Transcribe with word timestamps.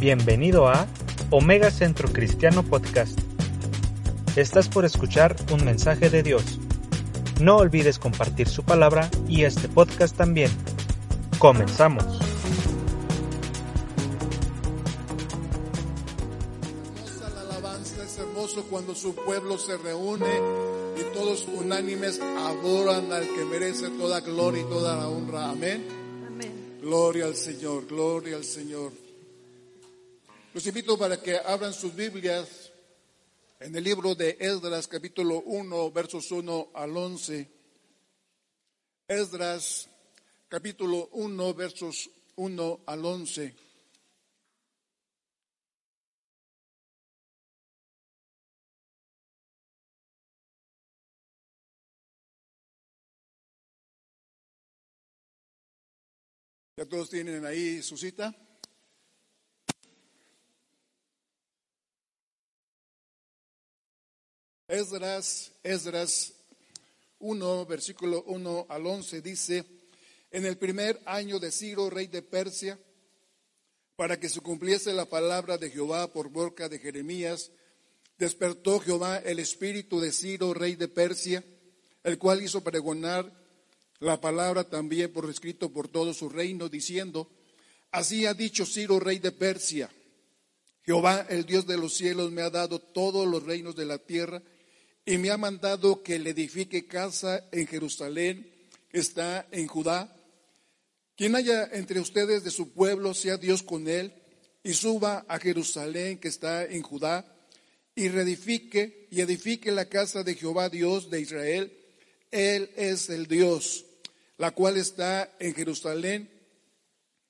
Bienvenido 0.00 0.68
a 0.68 0.86
Omega 1.30 1.72
Centro 1.72 2.08
Cristiano 2.12 2.62
Podcast. 2.62 3.18
Estás 4.36 4.68
por 4.68 4.84
escuchar 4.84 5.34
un 5.52 5.64
mensaje 5.64 6.08
de 6.08 6.22
Dios. 6.22 6.60
No 7.40 7.56
olvides 7.56 7.98
compartir 7.98 8.46
su 8.48 8.62
palabra 8.62 9.10
y 9.26 9.42
este 9.42 9.68
podcast 9.68 10.16
también. 10.16 10.52
Comenzamos. 11.40 12.04
Hermosa 16.94 17.30
la 17.34 17.40
alabanza, 17.40 18.04
es 18.04 18.18
hermoso 18.18 18.66
cuando 18.70 18.94
su 18.94 19.16
pueblo 19.16 19.58
se 19.58 19.76
reúne 19.78 20.32
y 20.96 21.12
todos 21.12 21.44
unánimes 21.48 22.20
adoran 22.20 23.12
al 23.12 23.26
que 23.26 23.44
merece 23.44 23.88
toda 23.98 24.20
gloria 24.20 24.62
y 24.62 24.66
toda 24.66 24.94
la 24.94 25.08
honra. 25.08 25.50
Amén. 25.50 25.84
Amén. 26.24 26.78
Gloria 26.80 27.24
al 27.24 27.34
Señor, 27.34 27.88
gloria 27.88 28.36
al 28.36 28.44
Señor. 28.44 29.07
Los 30.54 30.66
invito 30.66 30.96
para 30.96 31.20
que 31.20 31.36
abran 31.36 31.74
sus 31.74 31.94
Biblias 31.94 32.72
en 33.60 33.76
el 33.76 33.84
libro 33.84 34.14
de 34.14 34.38
Esdras, 34.40 34.88
capítulo 34.88 35.42
1, 35.42 35.90
versos 35.92 36.30
1 36.32 36.70
al 36.72 36.96
11. 36.96 37.46
Esdras, 39.06 39.90
capítulo 40.48 41.10
1, 41.12 41.54
versos 41.54 42.10
1 42.36 42.80
al 42.86 43.04
11. 43.04 43.54
¿Ya 56.78 56.86
todos 56.86 57.10
tienen 57.10 57.44
ahí 57.44 57.82
su 57.82 57.98
cita? 57.98 58.34
Esdras, 64.68 65.50
Esdras 65.62 66.34
1, 67.20 67.64
versículo 67.64 68.22
1 68.24 68.66
al 68.68 68.86
11 68.86 69.22
dice, 69.22 69.64
en 70.30 70.44
el 70.44 70.58
primer 70.58 71.00
año 71.06 71.38
de 71.38 71.50
Ciro, 71.50 71.88
rey 71.88 72.06
de 72.06 72.20
Persia, 72.20 72.78
para 73.96 74.20
que 74.20 74.28
se 74.28 74.42
cumpliese 74.42 74.92
la 74.92 75.06
palabra 75.06 75.56
de 75.56 75.70
Jehová 75.70 76.12
por 76.12 76.28
boca 76.28 76.68
de 76.68 76.78
Jeremías, 76.78 77.50
despertó 78.18 78.78
Jehová 78.78 79.16
el 79.16 79.38
espíritu 79.38 80.00
de 80.00 80.12
Ciro, 80.12 80.52
rey 80.52 80.76
de 80.76 80.88
Persia, 80.88 81.42
el 82.04 82.18
cual 82.18 82.42
hizo 82.42 82.62
pregonar 82.62 83.32
la 84.00 84.20
palabra 84.20 84.64
también 84.64 85.10
por 85.10 85.30
escrito 85.30 85.72
por 85.72 85.88
todo 85.88 86.12
su 86.12 86.28
reino, 86.28 86.68
diciendo, 86.68 87.30
así 87.90 88.26
ha 88.26 88.34
dicho 88.34 88.66
Ciro, 88.66 89.00
rey 89.00 89.18
de 89.18 89.32
Persia, 89.32 89.90
Jehová, 90.82 91.26
el 91.30 91.46
Dios 91.46 91.66
de 91.66 91.78
los 91.78 91.94
cielos, 91.94 92.30
me 92.32 92.42
ha 92.42 92.50
dado 92.50 92.78
todos 92.78 93.26
los 93.26 93.44
reinos 93.44 93.74
de 93.74 93.86
la 93.86 93.96
tierra 93.96 94.42
y 95.08 95.16
me 95.16 95.30
ha 95.30 95.38
mandado 95.38 96.02
que 96.02 96.18
le 96.18 96.30
edifique 96.30 96.86
casa 96.86 97.42
en 97.50 97.66
Jerusalén, 97.66 98.46
que 98.90 98.98
está 98.98 99.46
en 99.50 99.66
Judá. 99.66 100.14
Quien 101.16 101.34
haya 101.34 101.64
entre 101.72 101.98
ustedes 101.98 102.44
de 102.44 102.50
su 102.50 102.74
pueblo, 102.74 103.14
sea 103.14 103.38
Dios 103.38 103.62
con 103.62 103.88
él, 103.88 104.12
y 104.62 104.74
suba 104.74 105.24
a 105.26 105.38
Jerusalén, 105.38 106.18
que 106.18 106.28
está 106.28 106.66
en 106.66 106.82
Judá, 106.82 107.24
y 107.94 108.08
reedifique 108.08 109.08
y 109.10 109.22
edifique 109.22 109.72
la 109.72 109.88
casa 109.88 110.22
de 110.22 110.34
Jehová, 110.34 110.68
Dios 110.68 111.08
de 111.08 111.22
Israel. 111.22 111.72
Él 112.30 112.70
es 112.76 113.08
el 113.08 113.28
Dios, 113.28 113.86
la 114.36 114.50
cual 114.50 114.76
está 114.76 115.34
en 115.38 115.54
Jerusalén, 115.54 116.28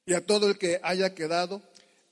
y 0.04 0.14
a 0.14 0.26
todo 0.26 0.48
el 0.48 0.58
que 0.58 0.80
haya 0.82 1.14
quedado 1.14 1.62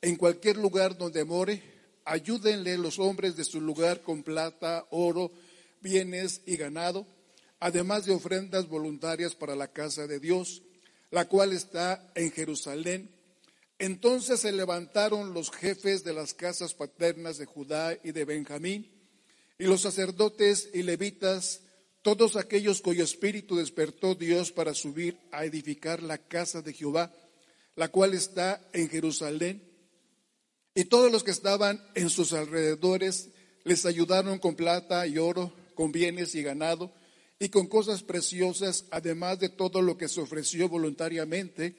en 0.00 0.14
cualquier 0.14 0.58
lugar 0.58 0.96
donde 0.96 1.24
more, 1.24 1.60
ayúdenle 2.04 2.78
los 2.78 3.00
hombres 3.00 3.34
de 3.34 3.42
su 3.42 3.60
lugar 3.60 4.02
con 4.02 4.22
plata, 4.22 4.86
oro, 4.90 5.32
bienes 5.86 6.42
y 6.46 6.56
ganado, 6.56 7.06
además 7.60 8.06
de 8.06 8.12
ofrendas 8.12 8.68
voluntarias 8.68 9.36
para 9.36 9.54
la 9.54 9.68
casa 9.68 10.08
de 10.08 10.18
Dios, 10.18 10.62
la 11.12 11.28
cual 11.28 11.52
está 11.52 12.10
en 12.16 12.32
Jerusalén. 12.32 13.08
Entonces 13.78 14.40
se 14.40 14.50
levantaron 14.50 15.32
los 15.32 15.52
jefes 15.52 16.02
de 16.02 16.12
las 16.12 16.34
casas 16.34 16.74
paternas 16.74 17.38
de 17.38 17.46
Judá 17.46 17.96
y 18.02 18.10
de 18.10 18.24
Benjamín, 18.24 18.90
y 19.58 19.64
los 19.66 19.82
sacerdotes 19.82 20.70
y 20.74 20.82
levitas, 20.82 21.60
todos 22.02 22.34
aquellos 22.34 22.80
cuyo 22.80 23.04
espíritu 23.04 23.56
despertó 23.56 24.16
Dios 24.16 24.50
para 24.50 24.74
subir 24.74 25.16
a 25.30 25.44
edificar 25.44 26.02
la 26.02 26.18
casa 26.18 26.62
de 26.62 26.72
Jehová, 26.72 27.12
la 27.76 27.88
cual 27.88 28.14
está 28.14 28.60
en 28.72 28.88
Jerusalén. 28.88 29.62
Y 30.74 30.86
todos 30.86 31.12
los 31.12 31.22
que 31.22 31.30
estaban 31.30 31.80
en 31.94 32.10
sus 32.10 32.32
alrededores 32.32 33.28
les 33.62 33.86
ayudaron 33.86 34.38
con 34.38 34.56
plata 34.56 35.06
y 35.06 35.18
oro, 35.18 35.52
con 35.76 35.92
bienes 35.92 36.34
y 36.34 36.42
ganado, 36.42 36.92
y 37.38 37.50
con 37.50 37.68
cosas 37.68 38.02
preciosas, 38.02 38.86
además 38.90 39.38
de 39.38 39.50
todo 39.50 39.82
lo 39.82 39.96
que 39.96 40.08
se 40.08 40.20
ofreció 40.20 40.68
voluntariamente. 40.68 41.76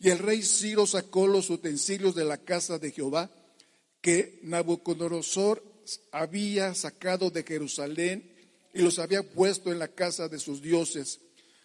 Y 0.00 0.08
el 0.08 0.18
rey 0.18 0.42
Ciro 0.42 0.86
sacó 0.86 1.28
los 1.28 1.50
utensilios 1.50 2.16
de 2.16 2.24
la 2.24 2.38
casa 2.38 2.78
de 2.78 2.90
Jehová, 2.90 3.30
que 4.00 4.40
Nabucodonosor 4.42 5.62
había 6.10 6.74
sacado 6.74 7.30
de 7.30 7.44
Jerusalén 7.44 8.34
y 8.72 8.80
los 8.80 8.98
había 8.98 9.22
puesto 9.22 9.70
en 9.70 9.78
la 9.78 9.88
casa 9.88 10.28
de 10.28 10.38
sus 10.38 10.60
dioses. 10.62 11.20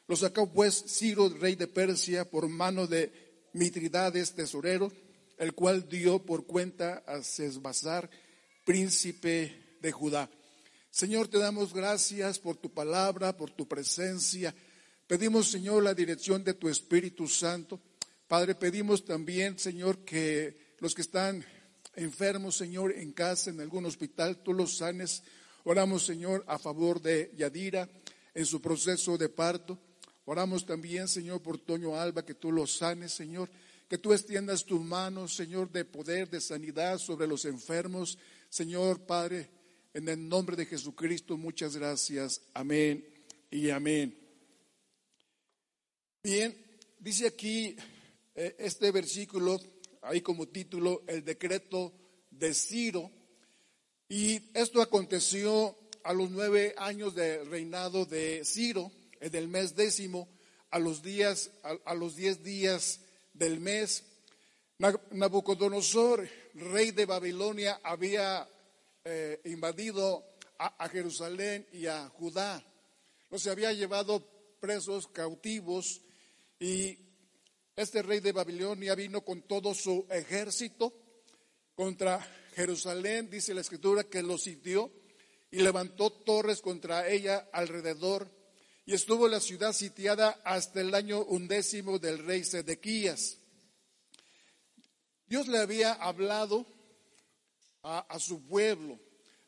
Los 0.07 0.19
sacó 0.19 0.51
pues 0.51 0.83
Ciro, 0.87 1.29
rey 1.29 1.55
de 1.55 1.67
Persia, 1.67 2.29
por 2.29 2.47
mano 2.47 2.87
de 2.87 3.11
Mitridades, 3.53 4.33
tesorero, 4.33 4.91
el 5.37 5.53
cual 5.53 5.87
dio 5.87 6.19
por 6.19 6.45
cuenta 6.45 7.03
a 7.07 7.23
Sesbazar, 7.23 8.09
príncipe 8.65 9.77
de 9.81 9.91
Judá. 9.91 10.29
Señor, 10.91 11.27
te 11.27 11.37
damos 11.37 11.71
gracias 11.71 12.39
por 12.39 12.57
tu 12.57 12.73
palabra, 12.73 13.37
por 13.37 13.51
tu 13.51 13.67
presencia. 13.67 14.55
Pedimos, 15.05 15.51
Señor, 15.51 15.83
la 15.83 15.93
dirección 15.93 16.43
de 16.43 16.55
tu 16.55 16.67
Espíritu 16.67 17.27
Santo. 17.27 17.79
Padre, 18.27 18.55
pedimos 18.55 19.05
también, 19.05 19.59
Señor, 19.59 20.03
que 20.03 20.75
los 20.79 20.95
que 20.95 21.01
están 21.01 21.45
enfermos, 21.95 22.57
Señor, 22.57 22.91
en 22.91 23.11
casa, 23.11 23.51
en 23.51 23.61
algún 23.61 23.85
hospital, 23.85 24.41
tú 24.41 24.51
los 24.51 24.77
sanes. 24.77 25.21
Oramos, 25.63 26.05
Señor, 26.05 26.43
a 26.47 26.57
favor 26.57 26.99
de 27.01 27.31
Yadira 27.37 27.87
en 28.33 28.45
su 28.47 28.59
proceso 28.59 29.15
de 29.15 29.29
parto. 29.29 29.77
Oramos 30.25 30.65
también, 30.65 31.07
Señor, 31.07 31.41
por 31.41 31.59
Toño 31.59 31.97
Alba, 31.99 32.25
que 32.25 32.33
tú 32.33 32.51
los 32.51 32.77
sanes, 32.77 33.13
Señor. 33.13 33.49
Que 33.87 33.99
tú 33.99 34.11
extiendas 34.11 34.65
tus 34.65 34.81
manos, 34.81 35.35
Señor, 35.35 35.71
de 35.71 35.85
poder, 35.85 36.29
de 36.29 36.41
sanidad 36.41 36.97
sobre 36.97 37.27
los 37.27 37.45
enfermos. 37.45 38.17
Señor, 38.49 39.05
Padre, 39.05 39.49
en 39.93 40.07
el 40.07 40.27
nombre 40.27 40.55
de 40.55 40.65
Jesucristo, 40.65 41.37
muchas 41.37 41.75
gracias. 41.75 42.41
Amén 42.53 43.05
y 43.49 43.69
amén. 43.69 44.15
Bien, 46.23 46.55
dice 46.99 47.27
aquí 47.27 47.75
eh, 48.35 48.55
este 48.59 48.91
versículo, 48.91 49.59
ahí 50.01 50.21
como 50.21 50.47
título, 50.47 51.03
el 51.07 51.23
decreto 51.23 51.93
de 52.29 52.53
Ciro. 52.53 53.11
Y 54.07 54.41
esto 54.53 54.81
aconteció 54.81 55.75
a 56.03 56.13
los 56.13 56.29
nueve 56.29 56.73
años 56.77 57.15
de 57.15 57.43
reinado 57.45 58.05
de 58.05 58.43
Ciro, 58.45 58.91
en 59.19 59.35
el 59.35 59.47
mes 59.47 59.75
décimo, 59.75 60.29
a 60.71 60.79
los 60.79 61.01
días, 61.01 61.51
a, 61.63 61.77
a 61.85 61.95
los 61.95 62.15
diez 62.15 62.43
días 62.43 63.01
del 63.33 63.59
mes. 63.59 64.03
Nabucodonosor, 65.11 66.29
rey 66.53 66.91
de 66.91 67.05
Babilonia, 67.05 67.81
había 67.83 68.47
eh, 69.03 69.41
invadido 69.45 70.25
a, 70.57 70.83
a, 70.83 70.89
Jerusalén 70.89 71.67
y 71.71 71.85
a 71.87 72.09
Judá. 72.09 72.63
Los 73.29 73.47
había 73.47 73.71
llevado 73.73 74.25
presos, 74.59 75.07
cautivos, 75.07 76.01
y 76.59 76.97
este 77.75 78.01
rey 78.01 78.19
de 78.19 78.33
Babilonia 78.33 78.93
vino 78.95 79.21
con 79.21 79.43
todo 79.43 79.73
su 79.73 80.05
ejército 80.09 80.93
contra 81.75 82.19
Jerusalén, 82.53 83.29
dice 83.29 83.53
la 83.53 83.61
escritura, 83.61 84.03
que 84.03 84.21
lo 84.21 84.37
sitió 84.37 84.91
y 85.49 85.61
levantó 85.61 86.11
torres 86.11 86.59
contra 86.59 87.07
ella 87.07 87.47
alrededor. 87.53 88.29
Y 88.85 88.93
estuvo 88.93 89.27
la 89.27 89.39
ciudad 89.39 89.71
sitiada 89.71 90.41
hasta 90.43 90.81
el 90.81 90.93
año 90.93 91.21
undécimo 91.23 91.99
del 91.99 92.25
rey 92.25 92.43
Sedequías. 92.43 93.37
Dios 95.27 95.47
le 95.47 95.59
había 95.59 95.93
hablado 95.93 96.65
a, 97.89 98.19
su 98.19 98.45
pueblo. 98.45 98.99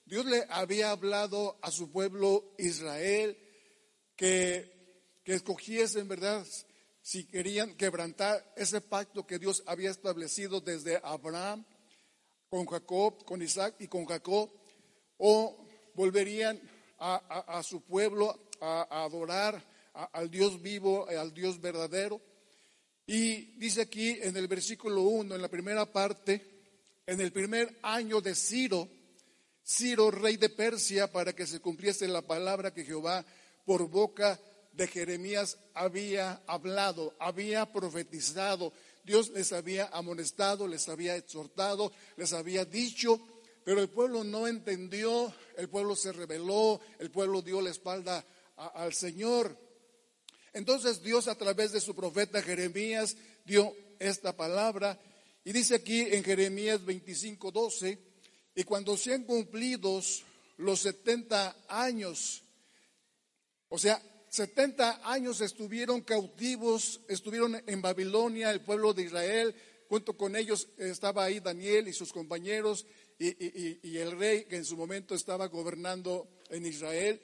Dios 0.05 0.25
le 0.25 0.45
había 0.49 0.91
hablado 0.91 1.59
a 1.61 1.71
su 1.71 1.91
pueblo 1.91 2.55
Israel 2.57 3.37
que, 4.15 5.19
que 5.23 5.33
escogiesen, 5.33 6.07
¿verdad? 6.07 6.45
Si 7.01 7.25
querían 7.27 7.75
quebrantar 7.75 8.53
ese 8.55 8.81
pacto 8.81 9.25
que 9.25 9.39
Dios 9.39 9.63
había 9.67 9.91
establecido 9.91 10.59
desde 10.59 10.99
Abraham 11.03 11.65
con 12.49 12.65
Jacob, 12.65 13.23
con 13.25 13.41
Isaac 13.41 13.75
y 13.79 13.87
con 13.87 14.05
Jacob, 14.05 14.49
o 15.17 15.67
volverían 15.93 16.59
a, 16.97 17.15
a, 17.15 17.59
a 17.59 17.63
su 17.63 17.81
pueblo 17.81 18.49
a, 18.59 19.03
adorar 19.03 19.63
al 19.93 20.29
Dios 20.29 20.61
vivo, 20.61 21.07
al 21.07 21.33
Dios 21.33 21.61
verdadero. 21.61 22.21
Y 23.05 23.57
dice 23.57 23.81
aquí 23.81 24.17
en 24.21 24.35
el 24.35 24.47
versículo 24.47 25.01
1, 25.03 25.35
en 25.35 25.41
la 25.41 25.49
primera 25.49 25.85
parte, 25.91 26.50
en 27.11 27.19
el 27.19 27.33
primer 27.33 27.77
año 27.81 28.21
de 28.21 28.33
Ciro, 28.33 28.87
Ciro, 29.67 30.11
rey 30.11 30.37
de 30.37 30.47
Persia, 30.47 31.11
para 31.11 31.33
que 31.33 31.45
se 31.45 31.59
cumpliese 31.59 32.07
la 32.07 32.21
palabra 32.21 32.73
que 32.73 32.85
Jehová 32.85 33.25
por 33.65 33.89
boca 33.89 34.39
de 34.71 34.87
Jeremías 34.87 35.57
había 35.73 36.41
hablado, 36.47 37.13
había 37.19 37.69
profetizado. 37.69 38.71
Dios 39.03 39.29
les 39.31 39.51
había 39.51 39.87
amonestado, 39.87 40.69
les 40.69 40.87
había 40.87 41.17
exhortado, 41.17 41.91
les 42.15 42.31
había 42.31 42.63
dicho, 42.63 43.19
pero 43.65 43.81
el 43.81 43.89
pueblo 43.89 44.23
no 44.23 44.47
entendió, 44.47 45.33
el 45.57 45.67
pueblo 45.67 45.97
se 45.97 46.13
rebeló, 46.13 46.79
el 46.97 47.11
pueblo 47.11 47.41
dio 47.41 47.59
la 47.59 47.71
espalda 47.71 48.25
al 48.55 48.93
Señor. 48.93 49.57
Entonces 50.53 51.03
Dios 51.03 51.27
a 51.27 51.35
través 51.35 51.73
de 51.73 51.81
su 51.81 51.93
profeta 51.93 52.41
Jeremías 52.41 53.17
dio 53.43 53.75
esta 53.99 54.37
palabra 54.37 54.97
y 55.43 55.51
dice 55.51 55.75
aquí 55.75 56.01
en 56.01 56.23
Jeremías 56.23 56.83
25, 56.85 57.51
12, 57.51 57.99
y 58.55 58.63
cuando 58.63 58.97
sean 58.97 59.23
cumplidos 59.23 60.23
los 60.57 60.81
70 60.81 61.65
años, 61.67 62.43
o 63.69 63.77
sea, 63.77 64.01
70 64.29 65.01
años 65.03 65.41
estuvieron 65.41 66.01
cautivos, 66.01 67.01
estuvieron 67.07 67.61
en 67.67 67.81
Babilonia, 67.81 68.51
el 68.51 68.61
pueblo 68.61 68.93
de 68.93 69.03
Israel, 69.03 69.55
junto 69.89 70.15
con 70.15 70.37
ellos 70.37 70.69
estaba 70.77 71.25
ahí 71.25 71.41
Daniel 71.41 71.89
y 71.89 71.93
sus 71.93 72.13
compañeros 72.13 72.85
y, 73.19 73.97
el 73.97 74.17
rey 74.17 74.45
que 74.45 74.55
en 74.55 74.65
su 74.65 74.77
momento 74.77 75.13
estaba 75.13 75.47
gobernando 75.47 76.29
en 76.49 76.65
Israel. 76.65 77.21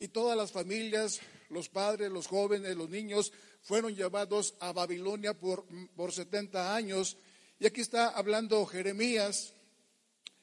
Y 0.00 0.08
todas 0.08 0.36
las 0.36 0.50
familias, 0.50 1.20
los 1.50 1.68
padres, 1.68 2.10
los 2.10 2.26
jóvenes, 2.26 2.76
los 2.76 2.88
niños, 2.88 3.32
fueron 3.62 3.94
llevados 3.94 4.54
a 4.60 4.72
Babilonia 4.72 5.34
por, 5.34 5.66
por 5.94 6.12
70 6.12 6.74
años. 6.74 7.18
Y 7.60 7.66
aquí 7.66 7.80
está 7.80 8.10
hablando 8.10 8.64
Jeremías, 8.66 9.52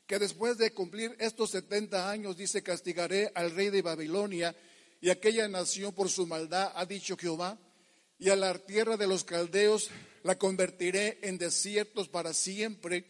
que 0.05 0.19
después 0.19 0.57
de 0.57 0.73
cumplir 0.73 1.15
estos 1.19 1.51
70 1.51 2.09
años, 2.09 2.35
dice, 2.35 2.61
castigaré 2.61 3.31
al 3.35 3.51
rey 3.51 3.69
de 3.69 3.81
Babilonia 3.81 4.53
y 4.99 5.09
aquella 5.09 5.47
nación 5.47 5.93
por 5.93 6.09
su 6.09 6.27
maldad, 6.27 6.73
ha 6.75 6.85
dicho 6.85 7.15
Jehová, 7.15 7.57
y 8.19 8.29
a 8.29 8.35
la 8.35 8.57
tierra 8.57 8.97
de 8.97 9.07
los 9.07 9.23
caldeos 9.23 9.89
la 10.23 10.37
convertiré 10.37 11.19
en 11.21 11.37
desiertos 11.37 12.09
para 12.09 12.33
siempre. 12.33 13.05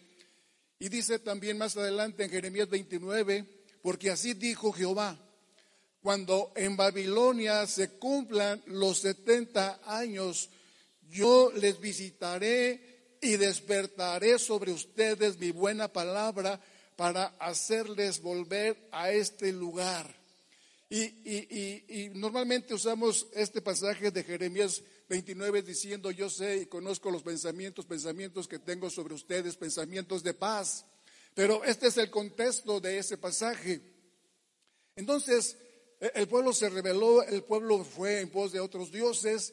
Y 0.77 0.89
dice 0.89 1.17
también 1.17 1.57
más 1.57 1.75
adelante 1.75 2.23
en 2.23 2.29
Jeremías 2.29 2.69
29, 2.69 3.45
porque 3.81 4.11
así 4.11 4.35
dijo 4.35 4.71
Jehová, 4.71 5.19
cuando 6.01 6.53
en 6.55 6.77
Babilonia 6.77 7.65
se 7.65 7.97
cumplan 7.97 8.61
los 8.67 8.99
70 8.99 9.81
años, 9.85 10.51
yo 11.09 11.51
les 11.55 11.79
visitaré 11.79 12.84
y 13.25 13.37
despertaré 13.37 14.37
sobre 14.37 14.71
ustedes 14.71 15.39
mi 15.39 15.49
buena 15.49 15.91
palabra 15.91 16.61
para 16.95 17.25
hacerles 17.39 18.21
volver 18.21 18.87
a 18.91 19.11
este 19.11 19.51
lugar. 19.51 20.15
Y, 20.87 22.11
normalmente 22.13 22.75
usamos 22.75 23.25
este 23.33 23.61
pasaje 23.61 24.11
de 24.11 24.23
Jeremías 24.23 24.83
29 25.09 25.63
diciendo, 25.63 26.11
yo 26.11 26.29
sé 26.29 26.57
y 26.57 26.65
conozco 26.67 27.09
los 27.09 27.23
pensamientos, 27.23 27.85
pensamientos 27.85 28.47
que 28.47 28.59
tengo 28.59 28.91
sobre 28.91 29.15
ustedes, 29.15 29.57
pensamientos 29.57 30.21
de 30.21 30.35
paz. 30.35 30.85
Pero 31.33 31.63
este 31.63 31.87
es 31.87 31.97
el 31.97 32.11
contexto 32.11 32.79
de 32.79 32.99
ese 32.99 33.17
pasaje. 33.17 33.81
Entonces, 34.95 35.57
e, 35.99 36.11
el 36.13 36.27
pueblo 36.27 36.53
se 36.53 36.69
rebeló, 36.69 37.23
el 37.23 37.43
pueblo 37.43 37.83
fue 37.83 38.21
en 38.21 38.29
pos 38.29 38.51
de 38.51 38.59
otros 38.59 38.91
dioses 38.91 39.51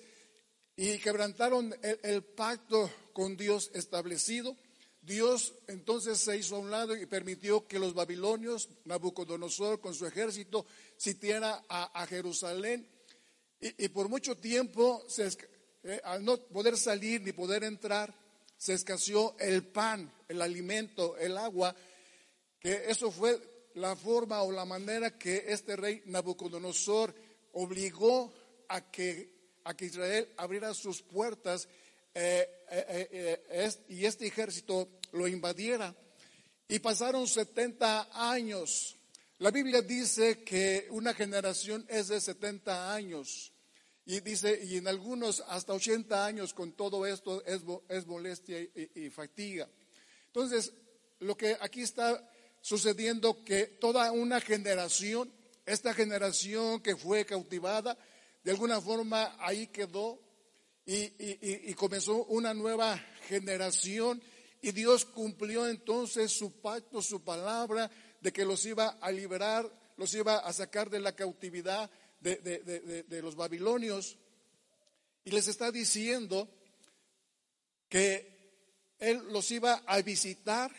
y 0.76 0.98
quebrantaron 0.98 1.74
el, 1.82 2.22
pacto 2.22 2.90
con 3.12 3.36
Dios 3.36 3.70
establecido. 3.74 4.56
Dios 5.00 5.54
entonces 5.66 6.18
se 6.18 6.36
hizo 6.36 6.56
a 6.56 6.60
un 6.60 6.70
lado 6.70 6.96
y 6.96 7.06
permitió 7.06 7.66
que 7.66 7.78
los 7.78 7.92
babilonios, 7.92 8.68
Nabucodonosor 8.84 9.80
con 9.80 9.94
su 9.94 10.06
ejército, 10.06 10.64
sitiara 10.96 11.64
a, 11.68 12.06
Jerusalén. 12.06 12.88
Y, 13.60 13.88
por 13.88 14.08
mucho 14.08 14.36
tiempo, 14.36 15.04
eh, 15.84 16.00
al 16.04 16.24
no 16.24 16.36
poder 16.36 16.76
salir 16.76 17.20
ni 17.22 17.32
poder 17.32 17.64
entrar, 17.64 18.14
se 18.56 18.74
escaseó 18.74 19.36
el 19.38 19.64
pan, 19.64 20.12
el 20.28 20.40
alimento, 20.40 21.16
el 21.16 21.36
agua, 21.36 21.74
que 22.60 22.84
eso 22.88 23.10
fue 23.10 23.40
la 23.74 23.96
forma 23.96 24.42
o 24.42 24.52
la 24.52 24.64
manera 24.64 25.18
que 25.18 25.44
este 25.48 25.76
rey 25.76 26.02
Nabucodonosor 26.06 27.14
obligó 27.54 28.32
a 28.68 28.90
que, 28.90 29.31
a 29.64 29.74
que 29.74 29.86
Israel 29.86 30.28
abriera 30.36 30.74
sus 30.74 31.02
puertas 31.02 31.68
eh, 32.14 32.48
eh, 32.70 33.38
eh, 33.50 33.70
y 33.88 34.04
este 34.04 34.26
ejército 34.26 34.88
lo 35.12 35.26
invadiera. 35.28 35.94
Y 36.68 36.78
pasaron 36.78 37.26
70 37.26 38.30
años. 38.30 38.96
La 39.38 39.50
Biblia 39.50 39.82
dice 39.82 40.42
que 40.42 40.86
una 40.90 41.14
generación 41.14 41.84
es 41.88 42.08
de 42.08 42.20
70 42.20 42.94
años. 42.94 43.52
Y 44.04 44.20
dice, 44.20 44.60
y 44.64 44.78
en 44.78 44.88
algunos 44.88 45.42
hasta 45.48 45.74
80 45.74 46.24
años 46.24 46.54
con 46.54 46.72
todo 46.72 47.06
esto 47.06 47.44
es, 47.44 47.60
es 47.88 48.06
molestia 48.06 48.60
y 48.60 49.10
fatiga. 49.10 49.68
Entonces, 50.26 50.72
lo 51.20 51.36
que 51.36 51.56
aquí 51.60 51.82
está 51.82 52.28
sucediendo 52.60 53.44
que 53.44 53.66
toda 53.66 54.10
una 54.12 54.40
generación, 54.40 55.30
esta 55.66 55.94
generación 55.94 56.80
que 56.80 56.96
fue 56.96 57.24
cautivada, 57.24 57.96
de 58.42 58.50
alguna 58.50 58.80
forma 58.80 59.36
ahí 59.38 59.68
quedó 59.68 60.20
y, 60.84 61.72
comenzó 61.74 62.24
una 62.24 62.54
nueva 62.54 62.98
generación 63.28 64.20
y 64.60 64.72
Dios 64.72 65.04
cumplió 65.04 65.68
entonces 65.68 66.32
su 66.32 66.60
pacto, 66.60 67.02
su 67.02 67.22
palabra 67.22 67.90
de 68.20 68.32
que 68.32 68.44
los 68.44 68.64
iba 68.66 68.88
a 69.00 69.10
liberar, 69.10 69.70
los 69.96 70.12
iba 70.14 70.38
a 70.38 70.52
sacar 70.52 70.90
de 70.90 71.00
la 71.00 71.14
cautividad 71.14 71.90
de, 72.20 73.20
los 73.22 73.34
babilonios. 73.34 74.16
Y 75.24 75.30
les 75.30 75.48
está 75.48 75.70
diciendo 75.70 76.48
que 77.88 78.94
Él 78.98 79.22
los 79.30 79.50
iba 79.50 79.82
a 79.86 80.00
visitar 80.02 80.72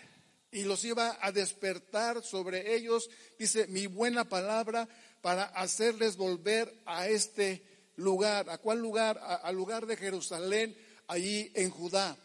y 0.51 0.63
los 0.63 0.83
iba 0.85 1.17
a 1.21 1.31
despertar 1.31 2.23
sobre 2.23 2.75
ellos, 2.75 3.09
dice, 3.39 3.67
mi 3.67 3.87
buena 3.87 4.27
palabra 4.27 4.87
para 5.23 5.45
hacerles 5.45 6.17
volver 6.17 6.81
a 6.85 7.07
este 7.07 7.63
lugar. 7.95 8.49
¿A 8.49 8.57
cuál 8.57 8.79
lugar? 8.79 9.17
Al 9.41 9.55
lugar 9.55 9.85
de 9.85 9.95
Jerusalén, 9.95 10.75
allí 11.07 11.49
en 11.55 11.69
Judá. 11.69 12.17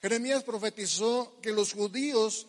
Jeremías 0.00 0.44
profetizó 0.44 1.40
que 1.42 1.50
los 1.50 1.72
judíos 1.72 2.46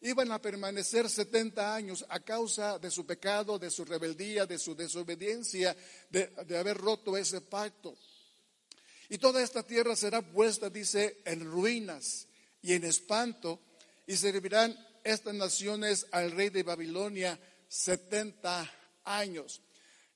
iban 0.00 0.32
a 0.32 0.42
permanecer 0.42 1.08
70 1.08 1.72
años 1.72 2.04
a 2.08 2.18
causa 2.18 2.80
de 2.80 2.90
su 2.90 3.06
pecado, 3.06 3.60
de 3.60 3.70
su 3.70 3.84
rebeldía, 3.84 4.44
de 4.44 4.58
su 4.58 4.74
desobediencia, 4.74 5.76
de, 6.10 6.26
de 6.44 6.58
haber 6.58 6.76
roto 6.78 7.16
ese 7.16 7.42
pacto. 7.42 7.94
Y 9.08 9.18
toda 9.18 9.40
esta 9.40 9.62
tierra 9.62 9.94
será 9.94 10.20
puesta, 10.20 10.68
dice, 10.68 11.22
en 11.24 11.44
ruinas 11.44 12.26
y 12.60 12.72
en 12.72 12.82
espanto 12.82 13.60
y 14.04 14.16
servirán 14.16 14.76
estas 15.04 15.34
naciones 15.34 16.08
al 16.10 16.32
rey 16.32 16.48
de 16.48 16.64
Babilonia 16.64 17.38
70 17.68 18.81
años. 19.04 19.62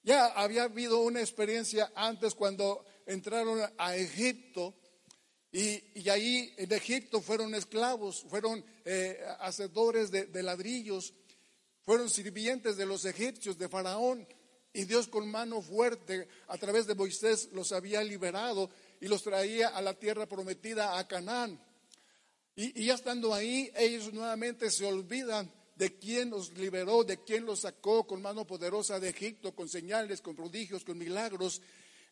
Ya 0.02 0.26
había 0.26 0.64
habido 0.64 1.00
una 1.00 1.20
experiencia 1.20 1.92
antes 1.94 2.34
cuando 2.34 2.84
entraron 3.06 3.60
a 3.76 3.96
Egipto 3.96 4.74
y, 5.52 6.08
ahí 6.08 6.52
en 6.58 6.72
Egipto 6.72 7.20
fueron 7.20 7.54
esclavos, 7.54 8.26
fueron 8.28 8.64
eh, 8.84 9.18
hacedores 9.40 10.10
de, 10.10 10.26
de 10.26 10.42
ladrillos, 10.42 11.14
fueron 11.82 12.10
sirvientes 12.10 12.76
de 12.76 12.84
los 12.84 13.04
egipcios, 13.04 13.58
de 13.58 13.68
Faraón. 13.68 14.26
Y 14.72 14.84
Dios 14.84 15.08
con 15.08 15.30
mano 15.30 15.62
fuerte 15.62 16.28
a 16.48 16.58
través 16.58 16.86
de 16.86 16.94
Moisés 16.94 17.48
los 17.52 17.72
había 17.72 18.04
liberado 18.04 18.68
y 19.00 19.08
los 19.08 19.22
traía 19.22 19.68
a 19.68 19.80
la 19.80 19.94
tierra 19.94 20.26
prometida 20.26 20.98
a 20.98 21.08
Canaán. 21.08 21.58
Y, 22.54 22.84
ya 22.86 22.94
estando 22.94 23.32
ahí, 23.32 23.70
ellos 23.76 24.12
nuevamente 24.12 24.70
se 24.70 24.84
olvidan 24.84 25.52
de 25.76 25.98
quién 25.98 26.30
los 26.30 26.56
liberó, 26.56 27.04
de 27.04 27.22
quién 27.22 27.46
los 27.46 27.60
sacó 27.60 28.06
con 28.06 28.22
mano 28.22 28.46
poderosa 28.46 28.98
de 28.98 29.10
Egipto, 29.10 29.54
con 29.54 29.68
señales, 29.68 30.20
con 30.20 30.34
prodigios, 30.34 30.84
con 30.84 30.98
milagros. 30.98 31.60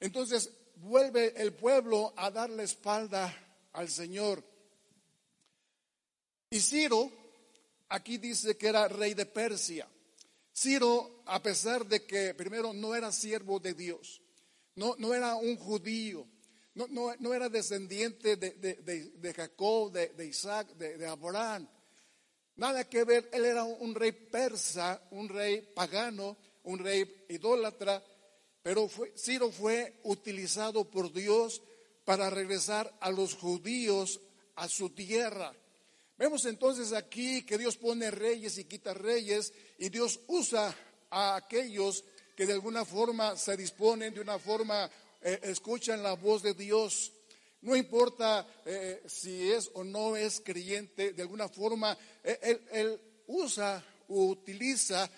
Entonces 0.01 0.51
vuelve 0.77 1.35
el 1.37 1.55
pueblo 1.55 2.13
a 2.17 2.31
dar 2.31 2.51
la 2.51 2.63
espalda 2.63 3.35
al 3.73 3.89
Señor. 3.89 4.45
Y 6.51 6.61
Ciro, 6.61 7.11
aquí 7.89 8.19
dice 8.19 8.57
que 8.57 8.69
era 8.69 8.87
rey 8.87 9.15
de 9.15 9.27
Persia. 9.27 9.89
Ciro, 10.57 11.23
a 11.27 11.43
pesar 11.43 11.85
de 11.87 12.05
que 12.05 12.35
primero 12.35 12.73
no 12.73 12.95
era 12.95 13.11
siervo 13.11 13.59
de 13.59 13.75
Dios, 13.75 14.21
no, 14.77 14.95
no 14.99 15.13
era 15.13 15.35
un 15.35 15.57
judío, 15.57 16.29
no, 16.75 17.35
era 17.35 17.49
descendiente 17.49 18.37
de, 18.37 19.35
Jacob, 19.35 19.93
de, 19.93 20.27
Isaac, 20.27 20.69
de, 20.77 21.07
Abraham. 21.07 21.69
Nada 22.57 22.89
que 22.89 23.05
ver, 23.05 23.29
él 23.33 23.45
era 23.45 23.65
un 23.65 23.95
rey 23.95 24.13
persa, 24.13 25.03
un 25.11 25.29
rey 25.29 25.61
pagano, 25.75 26.37
un 26.65 26.79
rey 26.79 27.25
idólatra, 27.29 28.03
pero 28.63 28.89
Ciro 29.17 29.51
fue 29.51 30.01
utilizado 30.05 30.85
por 30.85 31.13
Dios 31.13 31.63
para 32.05 32.31
regresar 32.31 32.93
a 33.01 33.11
los 33.11 33.35
judíos 33.35 34.21
a 34.57 34.69
su 34.69 34.91
tierra. 34.91 35.53
Vemos 36.17 36.45
entonces 36.45 36.93
aquí 36.93 37.43
que 37.43 37.59
Dios 37.59 37.77
pone 37.77 38.11
reyes 38.11 38.57
y 38.59 38.65
quita 38.65 38.95
reyes 38.95 39.53
y 39.79 39.89
Dios 39.89 40.21
usa 40.29 40.75
a 41.11 41.37
aquellos 41.37 42.05
que 42.37 42.47
de 42.47 42.53
alguna 42.53 42.85
forma 42.85 43.37
se 43.37 43.57
disponen, 43.57 44.15
de 44.15 44.21
una 44.21 44.39
forma 44.39 44.89
eh, 45.21 45.41
escuchan 45.43 46.03
la 46.03 46.15
voz 46.15 46.43
de 46.43 46.55
Dios. 46.55 47.13
No 47.65 47.75
importa 47.75 48.47
eh, 48.65 49.03
si 49.07 49.51
es 49.51 49.71
o 49.75 49.85
no 49.85 50.17
es 50.17 50.41
creyente, 50.41 51.13
de 51.13 51.23
alguna 51.23 51.49
forma 51.49 51.97
eh, 52.23 52.61
él, 52.73 53.01
usa 53.27 53.85
o 54.09 54.27
utiliza 54.27 55.11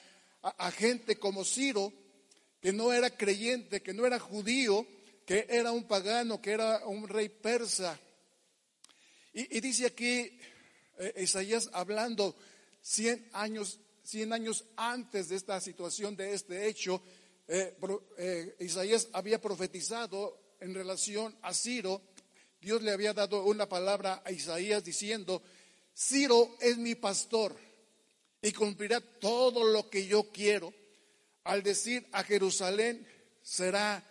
a, 0.42 0.70
gente 0.70 1.16
como 1.16 1.44
Ciro, 1.44 1.92
que 2.60 2.72
no 2.72 2.92
era 2.92 3.10
creyente, 3.10 3.82
que 3.82 3.92
no 3.92 4.06
era 4.06 4.18
judío, 4.18 4.86
que 5.24 5.46
era 5.48 5.72
un 5.72 5.84
pagano, 5.84 6.40
que 6.40 6.52
era 6.52 6.86
un 6.86 7.08
rey 7.08 7.28
persa. 7.28 7.98
Y, 9.32 9.60
dice 9.60 9.86
aquí 9.86 10.38
Isaías 11.16 11.68
hablando 11.72 12.34
100 12.80 13.30
años 13.32 13.80
100 14.06 14.32
años 14.32 14.64
antes 14.76 15.28
de 15.28 15.36
esta 15.36 15.60
situación, 15.60 16.16
de 16.16 16.32
este 16.32 16.68
hecho, 16.68 17.02
eh, 17.48 17.76
eh, 18.18 18.56
Isaías 18.60 19.08
había 19.12 19.40
profetizado 19.40 20.54
en 20.60 20.74
relación 20.74 21.36
a 21.42 21.52
Ciro. 21.52 22.02
Dios 22.66 22.82
le 22.82 22.90
había 22.90 23.12
dado 23.12 23.44
una 23.44 23.68
palabra 23.68 24.22
a 24.24 24.32
Isaías 24.32 24.82
diciendo, 24.82 25.40
Ciro 25.96 26.56
es 26.60 26.76
mi 26.76 26.96
pastor 26.96 27.56
y 28.42 28.50
cumplirá 28.50 29.00
todo 29.00 29.62
lo 29.62 29.88
que 29.88 30.08
yo 30.08 30.32
quiero. 30.32 30.74
Al 31.44 31.62
decir 31.62 32.04
a 32.10 32.24
Jerusalén 32.24 33.06
será, 33.40 34.02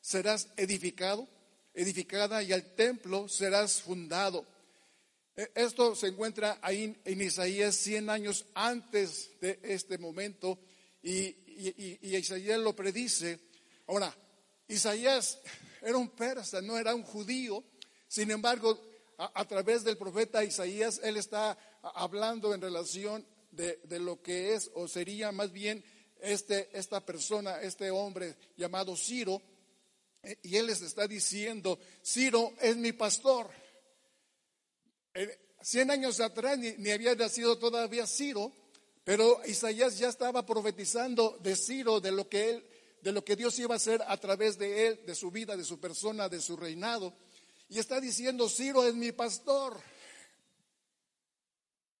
serás 0.00 0.46
edificado, 0.56 1.26
edificada 1.74 2.40
y 2.44 2.52
al 2.52 2.76
templo 2.76 3.28
serás 3.28 3.82
fundado. 3.82 4.46
E, 5.36 5.50
esto 5.56 5.96
se 5.96 6.06
encuentra 6.06 6.60
ahí 6.62 6.96
en 7.04 7.20
Isaías 7.20 7.74
100 7.74 8.10
años 8.10 8.44
antes 8.54 9.30
de 9.40 9.58
este 9.64 9.98
momento 9.98 10.56
y, 11.02 11.34
Isaías 12.00 12.60
lo 12.60 12.76
predice. 12.76 13.40
Ahora, 13.88 14.14
Isaías 14.68 15.40
era 15.82 15.98
un 15.98 16.10
persa, 16.10 16.62
no 16.62 16.78
era 16.78 16.94
un 16.94 17.02
judío. 17.02 17.64
Sin 18.14 18.30
embargo, 18.30 18.80
a, 19.18 19.44
través 19.44 19.82
del 19.82 19.98
profeta 19.98 20.44
Isaías, 20.44 21.00
él 21.02 21.16
está 21.16 21.58
hablando 21.82 22.54
en 22.54 22.60
relación 22.60 23.26
de, 23.50 23.76
lo 23.98 24.22
que 24.22 24.54
es 24.54 24.70
o 24.74 24.86
sería 24.86 25.32
más 25.32 25.50
bien 25.50 25.84
este, 26.20 26.68
esta 26.78 27.04
persona, 27.04 27.60
este 27.60 27.90
hombre 27.90 28.36
llamado 28.56 28.96
Ciro. 28.96 29.42
E, 30.22 30.38
y 30.44 30.54
él 30.54 30.68
les 30.68 30.80
está 30.82 31.08
diciendo, 31.08 31.76
Ciro 32.04 32.52
es 32.60 32.76
mi 32.76 32.92
pastor. 32.92 33.50
Cien 35.60 35.90
años 35.90 36.20
atrás 36.20 36.56
ni, 36.56 36.90
había 36.92 37.16
nacido 37.16 37.58
todavía 37.58 38.06
Ciro, 38.06 38.52
pero 39.02 39.44
Isaías 39.44 39.98
ya 39.98 40.08
estaba 40.08 40.46
profetizando 40.46 41.36
de 41.42 41.56
Ciro, 41.56 41.98
de 41.98 42.12
lo 42.12 42.28
que 42.28 42.50
él, 42.50 42.64
de 43.02 43.10
lo 43.10 43.24
que 43.24 43.34
Dios 43.34 43.58
iba 43.58 43.74
a 43.74 43.78
hacer 43.78 44.04
a 44.06 44.16
través 44.18 44.56
de 44.56 44.86
él, 44.86 45.00
de 45.04 45.16
su 45.16 45.32
vida, 45.32 45.56
de 45.56 45.64
su 45.64 45.80
persona, 45.80 46.28
de 46.28 46.40
su 46.40 46.56
reinado. 46.56 47.12
Y 47.68 47.78
está 47.78 48.00
diciendo, 48.00 48.48
Ciro 48.48 48.86
es 48.86 48.94
mi 48.94 49.12
pastor. 49.12 49.80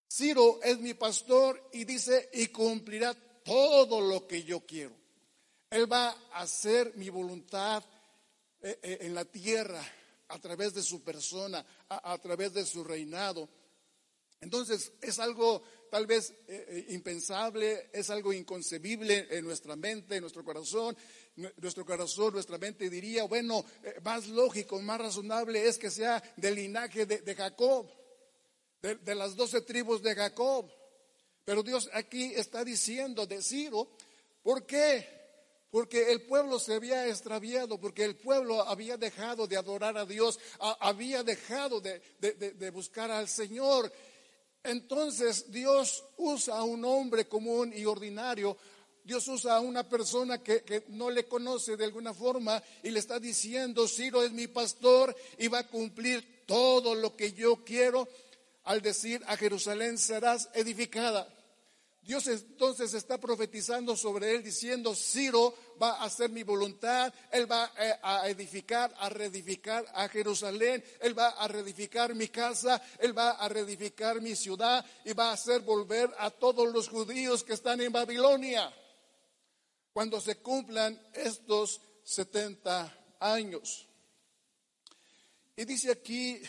Ciro 0.08 0.60
es 0.62 0.78
mi 0.78 0.94
pastor 0.94 1.70
y 1.72 1.84
dice, 1.84 2.30
y 2.32 2.48
cumplirá 2.48 3.14
todo 3.42 4.00
lo 4.00 4.26
que 4.26 4.44
yo 4.44 4.60
quiero. 4.64 4.94
Él 5.70 5.90
va 5.90 6.10
a 6.32 6.42
hacer 6.42 6.94
mi 6.96 7.08
voluntad 7.08 7.82
eh, 8.60 8.78
eh, 8.82 8.98
en 9.02 9.14
la 9.14 9.24
tierra 9.24 9.84
a 10.28 10.38
través 10.38 10.72
de 10.72 10.82
su 10.82 11.02
persona, 11.02 11.64
a, 11.88 12.16
través 12.18 12.52
de 12.52 12.64
su 12.64 12.84
reinado. 12.84 13.48
Entonces 14.40 14.92
es 15.00 15.18
algo 15.18 15.62
tal 15.94 16.08
vez 16.08 16.34
eh, 16.48 16.66
eh, 16.70 16.86
impensable, 16.88 17.88
es 17.92 18.10
algo 18.10 18.32
inconcebible 18.32 19.28
en 19.30 19.44
nuestra 19.44 19.76
mente, 19.76 20.16
en 20.16 20.22
nuestro 20.22 20.44
corazón. 20.44 20.96
Nuestro 21.36 21.86
corazón, 21.86 22.32
nuestra 22.32 22.58
mente 22.58 22.90
diría, 22.90 23.22
bueno, 23.26 23.64
eh, 23.84 24.00
más 24.02 24.26
lógico, 24.26 24.82
más 24.82 25.00
razonable 25.00 25.68
es 25.68 25.78
que 25.78 25.92
sea 25.92 26.20
del 26.36 26.56
linaje 26.56 27.06
de, 27.06 27.34
Jacob, 27.36 27.88
de, 28.82 29.14
las 29.14 29.36
doce 29.36 29.60
tribus 29.60 30.02
de 30.02 30.16
Jacob. 30.16 30.68
Pero 31.44 31.62
Dios 31.62 31.88
aquí 31.92 32.32
está 32.34 32.64
diciendo 32.64 33.24
de 33.24 33.40
Ciro, 33.40 33.88
¿por 34.42 34.66
qué? 34.66 35.06
porque 35.74 36.12
el 36.12 36.22
pueblo 36.22 36.60
se 36.60 36.74
había 36.74 37.08
extraviado, 37.08 37.80
porque 37.80 38.04
el 38.04 38.14
pueblo 38.14 38.62
había 38.62 38.96
dejado 38.96 39.48
de 39.48 39.56
adorar 39.56 39.98
a 39.98 40.06
Dios, 40.06 40.38
había 40.78 41.24
dejado 41.24 41.80
de, 41.80 42.70
buscar 42.72 43.10
al 43.10 43.28
Señor. 43.28 43.92
Entonces 44.64 45.52
Dios 45.52 46.04
usa 46.16 46.56
a 46.56 46.62
un 46.64 46.84
hombre 46.86 47.26
común 47.28 47.72
y 47.76 47.84
ordinario, 47.84 48.56
Dios 49.04 49.28
usa 49.28 49.56
a 49.56 49.60
una 49.60 49.86
persona 49.86 50.42
que, 50.42 50.84
no 50.88 51.10
le 51.10 51.26
conoce 51.26 51.76
de 51.76 51.84
alguna 51.84 52.14
forma 52.14 52.62
y 52.82 52.90
le 52.90 52.98
está 52.98 53.20
diciendo, 53.20 53.86
Ciro 53.86 54.22
es 54.22 54.32
mi 54.32 54.46
pastor 54.46 55.14
y 55.38 55.48
va 55.48 55.58
a 55.58 55.68
cumplir 55.68 56.46
todo 56.46 56.94
lo 56.94 57.14
que 57.14 57.32
yo 57.34 57.62
quiero 57.62 58.08
al 58.64 58.80
decir 58.80 59.22
a 59.26 59.36
Jerusalén 59.36 59.98
serás 59.98 60.48
edificada. 60.54 61.28
Dios 62.04 62.26
entonces 62.26 62.92
está 62.92 63.18
profetizando 63.18 63.96
sobre 63.96 64.34
él 64.34 64.42
diciendo, 64.42 64.94
Ciro 64.94 65.54
va 65.80 65.92
a 65.92 66.04
hacer 66.04 66.28
mi 66.28 66.42
voluntad, 66.42 67.12
él 67.32 67.50
va 67.50 67.72
eh, 67.78 67.94
a 68.02 68.28
edificar, 68.28 68.94
a 68.98 69.08
reedificar 69.08 69.86
a 69.94 70.06
Jerusalén, 70.08 70.84
él 71.00 71.18
va 71.18 71.30
a 71.30 71.48
reedificar 71.48 72.14
mi 72.14 72.28
casa, 72.28 72.82
él 72.98 73.16
va 73.16 73.30
a 73.30 73.48
reedificar 73.48 74.20
mi 74.20 74.36
ciudad 74.36 74.84
y 75.06 75.14
va 75.14 75.30
a 75.30 75.32
hacer 75.32 75.62
volver 75.62 76.10
a 76.18 76.30
todos 76.30 76.70
los 76.70 76.90
judíos 76.90 77.42
que 77.42 77.54
están 77.54 77.80
en 77.80 77.90
Babilonia 77.90 78.70
cuando 79.94 80.20
se 80.20 80.36
cumplan 80.36 81.00
estos 81.14 81.80
70 82.02 83.16
años. 83.20 83.88
Y 85.56 85.64
dice 85.64 85.90
aquí, 85.90 86.42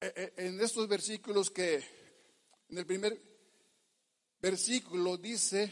eh, 0.00 0.12
eh, 0.16 0.32
en 0.38 0.60
estos 0.60 0.88
versículos 0.88 1.50
que 1.50 1.76
en 2.68 2.78
el 2.78 2.86
primer 2.86 3.29
versículo 4.40 5.16
dice, 5.16 5.70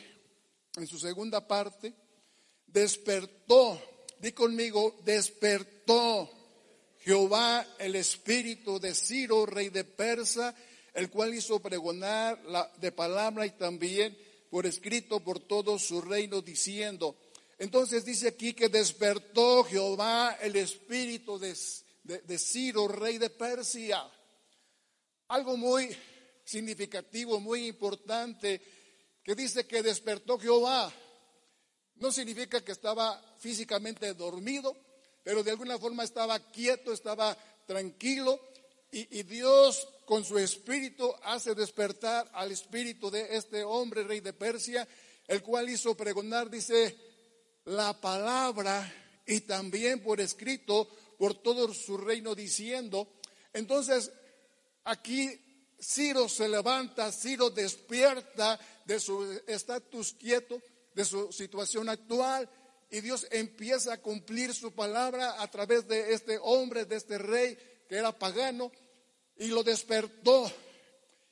en 0.77 0.87
su 0.87 0.99
segunda 0.99 1.47
parte, 1.47 1.95
despertó, 2.67 3.81
di 4.21 4.33
conmigo, 4.33 5.01
despertó 5.05 6.31
Jehová 7.01 7.67
el 7.79 7.97
espíritu 7.97 8.79
de 8.79 8.95
Ciro, 8.95 9.47
rey 9.47 9.71
de 9.71 9.85
Persa, 9.85 10.55
el 10.95 11.11
cual 11.11 11.35
hizo 11.35 11.61
pregonar 11.61 12.43
la, 12.47 12.71
de 12.77 12.93
palabra 12.93 13.47
y 13.47 13.51
también 13.53 14.17
por 14.51 14.67
escrito 14.67 15.21
por 15.21 15.41
todo 15.41 15.79
su 15.79 16.01
reino, 16.01 16.41
diciendo, 16.41 17.17
entonces 17.59 18.05
dice 18.05 18.29
aquí 18.29 18.55
que 18.55 18.69
despertó 18.69 19.65
Jehová 19.65 20.39
el 20.41 20.57
espíritu 20.57 21.39
de, 21.39 21.57
de 22.05 22.39
Ciro, 22.39 22.87
rey 22.87 23.19
de 23.19 23.31
Persia. 23.31 24.09
Algo 25.29 25.57
muy 25.57 25.95
significativo, 26.49 27.41
muy 27.41 27.67
importante, 27.67 28.63
que 29.23 29.35
dice 29.35 29.67
que 29.67 29.83
despertó 29.83 30.39
Jehová. 30.39 30.91
No 31.97 32.11
significa 32.11 32.65
que 32.65 32.73
estaba 32.73 33.21
físicamente 33.39 34.15
dormido, 34.15 34.75
pero 35.23 35.43
de 35.43 35.51
alguna 35.51 35.79
forma 35.79 36.05
estaba 36.05 36.39
quieto, 36.51 36.93
estaba 36.93 37.37
tranquilo, 37.67 38.41
y, 38.91 39.23
Dios 39.25 39.87
con 40.07 40.25
su 40.25 40.39
espíritu 40.39 41.13
hace 41.23 41.55
despertar 41.55 42.27
al 42.33 42.51
espíritu 42.53 43.11
de 43.11 43.37
este 43.37 43.63
hombre, 43.63 44.03
rey 44.05 44.21
de 44.21 44.33
Persia, 44.33 44.89
el 45.27 45.43
cual 45.43 45.69
hizo 45.69 45.95
pregonar, 45.95 46.49
dice, 46.49 46.97
la 47.67 48.01
palabra 48.01 48.91
y 49.27 49.41
también 49.43 50.03
por 50.03 50.23
escrito 50.23 50.89
por 51.19 51.35
todo 51.35 51.75
su 51.75 51.99
reino 51.99 52.35
diciendo. 52.35 53.13
Entonces, 53.53 54.11
aquí 54.85 55.39
Ciro 55.81 56.29
se 56.29 56.49
levanta, 56.49 57.13
Ciro 57.13 57.51
despierta 57.51 58.59
de 58.85 58.99
su 58.99 59.41
estatus 59.47 60.15
quieto, 60.15 60.61
de 60.95 61.05
su 61.05 61.33
situación 61.33 61.89
actual, 61.89 62.49
y 62.91 63.01
Dios 63.01 63.27
empieza 63.31 63.93
a 63.93 64.01
cumplir 64.01 64.55
su 64.55 64.73
palabra 64.73 65.41
a 65.41 65.51
través 65.51 65.87
de 65.87 66.13
este 66.13 66.39
hombre, 66.43 66.85
de 66.85 66.97
este 66.97 67.19
rey 67.19 67.57
que 67.89 67.97
era 67.97 68.19
pagano, 68.19 68.73
y 69.37 69.49
lo 69.49 69.63
despertó. 69.63 70.51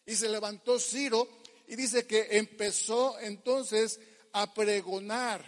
Y 0.04 0.14
se 0.14 0.28
levantó 0.28 0.78
Ciro 0.78 1.26
y 1.66 1.74
dice 1.74 2.06
que 2.06 2.28
empezó 2.32 3.18
entonces 3.18 3.98
a 4.32 4.52
pregonar, 4.54 5.44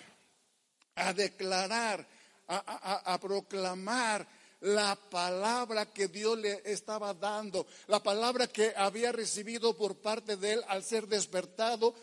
a 0.96 1.12
declarar, 1.12 2.08
a, 2.48 3.12
a 3.12 3.20
proclamar 3.20 4.26
la 4.60 4.96
palabra 4.96 5.92
que 5.92 6.08
Dios 6.08 6.38
le 6.38 6.62
estaba 6.64 7.14
dando, 7.14 7.66
la 7.86 8.02
palabra 8.02 8.46
que 8.48 8.72
había 8.76 9.12
recibido 9.12 9.76
por 9.76 9.96
parte 9.96 10.36
de 10.36 10.54
él 10.54 10.64
al 10.68 10.82
ser 10.82 11.06
despertado 11.06 11.94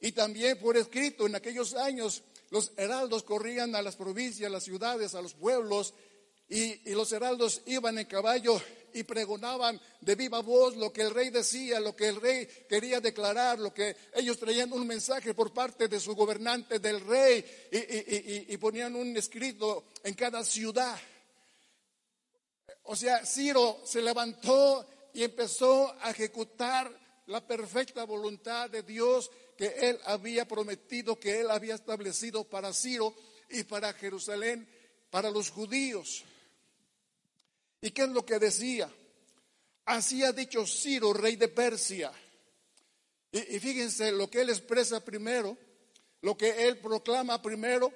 y 0.00 0.12
también 0.12 0.58
por 0.58 0.76
escrito. 0.76 1.26
En 1.26 1.34
aquellos 1.34 1.74
años 1.74 2.22
los 2.50 2.72
heraldos 2.76 3.22
corrían 3.22 3.74
a 3.76 3.82
las 3.82 3.96
provincias, 3.96 4.48
a 4.48 4.52
las 4.52 4.64
ciudades, 4.64 5.14
a 5.14 5.22
los 5.22 5.34
pueblos 5.34 5.94
y, 6.50 6.90
los 6.94 7.12
heraldos 7.12 7.62
iban 7.66 7.96
en 7.98 8.06
caballo 8.06 8.60
y 8.92 9.04
pregonaban 9.04 9.80
de 10.00 10.16
viva 10.16 10.40
voz 10.40 10.76
lo 10.76 10.92
que 10.92 11.02
el 11.02 11.14
rey 11.14 11.30
decía, 11.30 11.78
lo 11.78 11.94
que 11.94 12.08
el 12.08 12.20
rey 12.20 12.48
quería 12.68 13.00
declarar, 13.00 13.60
lo 13.60 13.72
que 13.72 13.94
ellos 14.14 14.36
traían 14.36 14.72
un 14.72 14.84
mensaje 14.84 15.32
por 15.32 15.52
parte 15.52 15.86
de 15.86 16.00
su 16.00 16.16
gobernante, 16.16 16.80
del 16.80 17.00
rey, 17.02 17.44
y, 17.70 18.52
y 18.52 18.56
ponían 18.56 18.96
un 18.96 19.16
escrito 19.16 19.84
en 20.02 20.14
cada 20.14 20.44
ciudad. 20.44 20.98
O 22.90 22.96
sea, 22.96 23.24
Ciro 23.24 23.80
se 23.84 24.02
levantó 24.02 24.84
y 25.14 25.22
empezó 25.22 25.94
a 26.00 26.10
ejecutar 26.10 26.90
la 27.26 27.40
perfecta 27.46 28.02
voluntad 28.02 28.68
de 28.68 28.82
Dios 28.82 29.30
que 29.56 29.66
él 29.78 30.00
había 30.06 30.48
prometido, 30.48 31.14
que 31.16 31.38
él 31.38 31.52
había 31.52 31.76
establecido 31.76 32.42
para 32.42 32.72
Ciro 32.72 33.14
y 33.48 33.62
para 33.62 33.92
Jerusalén, 33.92 34.68
para 35.08 35.30
los 35.30 35.50
judíos. 35.50 36.24
¿Y 37.80 37.92
qué 37.92 38.02
es 38.02 38.08
lo 38.08 38.26
que 38.26 38.40
decía? 38.40 38.92
Así 39.84 40.24
ha 40.24 40.32
dicho 40.32 40.66
Ciro, 40.66 41.12
rey 41.12 41.36
de 41.36 41.46
Persia. 41.46 42.10
Y, 43.30 43.54
y, 43.54 43.60
fíjense 43.60 44.10
lo 44.10 44.28
que 44.28 44.40
él 44.40 44.50
expresa 44.50 44.98
primero, 44.98 45.56
lo 46.22 46.36
que 46.36 46.66
él 46.66 46.78
proclama 46.78 47.40
primero, 47.40 47.92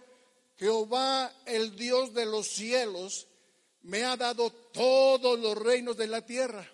Jehová, 0.56 1.34
el 1.46 1.74
Dios 1.74 2.14
de 2.14 2.26
los 2.26 2.46
cielos, 2.46 3.26
me 3.84 4.04
ha 4.04 4.16
dado 4.16 4.50
todos 4.50 5.38
los 5.38 5.56
reinos 5.56 5.96
de 5.96 6.06
la 6.06 6.24
tierra 6.24 6.66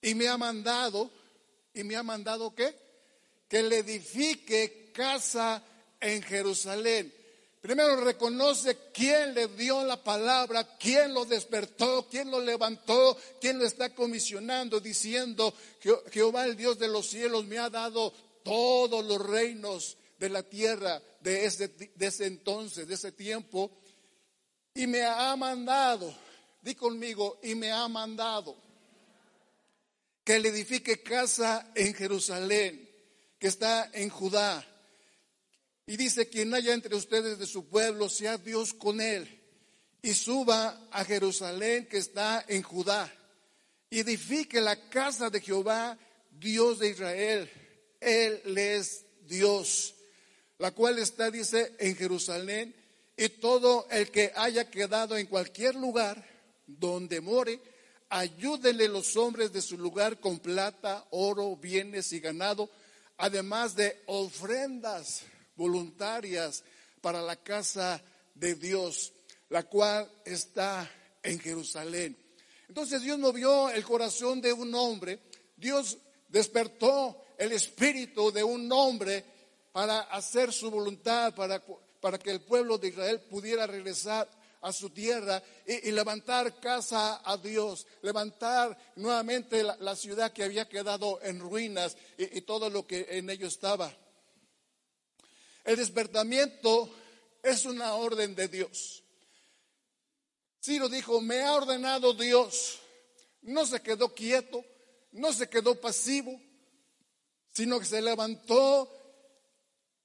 y 0.00 0.14
me 0.14 0.28
ha 0.28 0.36
mandado, 0.36 1.10
y 1.74 1.84
me 1.84 1.96
ha 1.96 2.02
mandado 2.02 2.54
qué? 2.54 2.74
Que 3.48 3.62
le 3.62 3.78
edifique 3.78 4.90
casa 4.92 5.62
en 6.00 6.22
Jerusalén. 6.22 7.12
Primero 7.60 7.96
reconoce 7.96 8.78
quién 8.92 9.34
le 9.34 9.48
dio 9.48 9.84
la 9.84 10.02
palabra, 10.02 10.76
quién 10.78 11.12
lo 11.12 11.24
despertó, 11.24 12.06
quién 12.08 12.30
lo 12.30 12.40
levantó, 12.40 13.16
quién 13.40 13.58
lo 13.58 13.66
está 13.66 13.92
comisionando, 13.94 14.78
diciendo, 14.78 15.52
Jehová 16.12 16.46
el 16.46 16.56
Dios 16.56 16.78
de 16.78 16.86
los 16.86 17.08
cielos 17.08 17.44
me 17.46 17.58
ha 17.58 17.68
dado 17.68 18.12
todos 18.44 19.04
los 19.04 19.20
reinos 19.26 19.96
de 20.18 20.28
la 20.28 20.44
tierra 20.44 21.02
de 21.20 21.46
ese, 21.46 22.26
entonces, 22.26 22.86
de 22.86 22.94
ese 22.94 23.10
tiempo, 23.10 23.72
y 24.74 24.86
me 24.86 25.02
ha 25.02 25.34
mandado, 25.34 26.14
di 26.60 26.74
conmigo, 26.74 27.38
y 27.42 27.54
me 27.54 27.70
ha 27.72 27.86
mandado 27.88 28.56
que 30.24 30.38
le 30.38 30.48
edifique 30.50 31.02
casa 31.02 31.70
en 31.74 31.94
Jerusalén, 31.94 32.88
que 33.38 33.48
está 33.48 33.90
en 33.92 34.08
Judá 34.10 34.66
y 35.88 35.96
dice, 35.96 36.28
quien 36.28 36.52
haya 36.52 36.74
entre 36.74 36.94
ustedes 36.94 37.38
de 37.38 37.46
su 37.46 37.66
pueblo, 37.66 38.10
sea 38.10 38.36
Dios 38.36 38.74
con 38.74 39.00
él. 39.00 39.40
Y 40.02 40.12
suba 40.12 40.86
a 40.90 41.02
Jerusalén 41.02 41.86
que 41.86 41.96
está 41.96 42.44
en 42.46 42.62
Judá. 42.62 43.10
Y 43.88 44.00
edifique 44.00 44.60
la 44.60 44.90
casa 44.90 45.30
de 45.30 45.40
Jehová, 45.40 45.98
Dios 46.30 46.78
de 46.78 46.90
Israel. 46.90 47.50
Él 48.00 48.58
es 48.58 49.06
Dios. 49.26 49.94
La 50.58 50.72
cual 50.72 50.98
está, 50.98 51.30
dice, 51.30 51.74
en 51.78 51.96
Jerusalén. 51.96 52.76
Y 53.16 53.30
todo 53.30 53.88
el 53.90 54.10
que 54.10 54.30
haya 54.36 54.70
quedado 54.70 55.16
en 55.16 55.26
cualquier 55.26 55.74
lugar 55.74 56.22
donde 56.68 57.20
more, 57.20 57.60
ayúdenle 58.10 58.88
los 58.88 59.16
hombres 59.16 59.52
de 59.52 59.62
su 59.62 59.76
lugar 59.78 60.20
con 60.20 60.38
plata, 60.38 61.06
oro, 61.10 61.56
bienes 61.56 62.12
y 62.12 62.20
ganado, 62.20 62.70
además 63.16 63.74
de 63.74 64.02
ofrendas 64.06 65.22
voluntarias 65.56 66.62
para 67.00 67.22
la 67.22 67.36
casa 67.36 68.00
de 68.34 68.54
Dios, 68.54 69.12
la 69.48 69.64
cual 69.64 70.08
está 70.24 70.88
en 71.22 71.40
Jerusalén. 71.40 72.16
Entonces 72.68 73.02
Dios 73.02 73.18
movió 73.18 73.70
el 73.70 73.82
corazón 73.82 74.40
de 74.40 74.52
un 74.52 74.74
hombre, 74.74 75.20
Dios 75.56 75.96
despertó 76.28 77.24
el 77.38 77.52
espíritu 77.52 78.30
de 78.30 78.44
un 78.44 78.70
hombre 78.70 79.24
para 79.72 80.00
hacer 80.00 80.52
su 80.52 80.70
voluntad, 80.70 81.34
para, 81.34 81.64
para 82.00 82.18
que 82.18 82.30
el 82.30 82.42
pueblo 82.42 82.76
de 82.76 82.88
Israel 82.88 83.20
pudiera 83.30 83.66
regresar 83.66 84.28
a 84.60 84.72
su 84.72 84.90
tierra 84.90 85.42
y, 85.66 85.90
levantar 85.90 86.58
casa 86.60 87.20
a 87.24 87.36
Dios, 87.36 87.86
levantar 88.02 88.76
nuevamente 88.96 89.62
la, 89.62 89.96
ciudad 89.96 90.32
que 90.32 90.44
había 90.44 90.68
quedado 90.68 91.20
en 91.22 91.40
ruinas 91.40 91.96
y 92.16 92.40
todo 92.42 92.70
lo 92.70 92.86
que 92.86 93.06
en 93.10 93.30
ello 93.30 93.46
estaba. 93.46 93.92
El 95.64 95.76
despertamiento 95.76 96.90
es 97.42 97.66
una 97.66 97.94
orden 97.94 98.34
de 98.34 98.48
Dios. 98.48 99.02
Ciro 100.62 100.88
dijo, 100.88 101.20
me 101.20 101.42
ha 101.42 101.54
ordenado 101.54 102.14
Dios. 102.14 102.78
No 103.42 103.66
se 103.66 103.80
quedó 103.80 104.14
quieto, 104.14 104.64
no 105.12 105.32
se 105.32 105.48
quedó 105.48 105.80
pasivo, 105.80 106.40
sino 107.52 107.78
que 107.78 107.86
se 107.86 108.02
levantó 108.02 108.92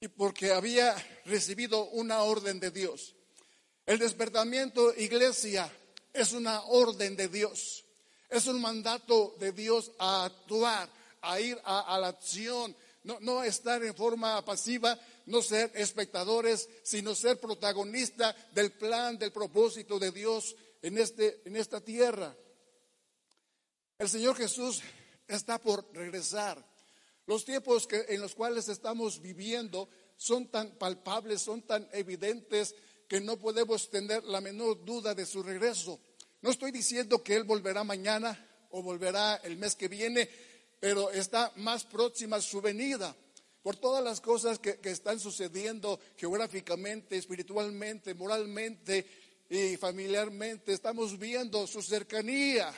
y 0.00 0.08
porque 0.08 0.52
había 0.52 0.94
recibido 1.24 1.84
una 1.86 2.22
orden 2.22 2.60
de 2.60 2.70
Dios. 2.70 3.14
El 3.86 3.98
despertamiento, 3.98 4.94
iglesia, 4.94 5.70
es 6.12 6.32
una 6.32 6.62
orden 6.62 7.16
de 7.16 7.28
Dios. 7.28 7.84
Es 8.30 8.46
un 8.46 8.60
mandato 8.60 9.36
de 9.38 9.52
Dios 9.52 9.92
a 9.98 10.24
actuar, 10.24 10.88
a 11.20 11.38
ir 11.38 11.60
a, 11.64 11.98
la 11.98 12.08
acción, 12.08 12.74
no, 13.02 13.18
no 13.20 13.44
estar 13.44 13.84
en 13.84 13.94
forma 13.94 14.42
pasiva, 14.44 14.98
no 15.26 15.42
ser 15.42 15.70
espectadores, 15.74 16.68
sino 16.82 17.14
ser 17.14 17.38
protagonista 17.38 18.34
del 18.52 18.72
plan, 18.72 19.18
del 19.18 19.32
propósito 19.32 19.98
de 19.98 20.10
Dios 20.10 20.56
en, 20.80 20.96
este, 20.96 21.42
en 21.44 21.56
esta 21.56 21.80
tierra. 21.80 22.34
El 23.98 24.08
Señor 24.08 24.36
Jesús 24.36 24.80
está 25.28 25.60
por 25.60 25.86
regresar. 25.94 26.64
Los 27.26 27.44
tiempos 27.44 27.86
que, 27.86 28.06
en 28.08 28.20
los 28.20 28.34
cuales 28.34 28.68
estamos 28.68 29.20
viviendo 29.20 29.88
son 30.16 30.48
tan 30.48 30.70
palpables, 30.72 31.42
son 31.42 31.62
tan 31.62 31.88
evidentes 31.92 32.74
que 33.08 33.20
no 33.20 33.38
podemos 33.38 33.90
tener 33.90 34.24
la 34.24 34.40
menor 34.40 34.84
duda 34.84 35.14
de 35.14 35.26
su 35.26 35.42
regreso. 35.42 36.00
No 36.42 36.50
estoy 36.50 36.70
diciendo 36.70 37.22
que 37.22 37.36
Él 37.36 37.44
volverá 37.44 37.84
mañana 37.84 38.38
o 38.70 38.82
volverá 38.82 39.36
el 39.44 39.56
mes 39.56 39.74
que 39.74 39.88
viene, 39.88 40.28
pero 40.80 41.10
está 41.10 41.52
más 41.56 41.84
próxima 41.84 42.40
su 42.40 42.60
venida 42.60 43.14
por 43.64 43.76
todas 43.76 44.04
las 44.04 44.20
cosas 44.20 44.58
que, 44.58 44.78
están 44.82 45.18
sucediendo 45.18 45.98
geográficamente, 46.18 47.16
espiritualmente, 47.16 48.12
moralmente 48.12 49.06
y 49.48 49.78
familiarmente. 49.78 50.74
Estamos 50.74 51.18
viendo 51.18 51.66
su 51.66 51.80
cercanía. 51.80 52.70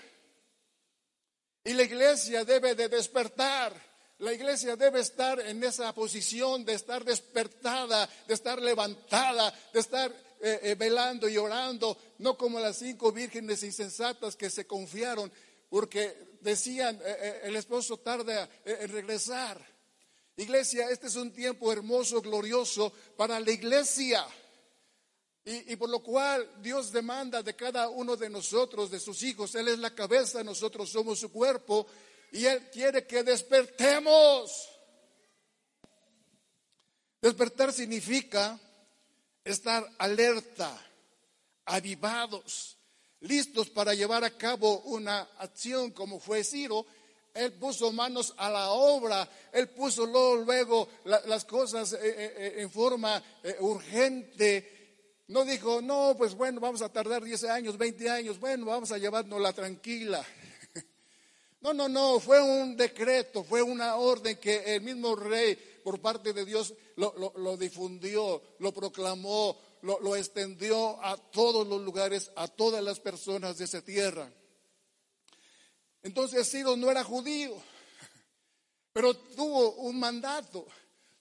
Y 1.65 1.73
la 1.73 1.83
iglesia 1.83 2.45
debe 2.45 2.77
de 2.77 2.89
despertar. 2.89 3.75
La 4.19 4.33
iglesia 4.33 4.77
debe 4.77 5.01
estar 5.01 5.39
en 5.41 5.63
esa 5.63 5.93
posición 5.95 6.65
de 6.65 6.73
estar 6.73 7.05
despertada, 7.05 8.09
de 8.27 8.33
estar 8.33 8.61
levantada, 8.63 9.53
de 9.75 9.81
estar 9.81 10.11
eh, 10.41 10.61
eh, 10.63 10.75
velando 10.75 11.29
y 11.29 11.37
orando, 11.37 11.99
no 12.19 12.37
como 12.37 12.59
las 12.59 12.79
cinco 12.79 13.13
vírgenes 13.13 13.63
insensatas 13.63 14.35
que 14.35 14.49
se 14.49 14.67
confiaron 14.67 15.31
porque 15.69 16.37
decían 16.41 16.99
eh, 17.05 17.41
el 17.45 17.57
esposo 17.57 17.99
tarda 17.99 18.49
en 18.65 18.89
regresar. 18.89 19.63
Iglesia, 20.37 20.89
este 20.91 21.09
es 21.09 21.17
un 21.17 21.33
tiempo 21.33 21.71
hermoso, 21.71 22.23
glorioso 22.23 22.93
para 23.17 23.39
la 23.39 23.51
iglesia. 23.51 24.27
Y, 25.49 25.77
por 25.77 25.89
lo 25.89 26.03
cual 26.03 26.51
Dios 26.61 26.91
demanda 26.91 27.41
de 27.41 27.55
cada 27.55 27.89
uno 27.89 28.17
de 28.17 28.29
nosotros, 28.29 28.91
de 28.91 28.99
sus 28.99 29.23
hijos, 29.23 29.55
Él 29.55 29.69
es 29.69 29.79
la 29.79 29.95
cabeza, 29.95 30.43
nosotros 30.43 30.91
somos 30.91 31.21
su 31.21 31.31
cuerpo, 31.31 31.87
y 32.33 32.47
Él 32.47 32.69
quiere 32.71 33.07
que 33.07 33.23
despertemos. 33.23 34.69
Despertar 37.21 37.73
significa 37.73 38.59
estar 39.45 39.89
alerta, 39.99 40.79
avivados, 41.65 42.77
listos 43.21 43.71
para 43.71 43.95
llevar 43.95 44.25
a 44.25 44.31
cabo 44.31 44.81
una 44.81 45.21
acción 45.39 45.91
como 45.91 46.21
fue 46.21 46.45
Ciro 46.45 46.87
él 47.37 47.53
puso 47.53 47.93
manos 47.93 48.33
a 48.39 48.49
la 48.49 48.71
obra, 48.71 49.29
Él 49.53 49.69
puso 49.69 50.07
luego, 50.07 50.89
las 51.05 51.45
cosas 51.45 51.93
eh, 51.93 51.99
eh, 52.03 52.35
eh, 52.37 52.55
en 52.59 52.71
forma 52.71 53.23
urgente. 53.61 55.25
No 55.29 55.45
dijo, 55.45 55.83
no, 55.83 56.15
pues 56.17 56.35
bueno, 56.35 56.61
vamos 56.61 56.81
a 56.81 56.89
tardar 56.89 57.23
10 57.23 57.45
años, 57.45 57.77
20 57.77 58.09
años, 58.09 58.41
bueno, 58.41 58.65
vamos 58.67 58.91
a 58.91 58.99
llevárnosla 58.99 59.53
tranquila. 59.53 60.25
No, 61.67 61.75
no, 61.75 61.89
no, 61.89 62.21
fue 62.21 62.41
un 62.41 62.77
decreto, 62.77 63.43
fue 63.43 63.61
una 63.61 63.97
orden 63.97 64.39
que 64.39 64.77
el 64.77 64.83
mismo 64.83 65.17
rey, 65.17 65.57
por 65.83 66.01
parte 66.01 66.33
de 66.33 66.45
Dios, 66.45 66.73
lo, 66.95 67.57
difundió, 67.57 68.41
lo 68.61 68.73
proclamó, 68.73 69.59
lo 69.83 70.15
extendió 70.15 71.03
a 71.05 71.17
todos 71.17 71.67
los 71.67 71.81
lugares, 71.83 72.31
a 72.37 72.47
todas 72.47 72.85
las 72.85 73.01
personas 73.01 73.59
de 73.59 73.65
esa 73.65 73.83
tierra. 73.83 74.31
Entonces 76.05 76.49
Ciro 76.49 76.77
no 76.77 76.89
era 76.89 77.03
judío, 77.03 77.61
pero 78.93 79.13
tuvo 79.17 79.73
un 79.73 79.99
mandato, 79.99 80.69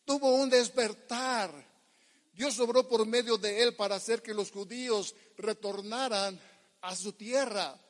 tuvo 0.05 0.35
un 0.35 0.47
despertar. 0.47 1.49
Dios 2.33 2.59
obró 2.59 2.87
por 2.87 3.03
medio 3.07 3.39
de 3.39 3.63
él 3.63 3.75
para 3.75 3.95
hacer 3.95 4.21
que 4.21 4.35
los 4.35 4.51
judíos 4.51 5.15
retornaran 5.37 6.39
a 6.81 6.95
su 6.95 7.13
tierra. 7.13 7.81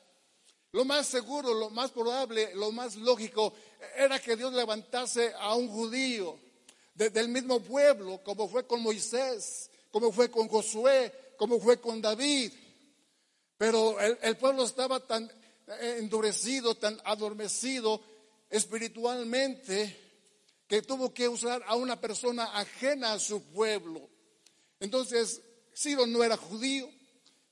Lo 0.76 0.84
más 0.84 1.06
seguro, 1.06 1.54
lo 1.54 1.70
más 1.70 1.90
probable, 1.90 2.54
lo 2.54 2.70
más 2.70 2.96
lógico 2.96 3.54
era 3.96 4.18
que 4.18 4.36
Dios 4.36 4.52
levantase 4.52 5.32
a 5.38 5.54
un 5.54 5.68
judío 5.68 6.38
del 6.94 7.30
mismo 7.30 7.60
pueblo, 7.60 8.22
como 8.22 8.46
fue 8.46 8.66
con 8.66 8.82
Moisés, 8.82 9.70
como 9.90 10.12
fue 10.12 10.30
con 10.30 10.48
Josué, 10.48 11.32
como 11.38 11.58
fue 11.60 11.80
con 11.80 12.02
David. 12.02 12.52
Pero 13.56 13.98
el, 13.98 14.36
pueblo 14.36 14.64
estaba 14.64 15.00
tan 15.00 15.32
endurecido, 15.80 16.74
tan 16.74 17.00
adormecido 17.04 17.98
espiritualmente, 18.50 19.96
que 20.68 20.82
tuvo 20.82 21.14
que 21.14 21.26
usar 21.26 21.64
a 21.66 21.74
una 21.74 21.98
persona 21.98 22.54
ajena 22.54 23.14
a 23.14 23.18
su 23.18 23.42
pueblo. 23.44 24.10
Entonces, 24.78 25.40
Ciro 25.74 26.06
no 26.06 26.22
era 26.22 26.36
judío, 26.36 26.86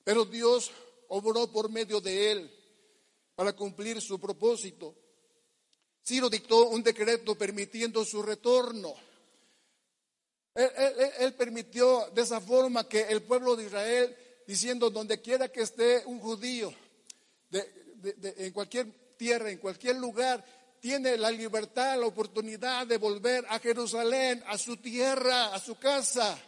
pero 0.05 0.27
Dios 0.27 0.71
obró 1.09 1.51
por 1.51 1.71
medio 1.71 2.03
de 2.03 2.31
él 2.31 2.61
para 3.35 3.53
cumplir 3.55 4.01
su 4.01 4.19
propósito. 4.21 4.95
Ciro 6.05 6.29
dictó 6.29 6.69
un 6.69 6.83
decreto 6.83 7.35
permitiendo 7.35 8.05
su 8.05 8.23
retorno. 8.23 8.95
Él, 10.55 11.35
permitió 11.35 12.11
de 12.15 12.23
esa 12.23 12.41
forma 12.41 12.89
que 12.89 13.03
el 13.03 13.23
pueblo 13.23 13.57
de 13.57 13.65
Israel, 13.65 14.17
diciendo 14.47 14.89
donde 14.89 15.21
quiera 15.21 15.49
que 15.49 15.63
esté 15.63 16.03
un 16.07 16.21
judío, 16.21 16.73
en 17.51 18.53
cualquier 18.53 18.87
tierra, 19.17 19.51
en 19.51 19.59
cualquier 19.59 19.97
lugar, 19.97 20.45
tiene 20.79 21.17
la 21.17 21.31
libertad, 21.31 21.99
la 21.99 22.07
oportunidad 22.07 22.87
de 22.87 22.99
volver 22.99 23.45
a 23.49 23.59
Jerusalén, 23.59 24.45
a 24.47 24.59
su 24.59 24.77
tierra, 24.77 25.55
a 25.55 25.59
su 25.59 25.77
casa. 25.77 26.39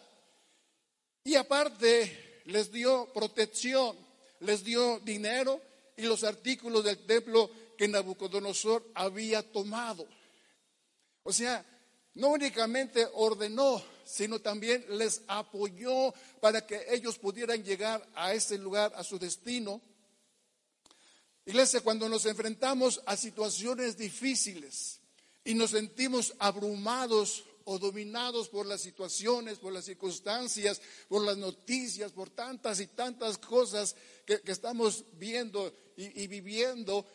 Y 1.24 1.34
aparte 1.34 2.42
les 2.44 2.70
dio 2.70 3.10
protección, 3.12 3.96
les 4.40 4.62
dio 4.62 5.00
dinero 5.00 5.60
y 5.96 6.02
los 6.02 6.24
artículos 6.24 6.84
del 6.84 7.04
templo 7.06 7.50
que 7.76 7.88
Nabucodonosor 7.88 8.90
había 8.94 9.42
tomado. 9.52 10.06
O 11.22 11.32
sea, 11.32 11.64
no 12.14 12.28
únicamente 12.28 13.06
ordenó, 13.14 13.82
sino 14.04 14.40
también 14.40 14.84
les 14.90 15.22
apoyó 15.26 16.14
para 16.40 16.66
que 16.66 16.86
ellos 16.90 17.18
pudieran 17.18 17.62
llegar 17.64 18.06
a 18.14 18.32
ese 18.32 18.56
lugar, 18.58 18.92
a 18.96 19.04
su 19.04 19.18
destino. 19.18 19.80
Iglesia, 21.44 21.80
cuando 21.80 22.08
nos 22.08 22.26
enfrentamos 22.26 23.00
a 23.06 23.16
situaciones 23.16 23.96
difíciles 23.96 25.00
y 25.44 25.54
nos 25.54 25.70
sentimos 25.70 26.34
abrumados 26.38 27.44
o 27.64 27.78
dominados 27.78 28.48
por 28.48 28.64
las 28.64 28.80
situaciones, 28.80 29.58
por 29.58 29.72
las 29.72 29.84
circunstancias, 29.84 30.80
por 31.08 31.24
las 31.24 31.36
noticias, 31.36 32.12
por 32.12 32.30
tantas 32.30 32.80
y 32.80 32.86
tantas 32.86 33.38
cosas 33.38 33.96
que, 34.24 34.40
estamos 34.46 35.04
viendo 35.14 35.72
y, 35.96 36.26
viviendo, 36.26 37.06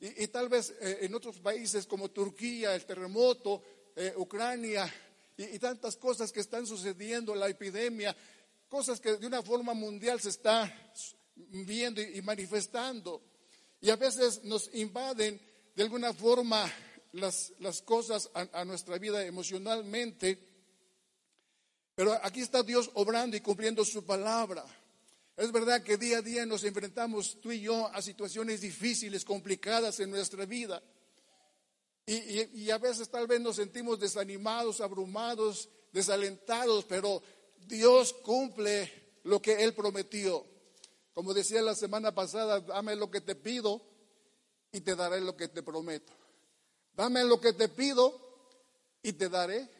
y, 0.00 0.26
tal 0.28 0.48
vez 0.48 0.74
eh, 0.80 1.00
en 1.02 1.14
otros 1.14 1.38
países 1.40 1.86
como 1.86 2.10
Turquía, 2.10 2.74
el 2.74 2.86
terremoto, 2.86 3.62
eh, 3.94 4.14
Ucrania 4.16 4.90
y, 5.36 5.58
tantas 5.58 5.96
cosas 5.96 6.32
que 6.32 6.40
están 6.40 6.66
sucediendo, 6.66 7.34
la 7.34 7.48
epidemia, 7.48 8.16
cosas 8.68 9.00
que 9.00 9.16
de 9.16 9.26
una 9.26 9.42
forma 9.42 9.74
mundial 9.74 10.20
se 10.20 10.30
está 10.30 10.92
viendo 11.36 12.00
y, 12.00 12.22
manifestando. 12.22 13.22
Y 13.80 13.90
a 13.90 13.96
veces 13.96 14.44
nos 14.44 14.74
invaden 14.74 15.40
de 15.74 15.82
alguna 15.82 16.12
forma 16.12 16.70
las, 17.12 17.52
las 17.58 17.82
cosas 17.82 18.30
a, 18.34 18.64
nuestra 18.64 18.98
vida 18.98 19.24
emocionalmente. 19.24 20.38
Pero 21.94 22.18
aquí 22.22 22.40
está 22.40 22.62
Dios 22.62 22.90
obrando 22.94 23.36
y 23.36 23.40
cumpliendo 23.40 23.84
su 23.84 24.04
palabra. 24.04 24.64
Es 25.40 25.52
verdad 25.52 25.82
que 25.82 25.96
día 25.96 26.18
a 26.18 26.22
día 26.22 26.44
nos 26.44 26.64
enfrentamos 26.64 27.40
tú 27.40 27.50
y 27.50 27.62
yo 27.62 27.86
a 27.86 28.02
situaciones 28.02 28.60
difíciles, 28.60 29.24
complicadas 29.24 29.98
en 30.00 30.10
nuestra 30.10 30.44
vida. 30.44 30.82
Y, 32.04 32.68
a 32.68 32.76
veces 32.76 33.08
tal 33.08 33.26
vez 33.26 33.40
nos 33.40 33.56
sentimos 33.56 33.98
desanimados, 33.98 34.82
abrumados, 34.82 35.70
desalentados, 35.92 36.84
pero 36.84 37.22
Dios 37.66 38.12
cumple 38.12 38.92
lo 39.22 39.40
que 39.40 39.64
Él 39.64 39.72
prometió. 39.72 40.44
Como 41.14 41.32
decía 41.32 41.62
la 41.62 41.74
semana 41.74 42.14
pasada, 42.14 42.60
dame 42.60 42.94
lo 42.94 43.10
que 43.10 43.22
te 43.22 43.34
pido 43.34 43.80
y 44.72 44.82
te 44.82 44.94
daré 44.94 45.22
lo 45.22 45.38
que 45.38 45.48
te 45.48 45.62
prometo. 45.62 46.12
Dame 46.92 47.24
lo 47.24 47.40
que 47.40 47.54
te 47.54 47.70
pido 47.70 48.12
y 49.02 49.14
te 49.14 49.30
daré 49.30 49.70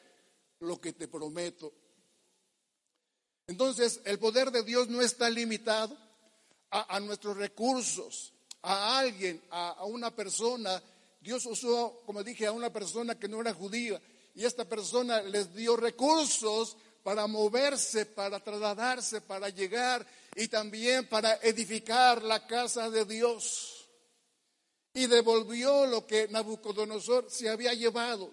lo 0.60 0.80
que 0.80 0.94
te 0.94 1.06
prometo. 1.06 1.70
Entonces, 3.50 4.00
el 4.04 4.18
poder 4.18 4.50
de 4.50 4.62
Dios 4.62 4.88
no 4.88 5.02
está 5.02 5.28
limitado 5.28 5.96
a, 6.70 7.00
nuestros 7.00 7.36
recursos, 7.36 8.32
a 8.62 8.98
alguien, 9.00 9.42
a 9.50 9.84
una 9.84 10.14
persona 10.14 10.80
Dios 11.20 11.44
usó, 11.44 12.00
como 12.06 12.24
dije, 12.24 12.46
a 12.46 12.52
una 12.52 12.72
persona 12.72 13.18
que 13.18 13.28
no 13.28 13.40
era 13.42 13.52
judía 13.52 14.00
y 14.34 14.44
esta 14.44 14.64
persona 14.64 15.20
les 15.22 15.54
dio 15.54 15.76
recursos 15.76 16.76
para 17.02 17.26
moverse, 17.26 18.06
para 18.06 18.40
trasladarse, 18.40 19.20
para 19.20 19.50
llegar 19.50 20.06
y 20.34 20.48
también 20.48 21.08
para 21.08 21.34
edificar 21.42 22.22
la 22.22 22.46
casa 22.46 22.88
de 22.88 23.04
Dios. 23.04 23.86
Y 24.94 25.06
devolvió 25.06 25.86
lo 25.86 26.06
que 26.06 26.28
Nabucodonosor 26.28 27.30
se 27.30 27.48
había 27.48 27.74
llevado. 27.74 28.30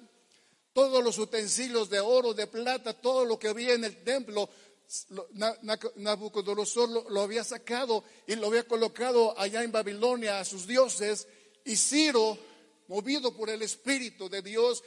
Todos 0.72 1.04
los 1.04 1.18
utensilios 1.18 1.90
de 1.90 2.00
oro, 2.00 2.34
de 2.34 2.48
plata, 2.48 2.94
todo 2.94 3.26
lo 3.26 3.38
que 3.38 3.50
había 3.50 3.74
en 3.74 3.84
el 3.84 4.04
templo, 4.04 4.50
Nabucodonosor 5.96 7.12
lo 7.12 7.22
había 7.22 7.44
sacado 7.44 8.04
y 8.26 8.36
lo 8.36 8.48
había 8.48 8.68
colocado 8.68 9.38
allá 9.38 9.64
en 9.64 9.72
Babilonia 9.72 10.40
a 10.40 10.46
sus 10.46 10.66
dioses. 10.66 11.28
Y 11.66 11.76
Ciro 11.76 12.38
movido 12.88 13.36
por 13.36 13.50
el 13.50 13.62
Espíritu 13.62 14.30
de 14.30 14.42
Dios, 14.42 14.84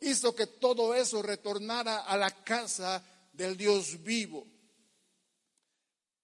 hizo 0.00 0.34
que 0.34 0.46
todo 0.46 0.94
eso 0.94 1.22
retornara 1.22 2.00
a 2.00 2.16
la 2.16 2.30
casa 2.44 3.04
del 3.32 3.56
Dios 3.56 4.02
vivo. 4.02 4.46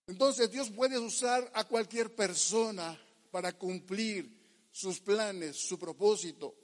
Entonces 0.07 0.51
Dios 0.51 0.71
puede 0.71 0.99
usar 0.99 1.51
a 1.55 1.65
cualquier 1.65 2.15
persona 2.15 3.01
para 3.31 3.53
cumplir 3.57 4.69
sus 4.73 5.01
planes, 5.01 5.57
su 5.57 5.79
propósito. 5.79 6.55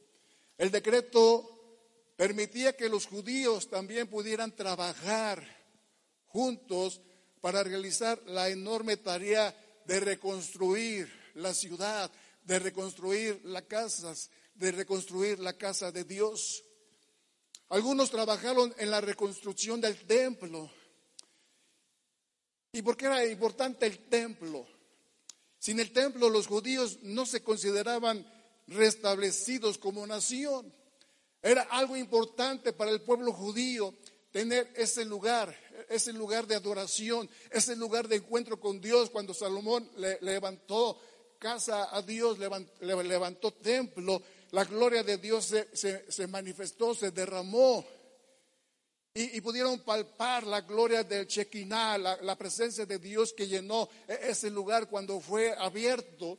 El 0.58 0.70
decreto 0.70 2.12
permitía 2.16 2.76
que 2.76 2.88
los 2.88 3.06
judíos 3.06 3.68
también 3.68 4.08
pudieran 4.08 4.54
trabajar 4.54 5.55
juntos 6.28 7.00
para 7.40 7.62
realizar 7.62 8.20
la 8.26 8.48
enorme 8.48 8.96
tarea 8.96 9.54
de 9.84 10.00
reconstruir 10.00 11.12
la 11.34 11.54
ciudad, 11.54 12.10
de 12.44 12.58
reconstruir 12.58 13.40
las 13.44 13.62
casas, 13.62 14.30
de 14.54 14.72
reconstruir 14.72 15.38
la 15.38 15.52
casa 15.52 15.92
de 15.92 16.04
Dios. 16.04 16.64
Algunos 17.68 18.10
trabajaron 18.10 18.74
en 18.78 18.90
la 18.90 19.00
reconstrucción 19.00 19.80
del 19.80 20.06
templo. 20.06 20.70
¿Y 22.72 22.82
por 22.82 22.96
qué 22.96 23.06
era 23.06 23.24
importante 23.26 23.86
el 23.86 24.08
templo? 24.08 24.66
Sin 25.58 25.80
el 25.80 25.92
templo 25.92 26.28
los 26.28 26.46
judíos 26.46 26.98
no 27.02 27.26
se 27.26 27.42
consideraban 27.42 28.24
restablecidos 28.66 29.78
como 29.78 30.06
nación. 30.06 30.72
Era 31.42 31.62
algo 31.62 31.96
importante 31.96 32.72
para 32.72 32.90
el 32.90 33.02
pueblo 33.02 33.32
judío 33.32 33.94
tener 34.30 34.72
ese 34.76 35.04
lugar, 35.04 35.56
ese 35.88 36.12
lugar 36.12 36.46
de 36.46 36.54
adoración, 36.54 37.28
ese 37.50 37.76
lugar 37.76 38.08
de 38.08 38.16
encuentro 38.16 38.58
con 38.58 38.80
Dios. 38.80 39.10
Cuando 39.10 39.34
Salomón 39.34 39.90
le, 39.96 40.18
levantó 40.20 40.98
casa 41.38 41.94
a 41.94 42.02
Dios, 42.02 42.38
levantó 42.80 43.52
templo, 43.52 44.22
la 44.50 44.64
gloria 44.64 45.02
de 45.02 45.18
Dios 45.18 45.52
se, 45.72 46.26
manifestó, 46.26 46.94
se 46.94 47.10
derramó. 47.10 47.84
Y, 49.14 49.40
pudieron 49.40 49.80
palpar 49.80 50.46
la 50.46 50.60
gloria 50.60 51.02
del 51.02 51.26
Shekinah, 51.26 51.96
la, 51.96 52.36
presencia 52.36 52.84
de 52.84 52.98
Dios 52.98 53.32
que 53.32 53.46
llenó 53.46 53.88
e, 54.06 54.18
ese 54.28 54.50
lugar 54.50 54.90
cuando 54.90 55.20
fue 55.20 55.54
abierto. 55.56 56.38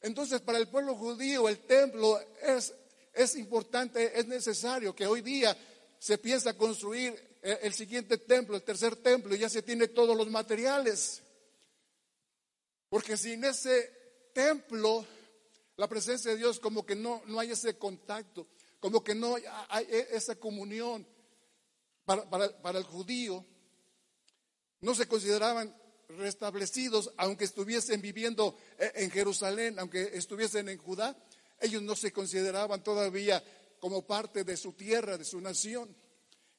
Entonces, 0.00 0.40
para 0.40 0.56
el 0.56 0.68
pueblo 0.68 0.94
judío, 0.94 1.46
el 1.46 1.58
templo 1.58 2.18
es, 2.42 2.72
es 3.12 3.36
importante, 3.36 4.18
es 4.18 4.26
necesario 4.26 4.96
que 4.96 5.06
hoy 5.06 5.20
día 5.20 5.54
se 5.98 6.16
piensa 6.16 6.56
construir 6.56 7.35
el, 7.50 7.58
el 7.62 7.74
siguiente 7.74 8.18
templo, 8.18 8.56
el 8.56 8.62
tercer 8.62 8.96
templo, 8.96 9.34
ya 9.34 9.48
se 9.48 9.62
tiene 9.62 9.88
todos 9.88 10.16
los 10.16 10.28
materiales. 10.30 11.22
Porque 12.88 13.16
sin 13.16 13.44
ese 13.44 14.30
templo 14.32 15.06
la 15.76 15.88
presencia 15.88 16.30
de 16.30 16.38
Dios 16.38 16.58
como 16.58 16.84
que 16.84 16.96
no, 16.96 17.22
no 17.26 17.38
hay 17.38 17.50
ese 17.50 17.76
contacto, 17.76 18.46
como 18.80 19.04
que 19.04 19.14
no 19.14 19.36
hay 19.68 19.86
esa 20.10 20.36
comunión. 20.36 21.06
Para, 22.04 22.78
el 22.78 22.84
judío 22.84 23.44
no 24.80 24.94
se 24.94 25.08
consideraban 25.08 25.74
restablecidos, 26.08 27.12
aunque 27.16 27.44
estuviesen 27.44 28.00
viviendo 28.00 28.56
e, 28.78 28.92
en 29.02 29.10
Jerusalén, 29.10 29.78
aunque 29.78 30.10
estuviesen 30.14 30.68
en 30.68 30.78
Judá, 30.78 31.16
ellos 31.60 31.82
no 31.82 31.96
se 31.96 32.12
consideraban 32.12 32.84
todavía 32.84 33.42
como 33.80 34.06
parte 34.06 34.44
de 34.44 34.56
su 34.56 34.72
tierra, 34.72 35.18
de 35.18 35.24
su 35.24 35.40
nación. 35.40 35.94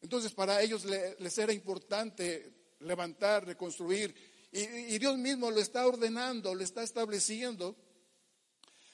Entonces 0.01 0.31
para 0.33 0.62
ellos 0.62 0.86
les 0.86 1.38
era 1.38 1.53
importante 1.53 2.75
levantar, 2.79 3.45
reconstruir, 3.45 4.13
y, 4.51 4.97
Dios 4.97 5.17
mismo 5.17 5.51
lo 5.51 5.60
está 5.60 5.86
ordenando, 5.86 6.55
lo 6.55 6.63
está 6.63 6.81
estableciendo 6.81 7.75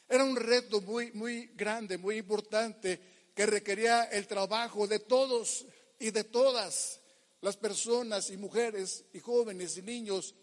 Era 0.10 0.24
un 0.24 0.36
reto 0.36 0.82
muy, 0.82 1.12
muy 1.13 1.48
grande, 1.56 1.98
muy 1.98 2.18
importante, 2.18 3.30
que 3.34 3.46
requería 3.46 4.04
el 4.06 4.28
trabajo 4.28 4.88
de 4.88 5.00
todos 5.00 5.66
y 6.00 6.12
de 6.12 6.24
todas 6.24 7.00
las 7.42 7.58
personas 7.58 8.30
y 8.30 8.38
mujeres 8.38 9.06
y 9.13 9.20
jóvenes 9.20 9.78
y 9.78 9.82
niños. 9.82 10.36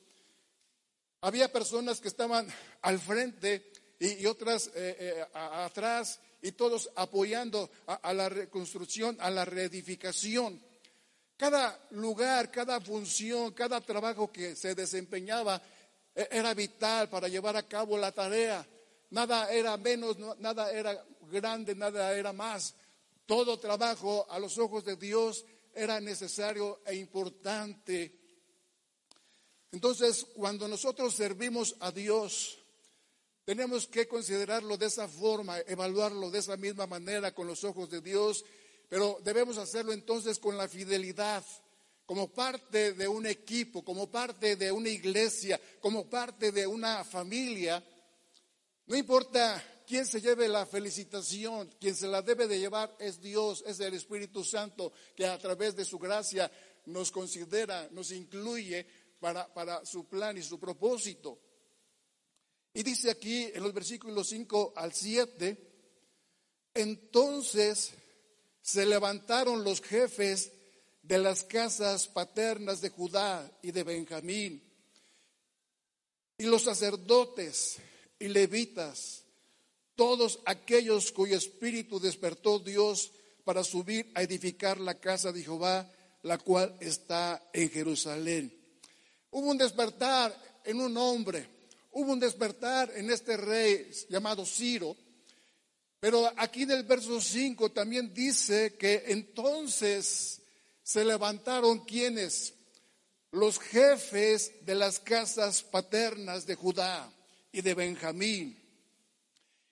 Había 1.20 1.52
personas 1.52 2.00
que 2.00 2.08
estaban 2.08 2.48
al 2.82 2.98
frente 2.98 3.69
y, 4.00 4.26
otras 4.26 4.68
eh, 4.68 4.96
eh, 4.98 5.26
atrás 5.32 6.18
y 6.42 6.52
todos 6.52 6.90
apoyando 6.96 7.70
a 7.86 8.12
la 8.14 8.30
reconstrucción, 8.30 9.16
a 9.20 9.30
la 9.30 9.44
reedificación. 9.44 10.60
Cada 11.36 11.78
lugar, 11.90 12.50
cada 12.50 12.80
función, 12.80 13.52
cada 13.52 13.80
trabajo 13.80 14.32
que 14.32 14.56
se 14.56 14.74
desempeñaba 14.74 15.60
e-, 16.14 16.28
era 16.30 16.54
vital 16.54 17.08
para 17.08 17.28
llevar 17.28 17.56
a 17.56 17.68
cabo 17.68 17.96
la 17.98 18.12
tarea. 18.12 18.66
Nada 19.10 19.52
era 19.52 19.76
menos, 19.76 20.18
nada 20.38 20.72
era 20.72 21.04
grande, 21.30 21.74
nada 21.74 22.14
era 22.14 22.32
más. 22.32 22.74
Todo 23.26 23.58
trabajo 23.58 24.26
a 24.30 24.38
los 24.38 24.58
ojos 24.58 24.84
de 24.84 24.96
Dios 24.96 25.44
era 25.74 26.00
necesario 26.00 26.80
e 26.86 26.96
importante. 26.96 28.18
Entonces, 29.72 30.26
cuando 30.34 30.66
nosotros 30.68 31.14
servimos 31.14 31.76
a 31.80 31.92
Dios, 31.92 32.59
tenemos 33.50 33.88
que 33.88 34.06
considerarlo 34.06 34.76
de 34.76 34.86
esa 34.86 35.08
forma, 35.08 35.58
evaluarlo 35.66 36.30
de 36.30 36.38
esa 36.38 36.56
misma 36.56 36.86
manera 36.86 37.34
con 37.34 37.48
los 37.48 37.64
ojos 37.64 37.90
de 37.90 38.00
Dios, 38.00 38.44
pero 38.88 39.18
debemos 39.24 39.58
hacerlo 39.58 39.92
entonces 39.92 40.38
con 40.38 40.56
la 40.56 40.68
fidelidad 40.68 41.44
como 42.06 42.32
parte 42.32 42.92
de 42.92 43.08
un 43.08 43.26
equipo, 43.26 43.84
como 43.84 44.08
parte 44.08 44.54
de 44.54 44.70
una 44.70 44.88
iglesia, 44.88 45.60
como 45.80 46.08
parte 46.08 46.52
de 46.52 46.64
una 46.64 47.02
familia, 47.02 47.84
no 48.86 48.96
importa 48.96 49.60
quién 49.84 50.06
se 50.06 50.20
lleve 50.20 50.46
la 50.46 50.64
felicitación, 50.64 51.74
quien 51.80 51.96
se 51.96 52.06
la 52.06 52.22
debe 52.22 52.46
de 52.46 52.60
llevar 52.60 52.94
es 53.00 53.20
Dios, 53.20 53.64
es 53.66 53.80
el 53.80 53.94
Espíritu 53.94 54.44
Santo 54.44 54.92
que 55.16 55.26
a 55.26 55.36
través 55.38 55.74
de 55.74 55.84
su 55.84 55.98
gracia 55.98 56.48
nos 56.86 57.10
considera, 57.10 57.88
nos 57.90 58.12
incluye 58.12 58.86
para, 59.18 59.52
para 59.52 59.84
su 59.84 60.06
plan 60.06 60.38
y 60.38 60.42
su 60.42 60.60
propósito. 60.60 61.49
Y 62.72 62.82
dice 62.82 63.10
aquí 63.10 63.50
en 63.52 63.62
los 63.62 63.74
versículos 63.74 64.28
5 64.28 64.74
al 64.76 64.92
7, 64.92 65.70
entonces 66.74 67.92
se 68.62 68.86
levantaron 68.86 69.64
los 69.64 69.80
jefes 69.80 70.52
de 71.02 71.18
las 71.18 71.42
casas 71.44 72.06
paternas 72.06 72.80
de 72.80 72.90
Judá 72.90 73.50
y 73.62 73.72
de 73.72 73.82
Benjamín, 73.82 74.62
y 76.38 76.44
los 76.44 76.62
sacerdotes 76.62 77.78
y 78.18 78.28
levitas, 78.28 79.24
todos 79.94 80.40
aquellos 80.46 81.12
cuyo 81.12 81.36
espíritu 81.36 82.00
despertó 82.00 82.58
Dios 82.58 83.10
para 83.44 83.64
subir 83.64 84.10
a 84.14 84.22
edificar 84.22 84.80
la 84.80 84.98
casa 84.98 85.32
de 85.32 85.42
Jehová, 85.42 85.90
la 86.22 86.38
cual 86.38 86.76
está 86.80 87.50
en 87.52 87.68
Jerusalén. 87.70 88.56
Hubo 89.30 89.50
un 89.50 89.58
despertar 89.58 90.60
en 90.64 90.80
un 90.80 90.96
hombre, 90.96 91.46
hubo 91.92 92.12
un 92.12 92.20
despertar 92.20 92.92
en 92.94 93.10
este 93.10 93.36
rey 93.36 93.90
llamado 94.08 94.44
Ciro, 94.46 94.96
pero 95.98 96.32
aquí 96.36 96.62
en 96.62 96.70
el 96.70 96.84
verso 96.84 97.20
5 97.20 97.72
también 97.72 98.12
dice 98.14 98.74
que 98.76 99.04
entonces 99.08 100.40
se 100.82 101.04
levantaron 101.04 101.84
quienes, 101.84 102.54
los 103.32 103.58
jefes 103.58 104.64
de 104.64 104.74
las 104.74 104.98
casas 104.98 105.62
paternas 105.62 106.46
de 106.46 106.54
Judá 106.54 107.12
y 107.52 107.60
de 107.60 107.74
Benjamín. 107.74 108.58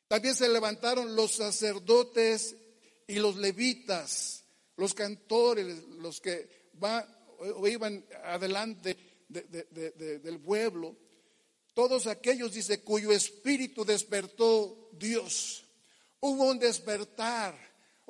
También 0.06 0.34
se 0.34 0.48
levantaron 0.48 1.16
los 1.16 1.32
sacerdotes 1.32 2.54
y 3.06 3.16
los 3.16 3.36
levitas, 3.36 4.44
los 4.76 4.94
cantores, 4.94 5.82
los 5.98 6.20
que 6.20 6.68
iban 7.66 8.04
adelante 8.24 8.96
del 9.28 10.40
pueblo. 10.40 10.96
Todos 11.78 12.08
aquellos, 12.08 12.54
dice, 12.54 12.80
cuyo 12.80 13.12
espíritu 13.12 13.84
despertó 13.84 14.90
Dios. 14.98 15.64
Hubo 16.18 16.46
un 16.46 16.58
despertar 16.58 17.54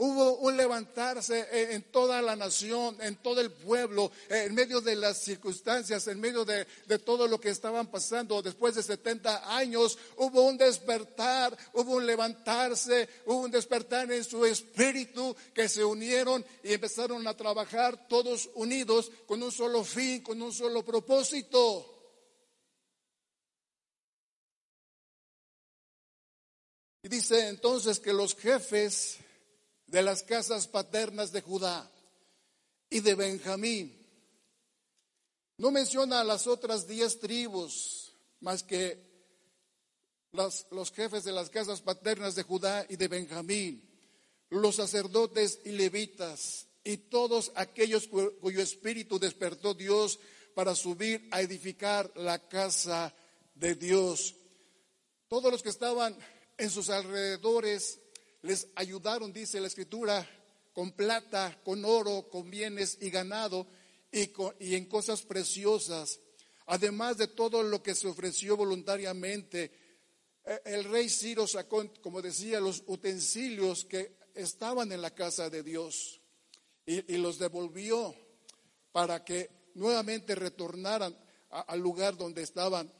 Hubo 0.00 0.36
un 0.36 0.56
levantarse 0.56 1.74
en 1.74 1.82
toda 1.90 2.22
la 2.22 2.36
nación, 2.36 2.96
en 3.00 3.16
todo 3.16 3.40
el 3.40 3.50
pueblo, 3.50 4.12
en 4.28 4.54
medio 4.54 4.80
de 4.80 4.94
las 4.94 5.18
circunstancias, 5.18 6.06
en 6.06 6.20
medio 6.20 6.44
de, 6.44 6.64
todo 7.04 7.26
lo 7.26 7.40
que 7.40 7.48
estaban 7.48 7.88
pasando 7.88 8.40
después 8.40 8.76
de 8.76 8.84
70 8.84 9.56
años. 9.56 9.98
Hubo 10.16 10.42
un 10.42 10.56
despertar, 10.56 11.58
hubo 11.72 11.96
un 11.96 12.06
levantarse, 12.06 13.08
hubo 13.26 13.40
un 13.40 13.50
despertar 13.50 14.12
en 14.12 14.22
su 14.22 14.46
espíritu 14.46 15.34
que 15.52 15.68
se 15.68 15.84
unieron 15.84 16.46
y 16.62 16.74
empezaron 16.74 17.26
a 17.26 17.36
trabajar 17.36 18.06
todos 18.06 18.48
unidos 18.54 19.10
con 19.26 19.42
un 19.42 19.50
solo 19.50 19.82
fin, 19.82 20.22
con 20.22 20.40
un 20.40 20.52
solo 20.52 20.84
propósito. 20.84 21.97
Y 27.02 27.08
dice 27.08 27.48
entonces 27.48 28.00
que 28.00 28.12
los 28.12 28.34
jefes 28.34 29.18
de 29.86 30.02
las 30.02 30.22
casas 30.22 30.68
paternas 30.68 31.32
de 31.32 31.40
Judá 31.40 31.90
y 32.90 33.00
de 33.00 33.14
Benjamín. 33.14 33.94
No 35.56 35.70
menciona 35.70 36.20
a 36.20 36.24
las 36.24 36.46
otras 36.46 36.86
diez 36.86 37.18
tribus, 37.18 38.12
más 38.40 38.62
que 38.62 39.02
los, 40.32 40.66
los, 40.70 40.92
jefes 40.92 41.24
de 41.24 41.32
las 41.32 41.50
casas 41.50 41.80
paternas 41.80 42.34
de 42.34 42.44
Judá 42.44 42.86
y 42.88 42.96
de 42.96 43.08
Benjamín, 43.08 43.82
los 44.50 44.76
sacerdotes 44.76 45.58
y 45.64 45.70
levitas, 45.70 46.66
y 46.84 46.96
todos 46.96 47.50
aquellos 47.54 48.08
cuyo 48.08 48.62
espíritu 48.62 49.18
despertó 49.18 49.74
Dios 49.74 50.20
para 50.54 50.74
subir 50.74 51.28
a 51.30 51.40
edificar 51.40 52.10
la 52.14 52.38
casa 52.48 53.14
de 53.54 53.74
Dios. 53.74 54.34
Todos 55.28 55.50
los 55.50 55.62
que 55.62 55.68
estaban 55.68 56.16
en 56.58 56.70
sus 56.70 56.90
alrededores 56.90 58.00
les 58.42 58.68
ayudaron, 58.74 59.32
dice 59.32 59.60
la 59.60 59.68
escritura, 59.68 60.28
con 60.72 60.92
plata, 60.92 61.58
con 61.64 61.84
oro, 61.84 62.28
con 62.28 62.50
bienes 62.50 62.98
y 63.00 63.10
ganado 63.10 63.66
y, 64.12 64.30
y 64.60 64.74
en 64.74 64.86
cosas 64.86 65.22
preciosas, 65.22 66.20
además 66.66 67.16
de 67.16 67.28
todo 67.28 67.62
lo 67.62 67.82
que 67.82 67.94
se 67.94 68.08
ofreció 68.08 68.56
voluntariamente. 68.56 69.72
E, 70.44 70.62
el 70.64 70.84
rey 70.84 71.08
Ciro 71.08 71.46
sacó, 71.46 71.84
como 72.02 72.22
decía, 72.22 72.60
los 72.60 72.84
utensilios 72.86 73.84
que 73.84 74.18
estaban 74.34 74.92
en 74.92 75.02
la 75.02 75.14
casa 75.14 75.50
de 75.50 75.62
Dios 75.62 76.20
y, 76.86 77.16
los 77.18 77.38
devolvió 77.38 78.14
para 78.92 79.24
que 79.24 79.50
nuevamente 79.74 80.34
retornaran 80.34 81.16
al 81.50 81.80
lugar 81.80 82.16
donde 82.16 82.42
estaban. 82.42 82.90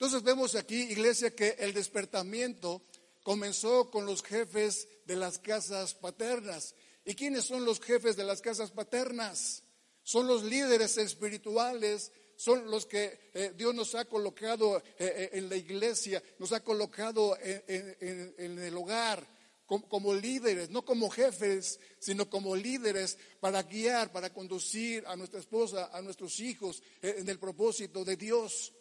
Entonces 0.00 0.22
vemos 0.22 0.54
aquí, 0.54 0.80
iglesia, 0.80 1.36
que 1.36 1.56
el 1.58 1.74
despertamiento 1.74 2.80
comenzó 3.22 3.90
con 3.90 4.06
los 4.06 4.22
jefes 4.22 4.88
de 5.04 5.14
las 5.14 5.38
casas 5.38 5.92
paternas. 5.92 6.74
¿Y 7.04 7.14
quiénes 7.14 7.44
son 7.44 7.66
los 7.66 7.80
jefes 7.80 8.16
de 8.16 8.24
las 8.24 8.40
casas 8.40 8.70
paternas? 8.70 9.62
Son 10.02 10.26
los 10.26 10.42
líderes 10.42 10.96
espirituales, 10.96 12.12
son 12.34 12.70
los 12.70 12.86
que 12.86 13.30
eh, 13.34 13.52
Dios 13.54 13.74
nos 13.74 13.94
ha 13.94 14.06
colocado 14.06 14.78
eh, 14.78 14.82
eh, 14.98 15.30
en 15.34 15.50
la 15.50 15.56
iglesia, 15.56 16.22
nos 16.38 16.52
ha 16.52 16.64
colocado 16.64 17.36
en, 17.38 18.58
el 18.58 18.74
hogar 18.78 19.22
como, 19.66 20.14
líderes, 20.14 20.70
no 20.70 20.82
como 20.82 21.10
jefes, 21.10 21.78
sino 21.98 22.30
como 22.30 22.56
líderes 22.56 23.18
para 23.38 23.64
guiar, 23.64 24.10
para 24.10 24.32
conducir 24.32 25.04
a 25.06 25.14
nuestra 25.14 25.40
esposa, 25.40 25.90
a 25.92 26.00
nuestros 26.00 26.40
hijos 26.40 26.82
en 27.02 27.28
el 27.28 27.38
propósito 27.38 28.02
de 28.02 28.16
Dios. 28.16 28.72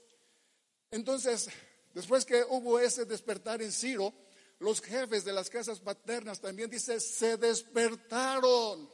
Entonces, 0.92 1.50
después 1.94 2.26
que 2.26 2.44
hubo 2.50 2.80
ese 2.80 3.06
despertar 3.06 3.62
en 3.62 3.72
Ciro, 3.72 4.14
los 4.60 4.82
jefes 4.82 5.24
de 5.24 5.34
las 5.34 5.50
casas 5.50 5.80
paternas 5.80 6.42
también 6.42 6.70
dice, 6.70 7.00
se 7.00 7.38
despertaron, 7.38 8.90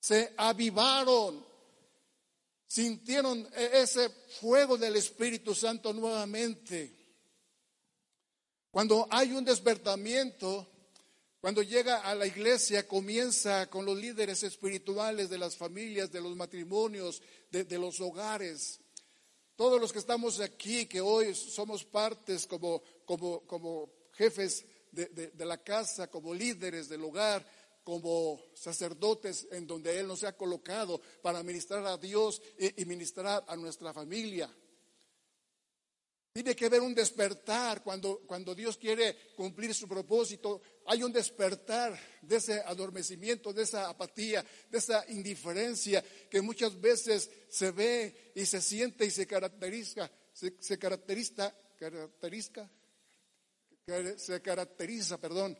se 0.00 0.32
avivaron, 0.36 1.44
sintieron 2.66 3.48
e-, 3.54 3.82
ese 3.82 4.08
fuego 4.40 4.76
del 4.76 4.96
Espíritu 4.96 5.54
Santo 5.54 5.92
nuevamente. 5.92 6.96
Cuando 8.70 9.06
hay 9.10 9.32
un 9.32 9.44
despertamiento, 9.44 10.68
cuando 11.40 11.62
llega 11.62 12.02
a 12.02 12.14
la 12.14 12.26
iglesia, 12.26 12.86
comienza 12.86 13.68
con 13.68 13.84
los 13.84 13.96
líderes 13.96 14.42
espirituales 14.42 15.30
de 15.30 15.38
las 15.38 15.56
familias, 15.56 16.12
de 16.12 16.20
los 16.20 16.36
matrimonios, 16.36 17.22
de, 17.50 17.64
de 17.64 17.78
los 17.78 18.00
hogares. 18.00 18.80
Todos 19.60 19.78
los 19.78 19.92
que 19.92 19.98
estamos 19.98 20.40
aquí, 20.40 20.86
que 20.86 21.02
hoy 21.02 21.34
somos 21.34 21.84
partes 21.84 22.46
como, 22.46 22.82
como, 23.04 23.42
como 23.42 23.90
jefes 24.12 24.64
de, 24.90 25.30
la 25.36 25.62
casa, 25.62 26.08
como 26.08 26.32
líderes 26.32 26.88
del 26.88 27.04
hogar, 27.04 27.46
como 27.84 28.40
sacerdotes 28.54 29.46
en 29.50 29.66
donde 29.66 30.00
Él 30.00 30.06
nos 30.08 30.24
ha 30.24 30.34
colocado 30.34 30.98
para 31.20 31.42
ministrar 31.42 31.84
a 31.84 31.98
Dios 31.98 32.40
y, 32.58 32.86
ministrar 32.86 33.44
a 33.46 33.54
nuestra 33.54 33.92
familia. 33.92 34.50
Tiene 36.32 36.54
que 36.54 36.66
haber 36.66 36.80
un 36.80 36.94
despertar 36.94 37.82
cuando, 37.82 38.20
cuando 38.20 38.54
Dios 38.54 38.76
quiere 38.76 39.16
cumplir 39.34 39.74
su 39.74 39.88
propósito. 39.88 40.62
Hay 40.86 41.02
un 41.02 41.12
despertar 41.12 41.98
de 42.22 42.36
ese 42.36 42.60
adormecimiento, 42.60 43.52
de 43.52 43.64
esa 43.64 43.88
apatía, 43.88 44.44
de 44.70 44.78
esa 44.78 45.04
indiferencia 45.08 46.04
que 46.30 46.40
muchas 46.40 46.80
veces 46.80 47.28
se 47.48 47.72
ve 47.72 48.32
y 48.36 48.46
se 48.46 48.60
siente 48.60 49.04
y 49.06 49.10
se 49.10 49.26
caracteriza, 49.26 50.08
se, 50.32 50.78
caracteriza, 50.78 51.52
caracteriza, 51.76 52.70
se 54.16 54.40
caracteriza, 54.40 55.18
perdón, 55.18 55.58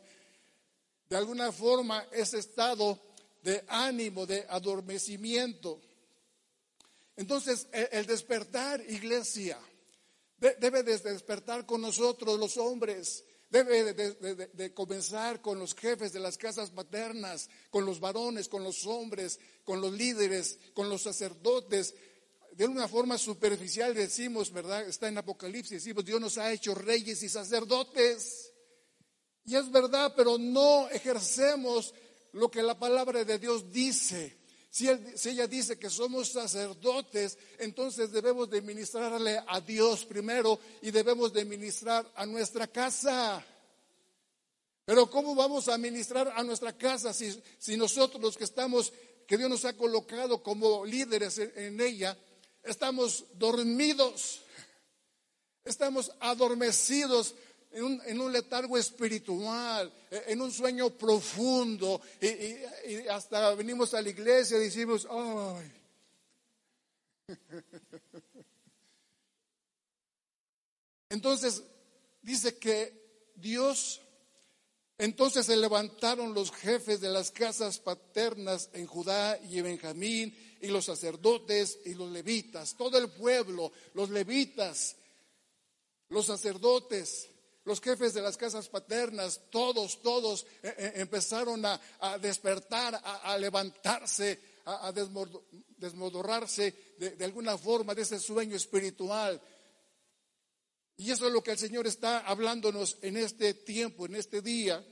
de 1.09 1.17
alguna 1.17 1.51
forma 1.51 2.07
ese 2.13 2.39
estado 2.39 2.97
de 3.43 3.61
ánimo, 3.67 4.25
de 4.25 4.45
adormecimiento. 4.47 5.81
Entonces, 7.17 7.67
el 7.73 8.05
despertar, 8.05 8.81
iglesia, 8.87 9.59
debe 10.41 10.83
de 10.83 10.97
despertar 10.97 11.65
con 11.65 11.81
nosotros 11.81 12.39
los 12.39 12.57
hombres, 12.57 13.23
debe 13.49 13.93
de, 13.93 14.73
comenzar 14.73 15.41
con 15.41 15.59
los 15.59 15.75
jefes 15.75 16.13
de 16.13 16.19
las 16.19 16.37
casas 16.37 16.71
paternas, 16.71 17.49
con 17.69 17.85
los 17.85 17.99
varones, 17.99 18.47
con 18.47 18.63
los 18.63 18.85
hombres, 18.87 19.39
con 19.63 19.79
los 19.81 19.93
líderes, 19.93 20.57
con 20.73 20.89
los 20.89 21.03
sacerdotes. 21.03 21.93
De 22.53 22.65
una 22.65 22.87
forma 22.87 23.17
superficial 23.17 23.93
decimos, 23.93 24.51
¿verdad? 24.51 24.87
Está 24.87 25.09
en 25.09 25.19
Apocalipsis, 25.19 25.83
decimos, 25.83 26.05
Dios 26.05 26.19
nos 26.19 26.37
ha 26.37 26.51
hecho 26.51 26.73
reyes 26.73 27.21
y 27.21 27.29
sacerdotes. 27.29 28.51
Y 29.45 29.55
es 29.55 29.69
verdad, 29.71 30.13
pero 30.15 30.37
no 30.37 30.89
ejercemos 30.89 31.93
lo 32.31 32.49
que 32.49 32.63
la 32.63 32.79
palabra 32.79 33.23
de 33.23 33.37
Dios 33.37 33.71
dice. 33.71 34.40
Si, 34.71 34.87
ella 34.87 35.47
dice 35.47 35.77
que 35.77 35.89
somos 35.89 36.29
sacerdotes, 36.29 37.37
entonces 37.59 38.09
debemos 38.09 38.49
de 38.49 38.61
ministrarle 38.61 39.43
a 39.45 39.59
Dios 39.59 40.05
primero 40.05 40.57
y 40.81 40.91
debemos 40.91 41.33
de 41.33 41.43
ministrar 41.43 42.09
a 42.15 42.25
nuestra 42.25 42.67
casa. 42.67 43.45
Pero 44.85 45.09
¿cómo 45.11 45.35
vamos 45.35 45.67
a 45.67 45.77
ministrar 45.77 46.31
a 46.33 46.41
nuestra 46.43 46.71
casa 46.71 47.11
si, 47.13 47.75
nosotros 47.75 48.21
los 48.21 48.37
que 48.37 48.45
estamos, 48.45 48.93
que 49.27 49.37
Dios 49.37 49.49
nos 49.49 49.65
ha 49.65 49.75
colocado 49.75 50.41
como 50.41 50.85
líderes 50.85 51.37
en 51.37 51.81
ella, 51.81 52.17
estamos 52.63 53.25
dormidos, 53.33 54.39
estamos 55.65 56.13
adormecidos 56.21 57.35
en 57.73 58.19
un, 58.19 58.31
letargo 58.31 58.77
espiritual, 58.77 59.91
en 60.09 60.41
un 60.41 60.51
sueño 60.51 60.89
profundo, 60.91 62.01
y, 62.21 63.07
hasta 63.07 63.55
venimos 63.55 63.93
a 63.93 64.01
la 64.01 64.09
iglesia 64.09 64.57
y 64.57 64.63
decimos, 64.63 65.07
ay. 65.09 65.71
Entonces, 71.09 71.63
dice 72.21 72.57
que 72.57 73.31
Dios, 73.35 74.01
entonces 74.97 75.45
se 75.45 75.57
levantaron 75.57 76.33
los 76.33 76.51
jefes 76.51 77.01
de 77.01 77.09
las 77.09 77.31
casas 77.31 77.79
paternas 77.79 78.69
en 78.73 78.85
Judá 78.85 79.37
y 79.43 79.57
en 79.57 79.65
Benjamín, 79.65 80.33
y 80.61 80.67
los 80.67 80.85
sacerdotes 80.85 81.79
y 81.85 81.95
los 81.95 82.11
levitas, 82.11 82.75
todo 82.75 82.97
el 82.97 83.09
pueblo, 83.09 83.71
los 83.93 84.09
levitas, 84.09 84.95
los 86.09 86.27
sacerdotes, 86.27 87.30
los 87.63 87.79
jefes 87.79 88.13
de 88.13 88.21
las 88.21 88.37
casas 88.37 88.69
paternas, 88.69 89.41
todos, 89.49 90.01
todos 90.01 90.45
eh, 90.63 90.73
eh, 90.77 90.91
empezaron 90.95 91.63
a, 91.65 91.79
despertar, 92.19 92.99
a, 93.03 93.37
levantarse, 93.37 94.39
a, 94.65 94.91
desmodorarse 94.91 96.95
de, 96.97 97.25
alguna 97.25 97.57
forma 97.57 97.93
de 97.93 98.01
ese 98.01 98.19
sueño 98.19 98.55
espiritual. 98.55 99.39
Y 100.97 101.11
eso 101.11 101.27
es 101.27 101.33
lo 101.33 101.43
que 101.43 101.51
el 101.51 101.57
Señor 101.57 101.85
está 101.85 102.19
hablándonos 102.19 102.97
en 103.01 103.17
este 103.17 103.53
tiempo, 103.53 104.05
en 104.05 104.15
este 104.15 104.41
día, 104.41 104.83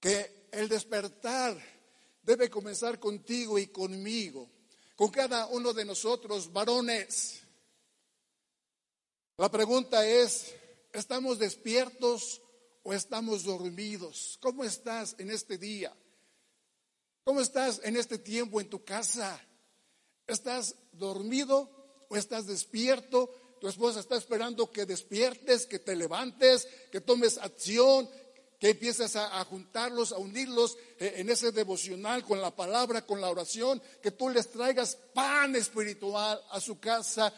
que 0.00 0.48
el 0.52 0.68
despertar 0.68 1.56
debe 2.22 2.48
comenzar 2.48 2.98
contigo 2.98 3.58
y 3.58 3.68
conmigo, 3.68 4.50
con 4.94 5.10
cada 5.10 5.46
uno 5.46 5.74
de 5.74 5.84
nosotros, 5.84 6.52
varones. 6.52 7.42
La 9.36 9.50
pregunta 9.50 10.06
es, 10.06 10.54
¿Estamos 10.96 11.38
despiertos 11.38 12.40
o 12.82 12.94
estamos 12.94 13.44
dormidos? 13.44 14.38
¿Cómo 14.40 14.64
estás 14.64 15.14
en 15.18 15.30
este 15.30 15.58
día? 15.58 15.94
¿Cómo 17.22 17.42
estás 17.42 17.82
en 17.84 17.98
este 17.98 18.16
tiempo 18.16 18.62
en 18.62 18.70
tu 18.70 18.82
casa? 18.82 19.38
¿Estás 20.26 20.74
dormido 20.92 22.06
o 22.08 22.16
estás 22.16 22.46
despierto? 22.46 23.30
Tu 23.60 23.68
esposa 23.68 24.00
está 24.00 24.16
esperando 24.16 24.72
que 24.72 24.86
despiertes, 24.86 25.66
que 25.66 25.80
te 25.80 25.94
levantes, 25.94 26.66
que 26.90 27.02
tomes 27.02 27.36
acción, 27.36 28.08
que 28.58 28.70
empieces 28.70 29.16
a, 29.16 29.44
juntarlos, 29.44 30.12
a 30.12 30.16
unirlos 30.16 30.78
eh, 30.98 31.16
en 31.16 31.28
ese 31.28 31.52
devocional 31.52 32.24
con 32.24 32.40
la 32.40 32.56
palabra, 32.56 33.04
con 33.04 33.20
la 33.20 33.28
oración, 33.28 33.82
que 34.02 34.12
tú 34.12 34.30
les 34.30 34.50
traigas 34.50 34.96
pan 35.12 35.56
espiritual 35.56 36.42
a 36.52 36.58
su 36.58 36.80
casa 36.80 37.34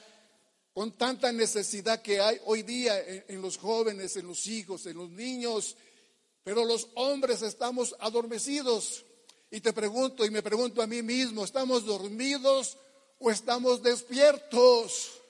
con 0.78 0.92
tanta 0.92 1.32
necesidad 1.32 2.02
que 2.02 2.20
hay 2.20 2.38
hoy 2.44 2.62
día 2.62 3.02
en, 3.26 3.42
los 3.42 3.58
jóvenes, 3.58 4.16
en 4.16 4.28
los 4.28 4.46
hijos, 4.46 4.86
en 4.86 4.96
los 4.96 5.10
niños, 5.10 5.74
pero 6.44 6.64
los 6.64 6.86
hombres 6.94 7.42
estamos 7.42 7.96
adormecidos. 7.98 9.04
Y 9.50 9.60
te 9.60 9.72
pregunto 9.72 10.24
y 10.24 10.30
me 10.30 10.40
pregunto 10.40 10.80
a 10.80 10.86
mí 10.86 11.02
mismo, 11.02 11.42
¿estamos 11.42 11.84
dormidos 11.84 12.78
o 13.18 13.28
estamos 13.28 13.82
despiertos? 13.82 15.20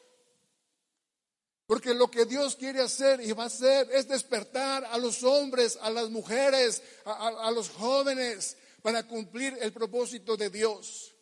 Porque 1.66 1.94
lo 1.94 2.10
que 2.10 2.26
Dios 2.26 2.54
quiere 2.54 2.82
hacer 2.82 3.22
y 3.22 3.32
va 3.32 3.44
a 3.44 3.46
hacer 3.46 3.88
es 3.90 4.06
despertar 4.06 4.84
a 4.84 4.98
los 4.98 5.22
hombres, 5.22 5.78
a 5.80 5.88
las 5.88 6.10
mujeres, 6.10 6.82
a 7.06 7.50
los 7.52 7.70
jóvenes 7.70 8.58
para 8.82 9.08
cumplir 9.08 9.56
el 9.62 9.72
propósito 9.72 10.36
de 10.36 10.50
Dios. 10.50 11.14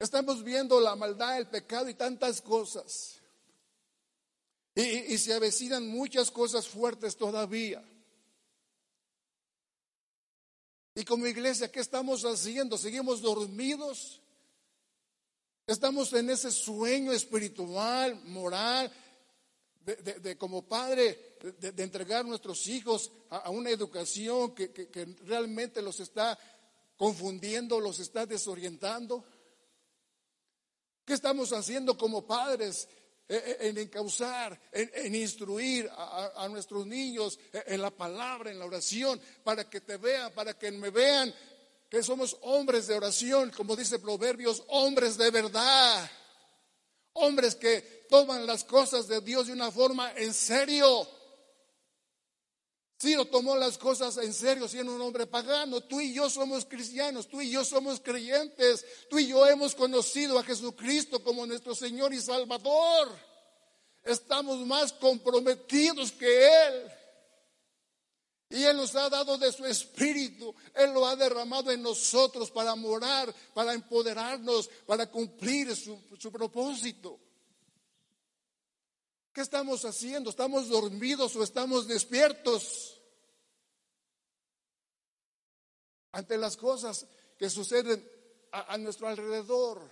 Estamos 0.00 0.42
viendo 0.42 0.80
la 0.80 0.96
maldad, 0.96 1.36
el 1.36 1.46
pecado 1.46 1.86
y 1.90 1.94
tantas 1.94 2.40
cosas. 2.40 3.20
Y, 4.74 5.18
se 5.18 5.34
avecinan 5.34 5.86
muchas 5.88 6.30
cosas 6.30 6.66
fuertes 6.66 7.18
todavía. 7.18 7.84
Y 10.94 11.04
como 11.04 11.26
iglesia, 11.26 11.70
¿qué 11.70 11.80
estamos 11.80 12.24
haciendo? 12.24 12.78
¿Seguimos 12.78 13.20
dormidos? 13.20 14.22
Estamos 15.66 16.10
en 16.14 16.30
ese 16.30 16.50
sueño 16.50 17.12
espiritual, 17.12 18.18
moral, 18.24 18.90
de, 19.84 20.38
como 20.38 20.66
padre, 20.66 21.36
de, 21.58 21.82
entregar 21.82 22.24
nuestros 22.24 22.66
hijos 22.68 23.12
a, 23.28 23.50
una 23.50 23.68
educación 23.68 24.54
que, 24.54 24.72
que 24.72 25.04
realmente 25.26 25.82
los 25.82 26.00
está 26.00 26.38
confundiendo, 26.96 27.78
los 27.78 28.00
está 28.00 28.24
desorientando. 28.24 29.26
¿Qué 31.04 31.14
estamos 31.14 31.52
haciendo 31.52 31.96
como 31.96 32.26
padres 32.26 32.88
eh, 33.32 33.42
eh, 33.46 33.68
en 33.68 33.78
encauzar, 33.78 34.60
en, 34.72 35.14
instruir 35.14 35.88
a, 35.88 36.48
nuestros 36.48 36.84
niños 36.84 37.38
eh, 37.52 37.62
en 37.68 37.80
la 37.80 37.92
palabra, 37.92 38.50
en 38.50 38.58
la 38.58 38.64
oración, 38.64 39.20
para 39.44 39.70
que 39.70 39.80
te 39.80 39.98
vean, 39.98 40.32
para 40.32 40.58
que 40.58 40.72
me 40.72 40.90
vean 40.90 41.32
que 41.88 42.02
somos 42.02 42.36
hombres 42.42 42.88
de 42.88 42.94
oración, 42.94 43.52
como 43.56 43.76
dice 43.76 44.00
Proverbios, 44.00 44.64
hombres 44.66 45.16
de 45.16 45.30
verdad, 45.30 46.10
hombres 47.12 47.54
que 47.54 48.06
toman 48.08 48.44
las 48.46 48.64
cosas 48.64 49.06
de 49.06 49.20
Dios 49.20 49.46
de 49.46 49.52
una 49.52 49.70
forma 49.70 50.12
en 50.16 50.34
serio. 50.34 51.08
Ciro 53.00 53.24
tomó 53.24 53.56
las 53.56 53.78
cosas 53.78 54.18
en 54.18 54.34
serio 54.34 54.68
siendo 54.68 54.94
un 54.94 55.00
hombre 55.00 55.26
pagano. 55.26 55.80
Tú 55.80 56.02
y 56.02 56.12
yo 56.12 56.28
somos 56.28 56.66
cristianos, 56.66 57.28
tú 57.28 57.40
y 57.40 57.50
yo 57.50 57.64
somos 57.64 57.98
creyentes, 57.98 58.84
tú 59.08 59.18
y 59.18 59.28
yo 59.28 59.46
hemos 59.46 59.74
conocido 59.74 60.38
a 60.38 60.44
Jesucristo 60.44 61.24
como 61.24 61.46
nuestro 61.46 61.74
Señor 61.74 62.12
y 62.12 62.20
Salvador. 62.20 63.08
Estamos 64.02 64.58
más 64.66 64.92
comprometidos 64.92 66.12
que 66.12 66.46
Él. 66.46 66.92
Y 68.50 68.64
Él 68.64 68.76
nos 68.76 68.94
ha 68.94 69.08
dado 69.08 69.38
de 69.38 69.50
su 69.50 69.64
espíritu, 69.64 70.54
Él 70.74 70.92
lo 70.92 71.06
ha 71.06 71.16
derramado 71.16 71.70
en 71.70 71.80
nosotros 71.80 72.50
para 72.50 72.74
morar, 72.74 73.34
para 73.54 73.72
empoderarnos, 73.72 74.68
para 74.84 75.10
cumplir 75.10 75.74
su, 75.74 75.98
su 76.18 76.30
propósito. 76.30 77.18
¿Qué 79.32 79.42
estamos 79.42 79.84
haciendo? 79.84 80.30
¿Estamos 80.30 80.68
dormidos 80.68 81.36
o 81.36 81.44
estamos 81.44 81.86
despiertos? 81.86 83.00
Ante 86.12 86.36
las 86.36 86.56
cosas 86.56 87.06
que 87.38 87.48
suceden 87.48 88.04
a, 88.50 88.76
nuestro 88.78 89.06
alrededor. 89.06 89.88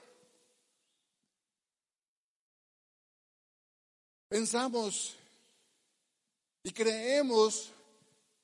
Pensamos 4.29 5.15
y 6.65 6.73
creemos 6.73 7.71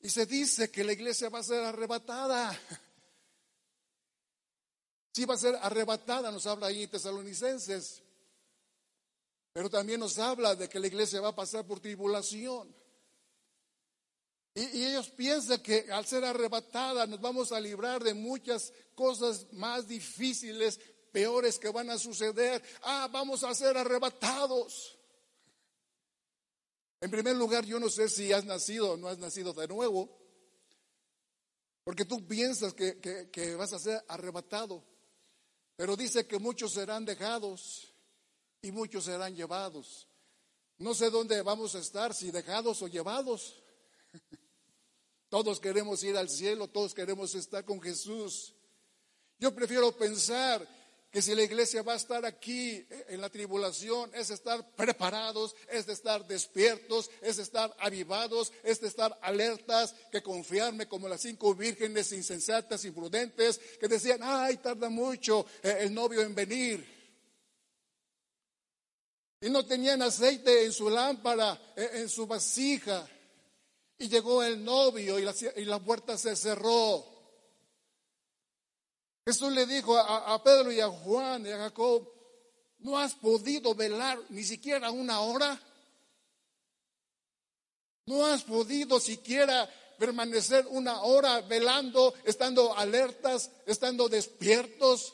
y 0.00 0.08
se 0.08 0.24
dice 0.26 0.70
que 0.70 0.84
la 0.84 0.92
iglesia 0.92 1.28
va 1.28 1.40
a 1.40 1.42
ser 1.42 1.64
arrebatada. 1.64 2.58
Sí 5.12 5.24
va 5.24 5.34
a 5.34 5.38
ser 5.38 5.56
arrebatada, 5.56 6.30
nos 6.30 6.46
habla 6.46 6.68
ahí 6.68 6.86
Tesalonicenses. 6.86 8.03
Pero 9.54 9.70
también 9.70 10.00
nos 10.00 10.18
habla 10.18 10.56
de 10.56 10.68
que 10.68 10.80
la 10.80 10.88
iglesia 10.88 11.20
va 11.20 11.28
a 11.28 11.34
pasar 11.34 11.64
por 11.64 11.78
tribulación. 11.78 12.74
Y, 14.52 14.84
ellos 14.84 15.10
piensan 15.10 15.62
que 15.62 15.86
al 15.92 16.04
ser 16.06 16.24
arrebatada 16.24 17.06
nos 17.06 17.20
vamos 17.20 17.52
a 17.52 17.60
librar 17.60 18.02
de 18.02 18.14
muchas 18.14 18.72
cosas 18.96 19.46
más 19.52 19.86
difíciles, 19.86 20.80
peores 21.12 21.60
que 21.60 21.68
van 21.68 21.88
a 21.88 21.98
suceder. 21.98 22.60
Ah, 22.82 23.08
vamos 23.12 23.44
a 23.44 23.54
ser 23.54 23.76
arrebatados. 23.76 24.98
En 27.00 27.12
primer 27.12 27.36
lugar, 27.36 27.64
yo 27.64 27.78
no 27.78 27.88
sé 27.88 28.08
si 28.08 28.32
has 28.32 28.44
nacido 28.44 28.94
o 28.94 28.96
no 28.96 29.06
has 29.06 29.18
nacido 29.18 29.52
de 29.52 29.68
nuevo, 29.68 30.10
porque 31.84 32.04
tú 32.04 32.26
piensas 32.26 32.74
que, 32.74 32.98
que 33.30 33.54
vas 33.54 33.72
a 33.72 33.78
ser 33.78 34.04
arrebatado, 34.08 34.82
pero 35.76 35.94
dice 35.94 36.26
que 36.26 36.40
muchos 36.40 36.72
serán 36.72 37.04
dejados 37.04 37.93
y 38.64 38.72
muchos 38.72 39.04
serán 39.04 39.36
llevados. 39.36 40.08
No 40.78 40.94
sé 40.94 41.10
dónde 41.10 41.42
vamos 41.42 41.74
a 41.74 41.80
estar, 41.80 42.14
si 42.14 42.30
dejados 42.30 42.80
o 42.80 42.88
llevados. 42.88 43.62
Todos 45.28 45.60
queremos 45.60 46.02
ir 46.02 46.16
al 46.16 46.30
cielo, 46.30 46.68
todos 46.68 46.94
queremos 46.94 47.34
estar 47.34 47.64
con 47.64 47.80
Jesús. 47.82 48.54
Yo 49.40 49.52
prefiero 49.52 49.90
pensar 49.90 50.64
que 51.10 51.20
si 51.20 51.34
la 51.34 51.42
iglesia 51.42 51.82
va 51.82 51.94
a 51.94 51.96
estar 51.96 52.24
aquí 52.24 52.86
en 53.08 53.20
la 53.20 53.28
tribulación, 53.28 54.12
es 54.14 54.30
estar 54.30 54.64
preparados, 54.76 55.56
es 55.68 55.88
estar 55.88 56.24
despiertos, 56.28 57.10
es 57.20 57.38
estar 57.38 57.74
avivados, 57.80 58.52
es 58.62 58.80
estar 58.84 59.18
alertas, 59.22 59.92
que 60.12 60.22
confiarme 60.22 60.86
como 60.86 61.08
las 61.08 61.22
cinco 61.22 61.52
vírgenes 61.54 62.12
insensatas, 62.12 62.84
imprudentes, 62.84 63.58
que 63.80 63.88
decían, 63.88 64.20
ay, 64.22 64.58
tarda 64.58 64.88
mucho 64.88 65.44
eh, 65.64 65.78
el 65.80 65.92
novio 65.92 66.22
en 66.22 66.34
venir. 66.34 66.93
Y 69.44 69.50
no 69.50 69.62
tenían 69.62 70.00
aceite 70.00 70.64
en 70.64 70.72
su 70.72 70.88
lámpara, 70.88 71.60
en 71.76 72.08
su 72.08 72.26
vasija. 72.26 73.06
Y 73.98 74.08
llegó 74.08 74.42
el 74.42 74.64
novio 74.64 75.18
y 75.18 75.64
la, 75.66 75.78
puerta 75.80 76.16
se 76.16 76.34
cerró. 76.34 77.04
Jesús 79.26 79.52
le 79.52 79.66
dijo 79.66 79.98
a, 79.98 80.32
a, 80.32 80.42
Pedro 80.42 80.72
y 80.72 80.80
a 80.80 80.88
Juan 80.88 81.44
y 81.44 81.50
a 81.50 81.58
Jacob, 81.58 82.10
¿no 82.78 82.98
has 82.98 83.12
podido 83.16 83.74
velar 83.74 84.18
ni 84.30 84.44
siquiera 84.44 84.90
una 84.90 85.20
hora? 85.20 85.60
¿No 88.06 88.24
has 88.24 88.44
podido 88.44 88.98
siquiera 88.98 89.68
permanecer 89.98 90.66
una 90.70 91.02
hora 91.02 91.42
velando, 91.42 92.14
estando 92.24 92.74
alertas, 92.74 93.50
estando 93.66 94.08
despiertos? 94.08 95.12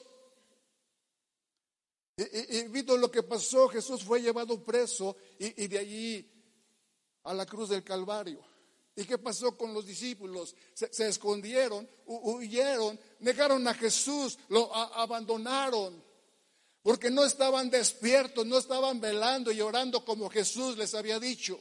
Y, 2.21 2.59
y, 2.59 2.69
visto 2.69 2.97
lo 2.99 3.11
que 3.11 3.23
pasó, 3.23 3.69
Jesús 3.69 4.05
fue 4.05 4.21
llevado 4.21 4.63
preso 4.63 5.17
y, 5.39 5.67
de 5.69 5.79
allí 5.79 6.31
a 7.25 7.33
la 7.33 7.47
cruz 7.47 7.71
del 7.71 7.83
Calvario. 7.83 8.41
¿Y 8.95 9.05
qué 9.05 9.17
pasó 9.17 9.57
con 9.57 9.73
los 9.73 9.87
discípulos? 9.87 10.55
Se, 10.75 11.09
escondieron, 11.09 11.89
huyeron, 12.05 13.01
negaron 13.21 13.67
a 13.67 13.73
Jesús, 13.73 14.39
lo 14.49 14.75
abandonaron, 14.75 16.03
porque 16.83 17.11
no 17.11 17.25
estaban 17.25 17.71
despiertos, 17.71 18.45
no 18.45 18.59
estaban 18.59 19.01
velando 19.01 19.51
y 19.51 19.63
orando 19.63 20.05
como 20.05 20.29
Jesús 20.29 20.77
les 20.77 20.95
había 20.95 21.19
dicho. 21.19 21.59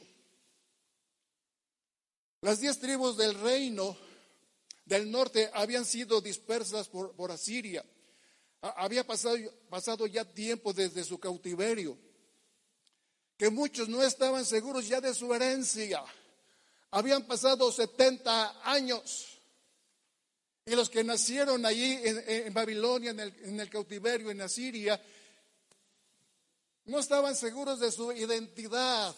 Las 2.42 2.60
diez 2.60 2.78
tribus 2.78 3.16
del 3.16 3.34
reino 3.34 3.96
del 4.84 5.10
norte 5.10 5.50
habían 5.54 5.86
sido 5.86 6.20
dispersas 6.20 6.88
por 6.88 7.30
Asiria. 7.30 7.82
Había 8.62 9.06
pasado, 9.06 9.36
pasado 9.70 10.06
ya 10.06 10.24
tiempo 10.24 10.72
desde 10.72 11.02
su 11.02 11.18
cautiverio, 11.18 11.96
que 13.36 13.48
muchos 13.48 13.88
no 13.88 14.02
estaban 14.02 14.44
seguros 14.44 14.86
ya 14.86 15.00
de 15.00 15.14
su 15.14 15.32
herencia. 15.32 16.04
Habían 16.90 17.26
pasado 17.26 17.72
70 17.72 18.70
años. 18.70 19.40
Y 20.66 20.74
los 20.74 20.90
que 20.90 21.02
nacieron 21.02 21.64
allí 21.64 21.98
en, 22.04 22.52
Babilonia, 22.52 23.12
en 23.12 23.20
el, 23.20 23.34
en 23.44 23.60
el 23.60 23.70
cautiverio, 23.70 24.30
en 24.30 24.42
Asiria, 24.42 25.02
no 26.84 26.98
estaban 26.98 27.34
seguros 27.34 27.80
de 27.80 27.90
su 27.90 28.12
identidad. 28.12 29.16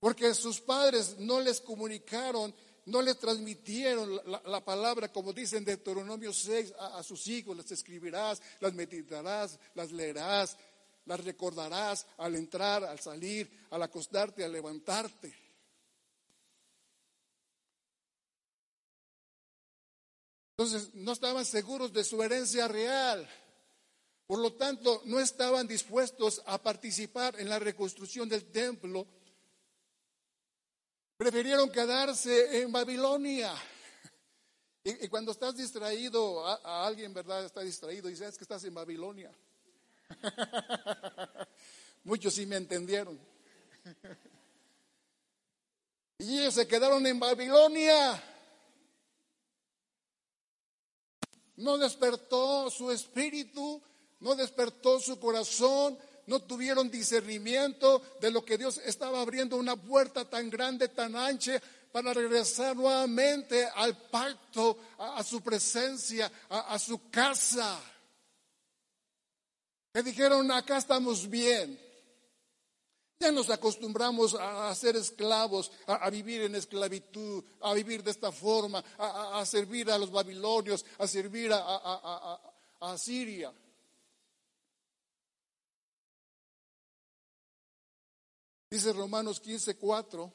Porque 0.00 0.34
sus 0.34 0.60
padres 0.60 1.16
no 1.18 1.40
les 1.40 1.60
comunicaron, 1.60 2.54
no 2.86 3.02
les 3.02 3.18
transmitieron 3.18 4.20
la, 4.44 4.64
palabra, 4.64 5.12
como 5.12 5.32
dicen 5.32 5.58
en 5.58 5.64
Deuteronomio 5.64 6.32
6, 6.32 6.74
a, 6.78 6.98
a, 6.98 7.02
sus 7.02 7.26
hijos, 7.28 7.56
las 7.56 7.70
escribirás, 7.70 8.42
las 8.60 8.74
meditarás, 8.74 9.58
las 9.74 9.92
leerás, 9.92 10.56
las 11.06 11.24
recordarás 11.24 12.06
al 12.18 12.34
entrar, 12.34 12.84
al 12.84 13.00
salir, 13.00 13.66
al 13.70 13.82
acostarte, 13.82 14.44
al 14.44 14.52
levantarte. 14.52 15.44
Entonces 20.56 20.94
no 20.94 21.12
estaban 21.12 21.44
seguros 21.44 21.92
de 21.92 22.04
su 22.04 22.22
herencia 22.22 22.68
real. 22.68 23.28
Por 24.26 24.38
lo 24.38 24.52
tanto, 24.54 25.02
no 25.04 25.20
estaban 25.20 25.66
dispuestos 25.66 26.42
a 26.46 26.62
participar 26.62 27.38
en 27.40 27.48
la 27.48 27.58
reconstrucción 27.58 28.28
del 28.28 28.50
templo. 28.50 29.06
Prefirieron 31.24 31.70
quedarse 31.70 32.60
en 32.60 32.70
Babilonia. 32.70 33.54
Y, 34.84 35.08
cuando 35.08 35.32
estás 35.32 35.56
distraído, 35.56 36.46
a, 36.46 36.86
alguien, 36.86 37.14
¿verdad? 37.14 37.46
Está 37.46 37.62
distraído 37.62 38.10
y 38.10 38.12
dices 38.12 38.36
que 38.36 38.44
estás 38.44 38.62
en 38.64 38.74
Babilonia. 38.74 39.34
Muchos 42.04 42.34
sí 42.34 42.44
me 42.44 42.56
entendieron. 42.56 43.18
Y 46.18 46.40
ellos 46.40 46.52
se 46.52 46.68
quedaron 46.68 47.06
en 47.06 47.18
Babilonia. 47.18 48.22
no 51.56 51.78
despertó 51.78 52.68
su 52.68 52.90
espíritu, 52.90 53.82
no 54.20 54.34
despertó 54.34 55.00
su 55.00 55.18
corazón, 55.18 55.98
no 56.26 56.40
tuvieron 56.40 56.90
discernimiento 56.90 58.02
de 58.20 58.30
lo 58.30 58.44
que 58.44 58.58
Dios 58.58 58.78
estaba 58.84 59.20
abriendo 59.20 59.56
una 59.56 59.76
puerta 59.76 60.28
tan 60.28 60.50
grande, 60.50 60.88
tan 60.88 61.16
ancha, 61.16 61.60
para 61.92 62.12
regresar 62.12 62.74
nuevamente 62.74 63.66
al 63.74 63.96
pacto, 64.08 64.78
a, 64.98 65.22
su 65.22 65.40
presencia, 65.42 66.30
a, 66.48 66.74
a 66.74 66.78
su 66.78 67.08
casa. 67.10 67.80
Que 69.92 70.02
dijeron, 70.02 70.50
acá 70.50 70.78
estamos 70.78 71.30
bien. 71.30 71.78
Ya 73.20 73.30
nos 73.30 73.48
acostumbramos 73.48 74.34
a, 74.34 74.74
ser 74.74 74.96
esclavos, 74.96 75.70
a, 75.86 76.10
vivir 76.10 76.42
en 76.42 76.56
esclavitud, 76.56 77.44
a 77.60 77.72
vivir 77.72 78.02
de 78.02 78.10
esta 78.10 78.32
forma, 78.32 78.84
a, 78.98 79.42
servir 79.46 79.90
a 79.90 79.98
los 79.98 80.10
babilonios, 80.10 80.84
a 80.98 81.06
servir 81.06 81.52
a, 81.52 82.40
Siria. 82.98 83.52
Dice 88.74 88.92
Romanos 88.92 89.38
15, 89.38 89.76
4. 89.76 90.32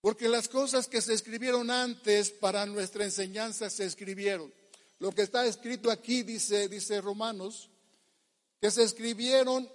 Porque 0.00 0.28
las 0.28 0.48
cosas 0.48 0.88
que 0.88 1.00
se 1.00 1.14
escribieron 1.14 1.70
antes 1.70 2.32
para 2.32 2.66
nuestra 2.66 3.04
enseñanza 3.04 3.70
se 3.70 3.84
escribieron. 3.84 4.52
Lo 4.98 5.12
que 5.12 5.22
está 5.22 5.46
escrito 5.46 5.88
aquí, 5.88 6.24
dice, 6.24 6.68
dice 6.68 7.00
Romanos, 7.00 7.70
que 8.60 8.72
se 8.72 8.82
escribieron 8.82 9.70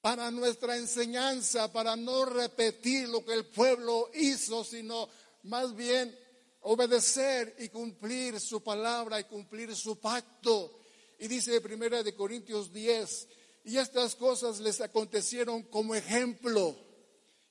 para 0.00 0.30
nuestra 0.30 0.78
enseñanza, 0.78 1.70
para 1.70 1.96
no 1.96 2.24
repetir 2.24 3.10
lo 3.10 3.22
que 3.22 3.34
el 3.34 3.44
pueblo 3.44 4.10
hizo, 4.14 4.64
sino 4.64 5.06
más 5.42 5.76
bien 5.76 6.18
obedecer 6.62 7.56
y 7.58 7.68
cumplir 7.68 8.40
su 8.40 8.62
palabra 8.62 9.20
y 9.20 9.24
cumplir 9.24 9.76
su 9.76 10.00
pacto. 10.00 10.78
Y 11.18 11.28
dice 11.28 11.60
Primera 11.60 12.02
de 12.02 12.14
Corintios 12.14 12.72
10, 12.72 13.28
y 13.64 13.76
estas 13.76 14.14
cosas 14.14 14.60
les 14.60 14.80
acontecieron 14.80 15.62
como 15.64 15.94
ejemplo 15.94 16.76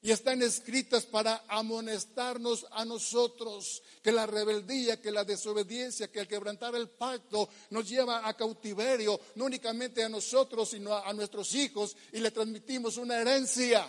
y 0.02 0.12
están 0.12 0.42
escritas 0.42 1.06
para 1.06 1.44
amonestarnos 1.50 2.66
a 2.72 2.86
nosotros 2.86 3.84
que 4.02 4.14
la 4.14 4.26
rebeldía, 4.26 5.02
que 5.02 5.12
la 5.12 5.26
desobediencia, 5.26 6.10
que 6.10 6.22
el 6.22 6.28
quebrantar 6.28 6.74
el 6.76 6.90
pacto 6.90 7.50
nos 7.70 7.88
lleva 7.90 8.28
a 8.28 8.34
cautiverio, 8.36 9.20
no 9.36 9.46
únicamente 9.46 10.04
a 10.04 10.10
nosotros, 10.10 10.70
sino 10.70 10.96
a, 10.96 11.12
nuestros 11.12 11.54
hijos 11.54 11.98
y 12.14 12.20
le 12.20 12.32
transmitimos 12.32 12.98
una 12.98 13.20
herencia. 13.20 13.88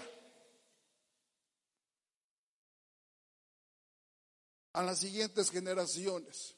a 4.73 4.85
las 4.85 5.01
siguientes 5.01 5.51
generaciones. 5.51 6.55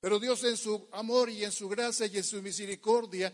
Pero 0.00 0.18
Dios 0.18 0.42
en 0.42 0.56
su 0.56 0.88
amor 0.90 1.30
y 1.30 1.44
en 1.44 1.52
su 1.52 1.68
gracia 1.68 2.06
y 2.06 2.16
en 2.16 2.24
su 2.24 2.42
misericordia, 2.42 3.32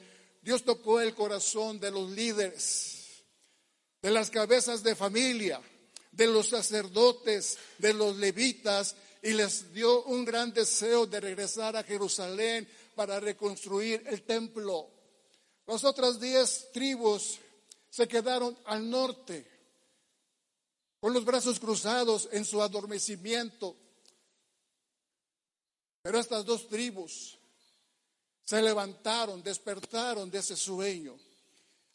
Dios 0.48 0.64
tocó 0.64 0.98
el 0.98 1.14
corazón 1.14 1.78
de 1.78 1.90
los 1.90 2.08
líderes 2.08 3.22
de 4.00 4.10
las 4.10 4.30
cabezas 4.30 4.82
de 4.82 4.96
familia, 4.96 5.60
de 6.10 6.26
los 6.26 6.48
sacerdotes, 6.48 7.58
de 7.76 7.92
los 7.92 8.16
levitas, 8.16 8.96
y 9.22 9.32
les 9.32 9.74
dio 9.74 10.04
un 10.04 10.24
gran 10.24 10.50
deseo 10.54 11.04
de 11.04 11.20
regresar 11.20 11.76
a 11.76 11.84
Jerusalén 11.84 12.66
para 12.94 13.20
reconstruir 13.20 14.02
el 14.06 14.22
templo. 14.22 14.88
Las 15.66 15.84
otras 15.84 16.18
diez 16.18 16.72
tribus 16.72 17.38
se 17.90 18.08
quedaron 18.08 18.58
al 18.64 18.88
norte, 18.88 19.46
con 20.98 21.12
los 21.12 21.26
brazos 21.26 21.60
cruzados 21.60 22.26
en 22.32 22.46
su 22.46 22.62
adormecimiento. 22.62 23.76
Pero 26.00 26.18
estas 26.18 26.46
dos 26.46 26.66
tribus 26.68 27.38
se 28.48 28.62
levantaron, 28.62 29.42
despertaron 29.42 30.30
de 30.30 30.38
ese 30.38 30.56
sueño, 30.56 31.14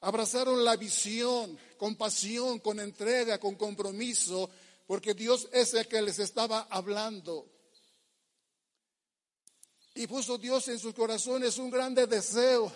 abrazaron 0.02 0.64
la 0.64 0.76
visión 0.76 1.58
con 1.78 1.96
pasión, 1.96 2.60
con 2.60 2.80
entrega, 2.80 3.40
con 3.40 3.56
compromiso, 3.56 4.52
porque 4.86 5.16
Dios 5.16 5.50
es 5.52 5.74
el 5.74 5.88
que 5.88 6.00
les 6.00 6.20
estaba 6.20 6.68
hablando. 6.70 7.50
Y 9.96 10.06
puso 10.06 10.38
Dios 10.38 10.68
en 10.68 10.78
sus 10.78 10.94
corazones 10.94 11.58
un 11.58 11.72
grande 11.72 12.06
deseo, 12.06 12.72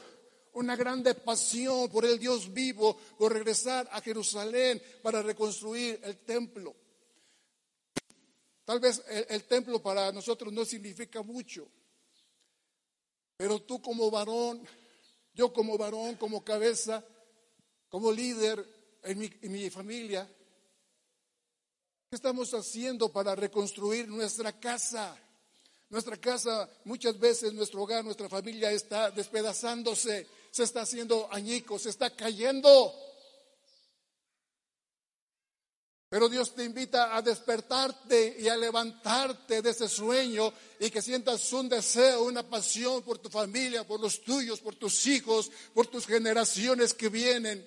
una 0.53 0.75
grande 0.75 1.13
pasión 1.13 1.87
por 1.89 2.03
el 2.03 2.17
Dios 2.17 2.51
vivo, 2.51 2.97
por 3.15 3.31
regresar 3.31 3.87
a 3.91 4.01
Jerusalén 4.01 4.81
para 5.03 5.21
reconstruir 5.21 5.99
el 6.03 6.17
templo. 6.25 6.75
Tal 8.65 8.79
vez 8.79 9.03
el, 9.29 9.43
templo 9.43 9.79
para 9.83 10.11
nosotros 10.11 10.51
no 10.51 10.65
significa 10.65 11.21
mucho, 11.21 11.69
pero 13.37 13.61
tú 13.61 13.79
como 13.81 14.09
varón, 14.09 14.67
yo 15.33 15.53
como 15.53 15.77
varón, 15.77 16.15
como 16.15 16.43
cabeza, 16.43 17.05
como 17.87 18.11
líder 18.11 18.65
en 19.03 19.51
mi, 19.51 19.69
familia, 19.69 20.27
¿qué 22.09 22.15
estamos 22.15 22.53
haciendo 22.55 23.09
para 23.09 23.35
reconstruir 23.35 24.07
nuestra 24.07 24.59
casa? 24.59 25.15
Nuestra 25.89 26.17
casa, 26.17 26.69
muchas 26.83 27.17
veces 27.17 27.53
nuestro 27.53 27.83
hogar, 27.83 28.03
nuestra 28.03 28.27
familia 28.27 28.71
está 28.71 29.11
despedazándose, 29.11 30.27
se 30.51 30.63
está 30.63 30.81
haciendo 30.81 31.31
añicos, 31.31 31.83
se 31.83 31.89
está 31.89 32.13
cayendo. 32.13 32.93
Pero 36.09 36.29
Dios 36.29 36.55
te 36.55 36.63
invita 36.63 37.17
a 37.17 37.21
despertarte 37.21 38.37
y 38.39 38.47
a 38.47 38.55
levantarte 38.55 39.61
de 39.61 39.69
ese 39.71 39.89
sueño 39.89 40.53
y 40.79 40.89
que 40.89 41.01
sientas 41.01 41.51
un 41.51 41.67
deseo, 41.67 42.23
una 42.23 42.49
pasión 42.49 43.03
por 43.03 43.17
tu 43.17 43.29
familia, 43.29 43.85
por 43.85 43.99
los 43.99 44.21
tuyos, 44.21 44.61
por 44.61 44.75
tus 44.75 45.05
hijos, 45.07 45.51
por 45.73 45.87
tus 45.87 46.07
generaciones 46.07 46.93
que 46.93 47.09
vienen. 47.09 47.65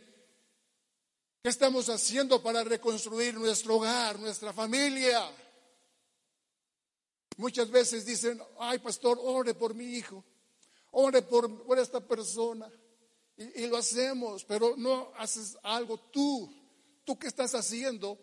¿Qué 1.43 1.51
estamos 1.51 1.91
haciendo 1.91 2.43
para 2.43 2.65
reconstruir 2.65 3.35
nuestro 3.35 3.77
hogar, 3.77 4.19
nuestra 4.19 4.55
familia? 4.55 5.23
Muchas 7.37 7.71
veces 7.71 8.07
dicen, 8.07 8.43
ay 8.59 8.79
pastor, 8.79 9.19
ore 9.23 9.53
por 9.53 9.75
mi 9.75 9.85
hijo, 9.85 10.25
ore 10.93 11.21
por, 11.21 11.79
esta 11.79 12.01
persona. 12.01 12.71
Y, 13.37 13.65
y, 13.65 13.67
lo 13.67 13.77
hacemos, 13.77 14.45
pero 14.45 14.75
no 14.79 15.13
haces 15.17 15.59
algo 15.63 15.99
tú. 15.99 16.51
¿Tú 17.05 17.19
qué 17.19 17.27
estás 17.27 17.55
haciendo? 17.55 18.19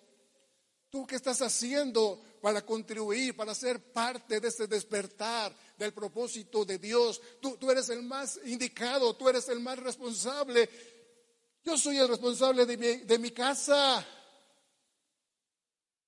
¿Tú 0.89 1.05
qué 1.05 1.17
estás 1.17 1.41
haciendo 1.41 2.21
para 2.41 2.65
contribuir, 2.65 3.35
para 3.35 3.53
ser 3.53 3.91
parte 3.91 4.39
de 4.39 4.47
ese 4.47 4.67
despertar 4.67 5.53
del 5.77 5.93
propósito 5.93 6.63
de 6.63 6.77
Dios? 6.77 7.21
Tú, 7.41 7.69
eres 7.69 7.89
el 7.89 8.03
más 8.03 8.39
indicado, 8.45 9.13
tú 9.15 9.27
eres 9.27 9.49
el 9.49 9.59
más 9.59 9.77
responsable. 9.79 10.69
Yo 11.63 11.77
soy 11.77 11.97
el 11.97 12.07
responsable 12.07 12.65
de 12.65 12.77
mi, 12.77 12.87
de 13.05 13.19
mi 13.19 13.31
casa. 13.31 14.05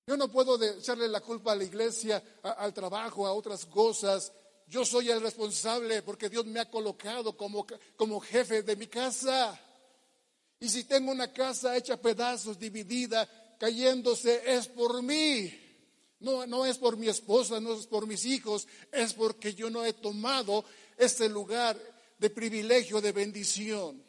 Yo 0.08 0.16
no 0.18 0.32
puedo 0.32 0.62
echarle 0.64 1.08
la 1.08 1.22
culpa 1.22 1.52
a 1.52 1.56
la 1.56 1.66
iglesia, 1.66 2.24
al 2.42 2.74
trabajo, 2.74 3.28
a 3.28 3.34
otras 3.34 3.66
cosas. 3.66 4.32
Yo 4.66 4.86
soy 4.86 5.10
el 5.10 5.22
responsable 5.22 6.04
porque 6.04 6.30
Dios 6.30 6.46
me 6.46 6.60
ha 6.60 6.70
colocado 6.70 7.36
como, 7.36 7.68
como 7.98 8.20
jefe 8.20 8.64
de 8.64 8.76
mi 8.76 8.88
casa. 8.88 9.60
Y 10.60 10.68
si 10.68 10.84
tengo 10.86 11.12
una 11.12 11.32
casa 11.32 11.78
hecha 11.78 11.98
pedazos, 11.98 12.58
dividida, 12.58 13.28
cayéndose, 13.60 14.42
es 14.46 14.68
por 14.68 15.04
mí. 15.04 15.54
No, 16.22 16.46
no 16.48 16.66
es 16.66 16.78
por 16.78 16.98
mi 16.98 17.08
esposa, 17.08 17.60
no 17.60 17.74
es 17.74 17.86
por 17.86 18.08
mis 18.08 18.26
hijos, 18.26 18.68
es 18.92 19.14
porque 19.14 19.54
yo 19.54 19.70
no 19.70 19.86
he 19.86 19.94
tomado 19.94 20.66
este 20.98 21.30
lugar 21.30 21.80
de 22.18 22.30
privilegio, 22.30 23.00
de 23.00 23.12
bendición. 23.12 24.04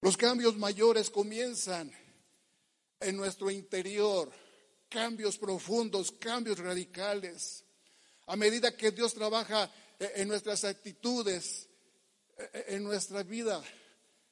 Los 0.00 0.16
cambios 0.16 0.56
mayores 0.56 1.10
comienzan 1.10 1.92
en 3.00 3.16
nuestro 3.16 3.50
interior, 3.50 4.30
cambios 4.88 5.36
profundos, 5.36 6.12
cambios 6.12 6.58
radicales. 6.58 7.64
A 8.26 8.36
medida 8.36 8.74
que 8.74 8.90
Dios 8.90 9.12
trabaja 9.12 9.70
eh, 9.98 10.12
en 10.16 10.28
nuestras 10.28 10.64
actitudes, 10.64 11.68
eh, 12.38 12.64
en 12.68 12.84
nuestra 12.84 13.22
vida 13.22 13.62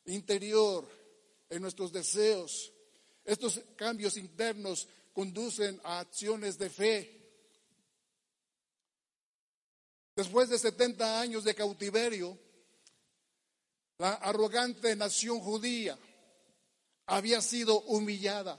interior, 0.07 0.89
en 1.53 1.61
nuestros 1.61 1.92
deseos, 1.92 2.72
estos 3.24 3.61
cambios 3.76 4.16
internos 4.16 4.88
conducen 5.12 5.78
a 5.84 6.00
acciones 6.00 6.57
de 6.59 6.70
fe. 6.70 7.18
Después 10.16 10.48
de 10.48 10.59
70 10.59 11.20
años 11.20 11.44
de 11.44 11.55
cautiverio, 11.55 12.38
la 13.98 14.14
arrogante 14.14 14.96
nación 14.96 15.40
judía 15.40 15.98
había 17.07 17.42
sido 17.42 17.80
humillada. 17.82 18.59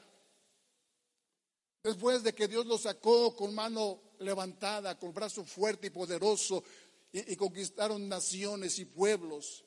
Después 1.81 2.21
de 2.21 2.33
que 2.33 2.47
Dios 2.47 2.65
lo 2.67 2.77
sacó 2.77 3.35
con 3.35 3.55
mano 3.55 4.01
levantada, 4.19 4.97
con 4.99 5.13
brazo 5.13 5.43
fuerte 5.43 5.87
y 5.87 5.89
poderoso, 5.89 6.63
y, 7.11 7.35
conquistaron 7.35 8.07
naciones 8.07 8.79
y 8.79 8.85
pueblos, 8.85 9.63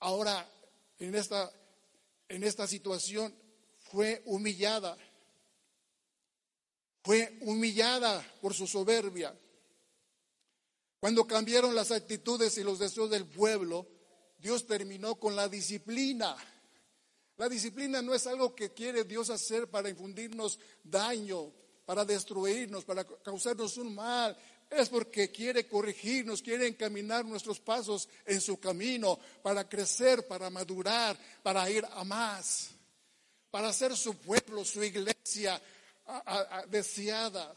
ahora 0.00 0.46
en 0.98 1.14
esta, 1.14 1.50
en 2.30 2.44
esta 2.44 2.66
situación 2.66 3.34
fue 3.90 4.22
humillada. 4.24 4.96
Fue 7.02 7.38
humillada 7.42 8.24
por 8.40 8.54
su 8.54 8.66
soberbia. 8.66 9.36
Cuando 11.00 11.26
cambiaron 11.26 11.74
las 11.74 11.90
actitudes 11.90 12.56
y 12.58 12.62
los 12.62 12.78
deseos 12.78 13.10
del 13.10 13.26
pueblo, 13.26 13.86
Dios 14.38 14.66
terminó 14.66 15.16
con 15.16 15.34
la 15.34 15.48
disciplina. 15.48 16.36
La 17.36 17.48
disciplina 17.48 18.00
no 18.00 18.14
es 18.14 18.26
algo 18.26 18.54
que 18.54 18.72
quiere 18.72 19.04
Dios 19.04 19.28
hacer 19.30 19.68
para 19.68 19.88
infundirnos 19.88 20.60
daño, 20.84 21.52
para 21.84 22.04
destruirnos, 22.04 22.84
para 22.84 23.04
causarnos 23.04 23.76
un 23.76 23.94
mal. 23.94 24.36
Es 24.70 24.88
porque 24.88 25.32
quiere 25.32 25.66
corregirnos, 25.66 26.42
quiere 26.42 26.68
encaminar 26.68 27.24
nuestros 27.24 27.58
pasos 27.58 28.08
en 28.24 28.40
su 28.40 28.60
camino, 28.60 29.18
para 29.42 29.68
crecer, 29.68 30.28
para 30.28 30.48
madurar, 30.48 31.18
para 31.42 31.68
ir 31.68 31.84
a 31.90 32.04
más, 32.04 32.70
para 33.50 33.72
ser 33.72 33.96
su 33.96 34.16
pueblo, 34.16 34.64
su 34.64 34.82
iglesia 34.84 35.60
deseada. 36.68 37.52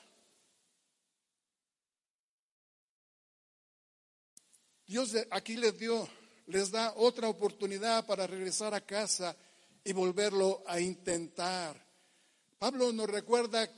Dios 4.88 5.16
aquí 5.30 5.56
les 5.56 5.78
dio, 5.78 6.08
les 6.48 6.72
da 6.72 6.94
otra 6.98 7.30
oportunidad 7.30 8.06
para 8.08 8.26
regresar 8.26 8.74
a 8.74 8.82
casa 8.82 9.36
y 9.84 9.94
volverlo 9.94 10.64
a 10.66 10.80
intentar. 10.80 11.80
Pablo 12.58 12.92
nos 12.92 13.08
recuerda 13.08 13.70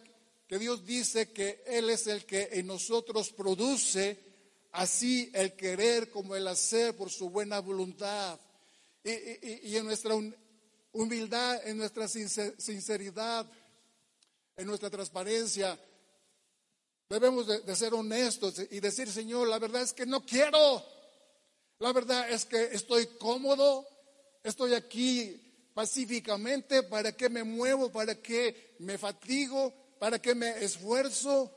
que 0.48 0.60
Dios 0.60 0.86
dice 0.86 1.32
que 1.32 1.64
Él 1.66 1.90
es 1.90 2.08
el 2.08 2.26
que 2.26 2.50
en 2.54 2.68
nosotros 2.68 3.32
produce 3.32 4.20
así 4.72 5.32
el 5.34 5.56
querer 5.56 6.10
como 6.10 6.36
el 6.36 6.48
hacer 6.48 6.96
por 6.96 7.10
su 7.10 7.30
buena 7.30 7.60
voluntad. 7.60 8.40
Y, 9.04 9.76
en 9.76 9.86
nuestra 9.86 10.16
humildad, 10.92 11.68
en 11.68 11.78
nuestra 11.78 12.08
sinceridad, 12.08 13.46
en 14.58 14.68
nuestra 14.68 14.90
transparencia, 14.90 15.80
debemos 17.10 17.48
de 17.48 17.76
ser 17.76 17.94
honestos 17.94 18.56
y 18.72 18.80
decir, 18.80 19.12
Señor, 19.12 19.48
la 19.48 19.60
verdad 19.60 19.84
es 19.84 19.94
que 19.94 20.06
no 20.06 20.26
quiero. 20.26 20.84
La 21.80 21.92
verdad 21.92 22.30
es 22.30 22.46
que 22.46 22.70
estoy 22.72 23.06
cómodo, 23.20 23.86
estoy 24.44 24.74
aquí 24.74 25.42
pacíficamente, 25.74 26.84
¿para 26.84 27.12
qué 27.12 27.30
me 27.30 27.44
muevo? 27.44 27.92
¿Para 27.92 28.16
qué 28.16 28.76
me 28.80 28.98
fatigo? 28.98 29.85
¿Para 30.00 30.22
qué 30.22 30.36
me 30.36 30.64
esfuerzo? 30.64 31.54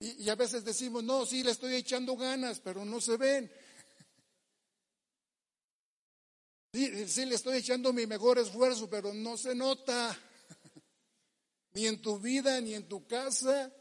Y, 0.00 0.28
a 0.28 0.36
veces 0.36 0.64
decimos, 0.64 1.02
no, 1.02 1.26
sí, 1.26 1.42
le 1.42 1.50
estoy 1.50 1.74
echando 1.74 2.16
ganas, 2.16 2.60
pero 2.60 2.84
no 2.84 3.00
se 3.00 3.16
ven. 3.16 3.50
Sí, 6.72 7.08
sí, 7.08 7.24
le 7.24 7.34
estoy 7.34 7.58
echando 7.58 7.92
mi 7.92 8.06
mejor 8.06 8.38
esfuerzo, 8.38 8.88
pero 8.88 9.12
no 9.12 9.36
se 9.36 9.54
nota. 9.54 10.16
Ni 11.72 11.86
en 11.86 12.00
tu 12.00 12.18
vida, 12.18 12.60
ni 12.60 12.74
en 12.74 12.86
tu 12.88 13.06
casa, 13.06 13.72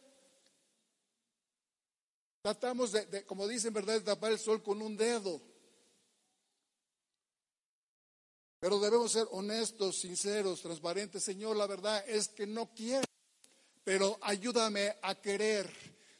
Tratamos 2.47 2.93
de, 2.93 3.26
como 3.26 3.45
dicen, 3.45 3.74
¿verdad?, 3.74 3.95
de 3.95 4.05
tapar 4.05 4.32
el 4.32 4.39
sol 4.39 4.63
con 4.63 4.82
un 4.82 4.95
dedo. 4.95 5.41
Pero 8.60 8.80
debemos 8.80 9.12
ser 9.12 9.28
honestos, 9.32 9.99
sinceros, 9.99 10.62
transparentes. 10.62 11.24
Señor, 11.24 11.55
la 11.55 11.68
verdad 11.68 12.03
es 12.08 12.30
que 12.30 12.47
no 12.47 12.74
quiero. 12.74 13.05
pero 13.84 14.18
ayúdame 14.22 14.95
a 15.01 15.16
querer. 15.16 15.72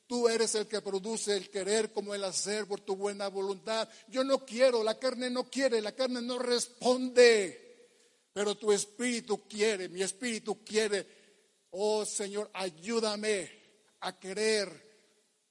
Tú 0.08 0.30
eres 0.30 0.56
el 0.56 0.68
que 0.68 0.80
produce 0.82 1.36
el 1.36 1.50
querer 1.50 1.92
como 1.92 2.16
el 2.16 2.24
hacer 2.24 2.66
por 2.66 2.80
tu 2.80 2.96
buena 2.96 3.28
voluntad. 3.28 3.90
Yo 4.08 4.24
no 4.24 4.46
quiero, 4.46 4.82
la 4.84 4.98
carne 4.98 5.30
no 5.30 5.50
quiere, 5.50 5.82
la 5.82 5.92
carne 5.94 6.22
no 6.22 6.40
responde, 6.40 7.90
pero 8.32 8.56
tu 8.56 8.72
espíritu 8.72 9.46
quiere, 9.50 9.90
mi 9.90 10.02
espíritu 10.02 10.64
quiere. 10.64 11.06
Oh 11.72 12.06
Señor, 12.06 12.50
ayúdame 12.54 13.52
a 14.00 14.18
querer 14.18 14.70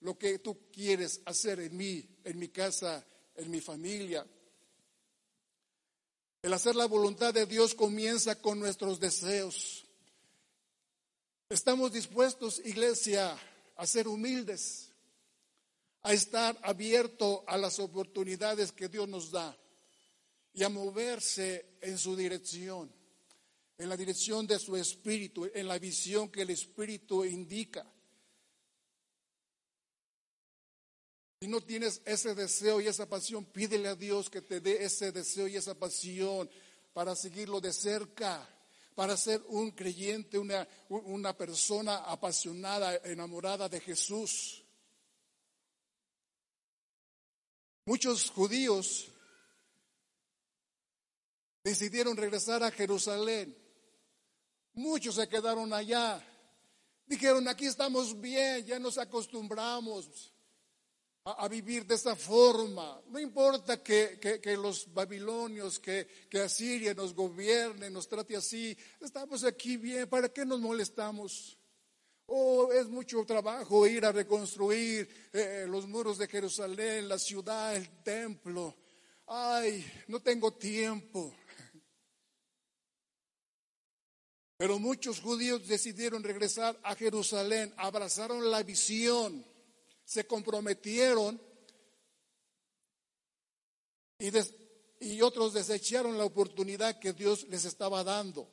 lo 0.01 0.17
que 0.17 0.39
tú 0.39 0.71
quieres 0.73 1.21
hacer 1.27 1.61
en 1.61 1.77
mí, 1.77 2.03
en 2.25 2.39
mi 2.39 2.49
casa, 2.49 3.05
en 3.35 3.51
mi 3.51 3.61
familia. 3.61 4.27
El 6.47 6.53
hacer 6.53 6.77
la 6.77 6.87
voluntad 6.87 7.35
de 7.35 7.45
Dios 7.45 7.75
comienza 7.75 8.41
con 8.41 8.61
nuestros 8.61 9.01
deseos. 9.01 9.85
Estamos 11.49 11.93
dispuestos, 11.93 12.63
iglesia, 12.65 13.37
a 13.75 13.85
ser 13.85 14.07
humildes, 14.07 14.93
a 16.03 16.13
estar 16.13 16.57
abierto 16.63 17.43
a 17.49 17.59
las 17.59 17.81
oportunidades 17.81 18.71
que 18.71 18.87
Dios 18.87 19.09
nos 19.09 19.33
da 19.33 19.59
y 20.55 20.63
a 20.63 20.69
moverse 20.69 21.79
en 21.81 21.99
su 21.99 22.15
dirección, 22.15 22.93
en 23.77 23.89
la 23.89 23.97
dirección 23.97 24.47
de 24.47 24.61
su 24.61 24.77
espíritu, 24.77 25.51
en 25.53 25.67
la 25.67 25.81
visión 25.81 26.29
que 26.29 26.43
el 26.43 26.51
espíritu 26.51 27.25
indica. 27.25 27.85
Si 31.41 31.49
no 31.49 31.61
tienes 31.61 32.01
ese 32.07 32.35
deseo 32.35 32.81
y 32.81 32.87
esa 32.87 33.07
pasión, 33.07 33.45
pídele 33.45 33.89
a 33.89 33.95
Dios 33.95 34.31
que 34.31 34.41
te 34.41 34.61
dé 34.61 34.85
ese 34.85 35.13
deseo 35.13 35.47
y 35.47 35.57
esa 35.57 35.75
pasión 35.75 36.49
para 36.95 37.15
seguirlo 37.15 37.61
de 37.61 37.75
cerca, 37.75 38.49
para 38.95 39.19
ser 39.19 39.43
un 39.49 39.71
creyente, 39.73 40.39
una, 40.39 41.37
persona 41.37 41.97
apasionada, 41.97 42.97
enamorada 43.05 43.69
de 43.69 43.81
Jesús. 43.81 44.65
Muchos 47.85 48.31
judíos 48.31 49.09
decidieron 51.63 52.17
regresar 52.17 52.63
a 52.63 52.71
Jerusalén. 52.71 53.55
Muchos 54.73 55.17
se 55.17 55.29
quedaron 55.29 55.71
allá. 55.75 56.27
Dijeron, 57.05 57.47
aquí 57.47 57.67
estamos 57.67 58.19
bien, 58.19 58.65
ya 58.65 58.79
nos 58.79 58.97
acostumbramos 58.97 60.33
a, 61.27 61.49
vivir 61.49 61.85
de 61.85 61.97
esta 61.97 62.15
forma. 62.15 63.03
No 63.09 63.19
importa 63.19 63.83
que, 63.83 64.19
los 64.57 64.93
babilonios, 64.93 65.81
que, 65.81 66.07
que, 66.31 66.41
Asiria 66.41 66.95
nos 66.95 67.15
gobierne, 67.15 67.91
nos 67.91 68.09
trate 68.09 68.37
así. 68.37 68.77
Estamos 69.01 69.43
aquí 69.43 69.77
bien, 69.77 70.09
¿para 70.09 70.29
qué 70.29 70.45
nos 70.47 70.61
molestamos? 70.61 71.59
Oh, 72.27 72.73
es 72.73 72.89
mucho 72.89 73.25
trabajo 73.25 73.87
ir 73.87 74.05
a 74.05 74.13
reconstruir 74.13 75.09
eh, 75.33 75.67
los 75.69 75.87
muros 75.89 76.19
de 76.19 76.29
Jerusalén, 76.29 77.09
la 77.09 77.19
ciudad, 77.19 77.75
el 77.75 77.89
templo. 78.03 78.77
Ay, 79.27 79.85
no 80.07 80.21
tengo 80.21 80.53
tiempo. 80.53 81.35
Pero 84.59 84.79
muchos 84.79 85.21
judíos 85.21 85.67
decidieron 85.67 86.23
regresar 86.23 86.79
a 86.85 86.95
Jerusalén, 86.95 87.75
abrazaron 87.77 88.51
la 88.51 88.63
visión 88.63 89.45
se 90.07 90.25
comprometieron 90.25 91.39
y, 94.19 94.31
y 95.01 95.21
otros 95.21 95.53
desecharon 95.53 96.17
la 96.17 96.25
oportunidad 96.25 96.99
que 96.99 97.13
Dios 97.13 97.47
les 97.49 97.65
estaba 97.65 98.03
dando. 98.05 98.49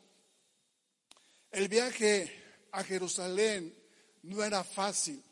El 1.52 1.68
viaje 1.68 2.66
a 2.72 2.84
Jerusalén 2.84 3.74
no 4.24 4.44
era 4.44 4.64
fácil. 4.64 5.24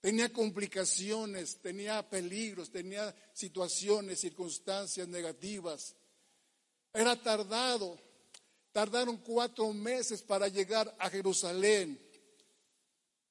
Tenía 0.00 0.32
complicaciones, 0.32 1.60
tenía 1.60 2.08
peligros, 2.08 2.70
tenía 2.70 3.14
situaciones, 3.32 4.20
circunstancias 4.20 5.08
negativas. 5.08 5.96
Era 6.94 7.20
tardado. 7.20 7.98
Tardaron 8.70 9.18
cuatro 9.18 9.72
meses 9.72 10.22
para 10.22 10.46
llegar 10.46 10.94
a 10.98 11.10
Jerusalén. 11.10 12.00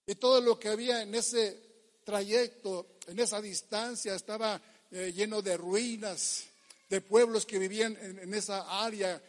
Y 0.05 0.16
todo 0.16 0.41
lo 0.41 0.59
que 0.59 0.68
había 0.68 1.01
en 1.01 1.16
ese 1.16 1.70
trayecto, 2.03 2.87
en 3.07 3.19
esa 3.19 3.41
distancia, 3.41 4.15
estaba 4.15 4.61
eh, 4.91 5.13
lleno 5.15 5.41
de 5.41 5.57
ruinas, 5.57 6.45
de 6.89 6.99
pueblos 6.99 7.45
que 7.45 7.57
vivían 7.57 7.97
en, 8.01 8.33
esa 8.33 8.83
área, 8.83 9.21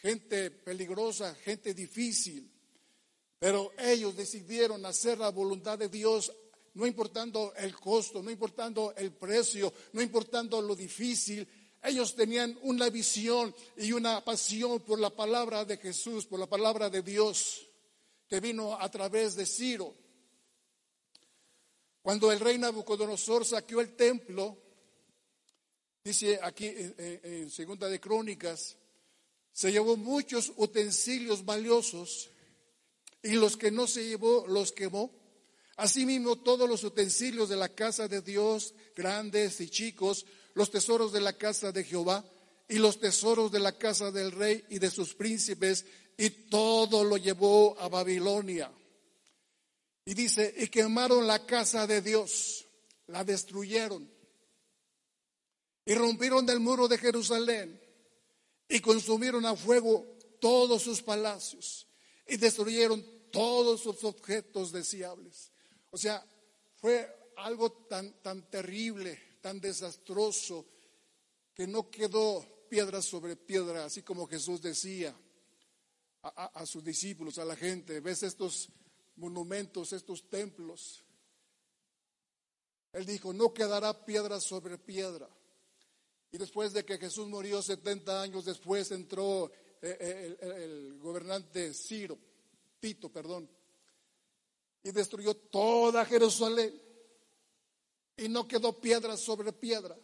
gente 0.00 0.50
peligrosa, 0.50 1.34
gente 1.34 1.74
difícil. 1.74 2.48
Pero 3.40 3.72
ellos 3.78 4.16
decidieron 4.16 4.86
hacer 4.86 5.18
la 5.18 5.30
voluntad 5.30 5.76
de 5.76 5.88
Dios, 5.88 6.32
no 6.74 6.86
importando 6.86 7.52
el 7.56 7.74
costo, 7.74 8.22
no 8.22 8.30
importando 8.30 8.94
el 8.96 9.10
precio, 9.10 9.72
no 9.92 10.00
importando 10.00 10.62
lo 10.62 10.76
difícil. 10.76 11.48
Ellos 11.82 12.14
tenían 12.14 12.56
una 12.62 12.88
visión 12.90 13.52
y 13.76 13.90
una 13.90 14.24
pasión 14.24 14.78
por 14.80 15.00
la 15.00 15.10
palabra 15.10 15.64
de 15.64 15.78
Jesús, 15.78 16.26
por 16.26 16.38
la 16.38 16.46
palabra 16.46 16.88
de 16.90 17.02
Dios, 17.02 17.66
que 18.28 18.38
vino 18.38 18.74
a 18.74 18.88
través 18.88 19.34
de 19.34 19.46
Ciro. 19.46 19.92
Cuando 22.02 22.32
el 22.32 22.40
rey 22.40 22.56
Nabucodonosor 22.58 23.44
saqueó 23.44 23.80
el 23.80 23.94
templo, 23.94 24.56
dice 26.02 26.40
aquí 26.42 26.66
en, 26.66 27.50
Segunda 27.50 27.88
de 27.88 28.00
Crónicas, 28.00 28.76
se 29.52 29.70
llevó 29.70 29.96
muchos 29.96 30.52
utensilios 30.56 31.44
valiosos 31.44 32.30
y 33.22 33.32
los 33.32 33.56
que 33.56 33.70
no 33.70 33.86
se 33.86 34.06
llevó 34.06 34.46
los 34.46 34.72
quemó. 34.72 35.10
Asimismo, 35.76 36.36
todos 36.36 36.68
los 36.68 36.84
utensilios 36.84 37.48
de 37.48 37.56
la 37.56 37.68
casa 37.70 38.08
de 38.08 38.22
Dios, 38.22 38.74
grandes 38.96 39.60
y 39.60 39.68
chicos, 39.68 40.24
los 40.54 40.70
tesoros 40.70 41.12
de 41.12 41.20
la 41.20 41.34
casa 41.36 41.72
de 41.72 41.84
Jehová 41.84 42.24
y 42.68 42.78
los 42.78 42.98
tesoros 42.98 43.52
de 43.52 43.60
la 43.60 43.76
casa 43.76 44.10
del 44.10 44.32
rey 44.32 44.64
y 44.68 44.78
de 44.78 44.90
sus 44.90 45.14
príncipes, 45.14 45.84
y 46.16 46.30
todo 46.30 47.02
lo 47.02 47.16
llevó 47.16 47.78
a 47.78 47.88
Babilonia. 47.88 48.70
Y 50.04 50.14
dice, 50.14 50.54
y 50.56 50.68
quemaron 50.68 51.26
la 51.26 51.44
casa 51.46 51.86
de 51.86 52.00
Dios, 52.00 52.66
la 53.06 53.24
destruyeron. 53.24 54.10
Y 55.84 55.94
rompieron 55.94 56.46
del 56.46 56.60
muro 56.60 56.88
de 56.88 56.98
Jerusalén 56.98 57.80
y 58.68 58.80
consumieron 58.80 59.44
a 59.46 59.56
fuego 59.56 60.06
todos 60.40 60.82
sus 60.82 61.02
palacios 61.02 61.86
y 62.26 62.36
destruyeron 62.36 63.04
todos 63.30 63.80
sus 63.80 64.04
objetos 64.04 64.72
deseables. 64.72 65.52
O 65.90 65.96
sea, 65.96 66.24
fue 66.76 67.32
algo 67.36 67.72
tan, 67.88 68.22
tan 68.22 68.48
terrible, 68.48 69.38
tan 69.40 69.60
desastroso, 69.60 70.66
que 71.54 71.66
no 71.66 71.90
quedó 71.90 72.66
piedra 72.68 73.02
sobre 73.02 73.36
piedra, 73.36 73.84
así 73.84 74.02
como 74.02 74.26
Jesús 74.26 74.62
decía 74.62 75.14
a, 76.22 76.46
a 76.46 76.66
sus 76.66 76.84
discípulos, 76.84 77.38
a 77.38 77.44
la 77.44 77.56
gente. 77.56 78.00
¿Ves 78.00 78.22
estos 78.22 78.68
monumentos, 79.20 79.92
estos 79.92 80.28
templos. 80.28 81.04
Él 82.92 83.06
dijo, 83.06 83.32
no 83.32 83.54
quedará 83.54 84.04
piedra 84.04 84.40
sobre 84.40 84.78
piedra. 84.78 85.28
Y 86.32 86.38
después 86.38 86.72
de 86.72 86.84
que 86.84 86.98
Jesús 86.98 87.28
murió 87.28 87.62
70 87.62 88.22
años 88.22 88.44
después, 88.44 88.90
entró 88.90 89.50
eh, 89.82 89.96
eh, 90.00 90.64
el, 90.64 90.98
gobernante 90.98 91.74
Ciro, 91.74 92.18
Tito, 92.80 93.12
perdón, 93.12 93.48
y 94.82 94.90
destruyó 94.90 95.34
toda 95.34 96.04
Jerusalén. 96.04 96.80
Y 98.16 98.28
no 98.28 98.46
quedó 98.46 98.80
piedra 98.80 99.16
sobre 99.16 99.52
piedra. 99.52 99.96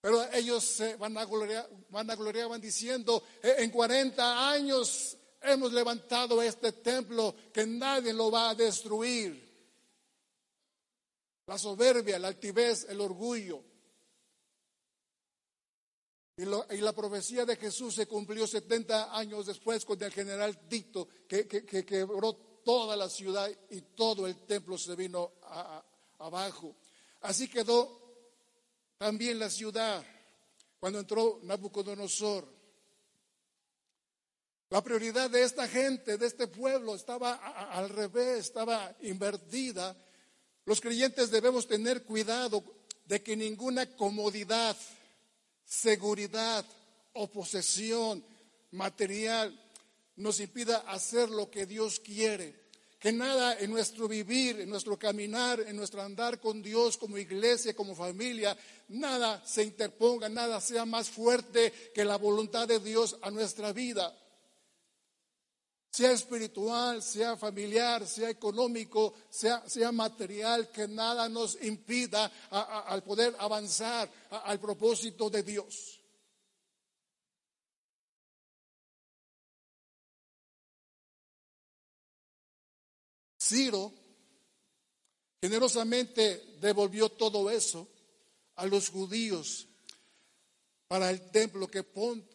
Pero 0.00 0.30
ellos 0.32 0.64
se 0.64 0.96
van 0.96 1.16
a 1.16 1.24
gloriar, 1.24 1.68
van 1.90 2.10
a 2.10 2.16
gloriar, 2.16 2.48
van 2.48 2.60
diciendo, 2.60 3.22
eh, 3.42 3.56
en 3.58 3.70
40 3.70 4.50
años 4.50 5.16
hemos 5.42 5.72
levantado 5.72 6.42
este 6.42 6.72
templo 6.72 7.34
que 7.52 7.66
nadie 7.66 8.12
lo 8.12 8.30
va 8.30 8.50
a 8.50 8.54
destruir. 8.54 9.50
La 11.46 11.58
soberbia, 11.58 12.18
la 12.18 12.28
altivez, 12.28 12.86
el 12.88 13.00
orgullo. 13.00 13.62
Y, 16.36 16.44
la 16.44 16.92
profecía 16.92 17.44
de 17.44 17.56
Jesús 17.56 17.94
se 17.94 18.06
cumplió 18.06 18.46
70 18.46 19.16
años 19.16 19.46
después 19.46 19.84
con 19.84 20.02
el 20.02 20.10
general 20.10 20.66
Tito, 20.66 21.06
que, 21.28 21.46
quebró 21.46 22.34
toda 22.64 22.96
la 22.96 23.08
ciudad 23.08 23.50
y 23.70 23.82
todo 23.82 24.26
el 24.26 24.46
templo 24.46 24.78
se 24.78 24.96
vino 24.96 25.32
abajo. 26.18 26.74
Así 27.20 27.48
quedó 27.48 28.00
también 28.96 29.38
la 29.38 29.50
ciudad 29.50 30.04
cuando 30.80 31.00
entró 31.00 31.40
Nabucodonosor. 31.42 32.61
La 34.72 34.82
prioridad 34.82 35.28
de 35.28 35.42
esta 35.42 35.68
gente, 35.68 36.16
de 36.16 36.26
este 36.26 36.46
pueblo, 36.46 36.94
estaba 36.94 37.34
al 37.34 37.90
revés, 37.90 38.46
estaba 38.46 38.96
invertida. 39.02 39.94
Los 40.64 40.80
creyentes 40.80 41.30
debemos 41.30 41.68
tener 41.68 42.04
cuidado 42.04 42.64
de 43.04 43.22
que 43.22 43.36
ninguna 43.36 43.84
comodidad, 43.96 44.74
seguridad 45.66 46.64
o 47.12 47.30
posesión 47.30 48.24
material 48.70 49.54
nos 50.16 50.40
impida 50.40 50.78
hacer 50.88 51.28
lo 51.28 51.50
que 51.50 51.66
Dios 51.66 52.00
quiere. 52.00 52.62
que 52.98 53.12
nada 53.12 53.58
en 53.58 53.70
nuestro 53.70 54.08
vivir, 54.08 54.58
en 54.60 54.70
nuestro 54.70 54.98
caminar, 54.98 55.60
en 55.60 55.76
nuestro 55.76 56.00
andar 56.00 56.40
con 56.40 56.62
Dios 56.62 56.96
como 56.96 57.18
iglesia, 57.18 57.74
como 57.74 57.94
familia, 57.94 58.56
nada 58.88 59.42
se 59.44 59.64
interponga, 59.64 60.30
nada 60.30 60.62
sea 60.62 60.86
más 60.86 61.10
fuerte 61.10 61.90
que 61.92 62.06
la 62.06 62.16
voluntad 62.16 62.66
de 62.68 62.78
Dios 62.78 63.18
a 63.20 63.30
nuestra 63.30 63.74
vida. 63.74 64.16
Sea 65.92 66.12
espiritual, 66.12 67.02
sea 67.02 67.36
familiar, 67.36 68.06
sea 68.06 68.30
económico, 68.30 69.12
sea, 69.28 69.62
sea 69.68 69.92
material, 69.92 70.70
que 70.70 70.88
nada 70.88 71.28
nos 71.28 71.62
impida 71.62 72.32
al 72.50 73.02
poder 73.02 73.36
avanzar 73.38 74.10
al 74.30 74.58
propósito 74.58 75.28
de 75.28 75.42
Dios. 75.42 76.00
Ciro 83.38 83.92
generosamente 85.42 86.56
devolvió 86.58 87.10
todo 87.10 87.50
eso 87.50 87.86
a 88.54 88.64
los 88.64 88.88
judíos 88.88 89.66
para 90.88 91.10
el 91.10 91.30
templo 91.30 91.68
que, 91.68 91.84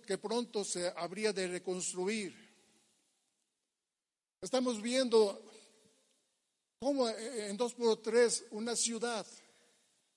que 0.06 0.18
pronto 0.20 0.64
se 0.64 0.94
habría 0.96 1.34
de 1.34 1.48
reconstruir. 1.48 2.47
Estamos 4.42 4.82
viendo 4.82 5.44
cómo 6.80 7.10
en 7.10 7.58
dos 7.58 7.74
por 7.74 8.02
tres 8.02 8.46
una 8.52 8.76
ciudad 8.76 9.26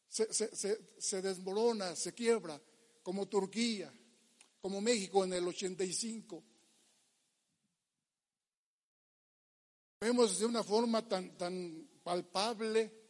se, 0.08 0.32
se, 0.32 1.22
desmorona, 1.22 1.94
se 1.94 2.12
quiebra, 2.12 2.60
como 3.02 3.28
Turquía, 3.28 3.92
como 4.60 4.80
México 4.80 5.24
en 5.24 5.32
el 5.32 5.46
85. 5.46 6.42
Vemos 10.00 10.38
de 10.38 10.46
una 10.46 10.64
forma 10.64 11.06
tan, 11.06 11.36
tan 11.36 11.88
palpable 12.02 13.00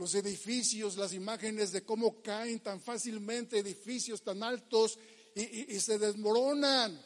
los 0.00 0.14
edificios, 0.14 0.96
las 0.96 1.12
imágenes 1.12 1.72
de 1.72 1.84
cómo 1.84 2.22
caen 2.22 2.60
tan 2.60 2.80
fácilmente 2.80 3.58
edificios 3.58 4.22
tan 4.22 4.42
altos 4.42 4.98
y, 5.34 5.78
se 5.78 5.98
desmoronan. 5.98 7.00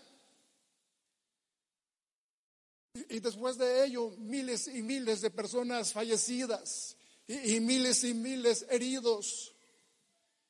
Y, 2.95 3.21
después 3.21 3.59
de 3.59 3.85
ello, 3.85 4.11
miles 4.19 4.69
y 4.69 4.83
miles 4.83 5.21
de 5.21 5.31
personas 5.31 5.93
fallecidas 5.93 6.97
y, 7.27 7.59
miles 7.61 8.05
y 8.05 8.15
miles 8.15 8.65
heridos. 8.71 9.55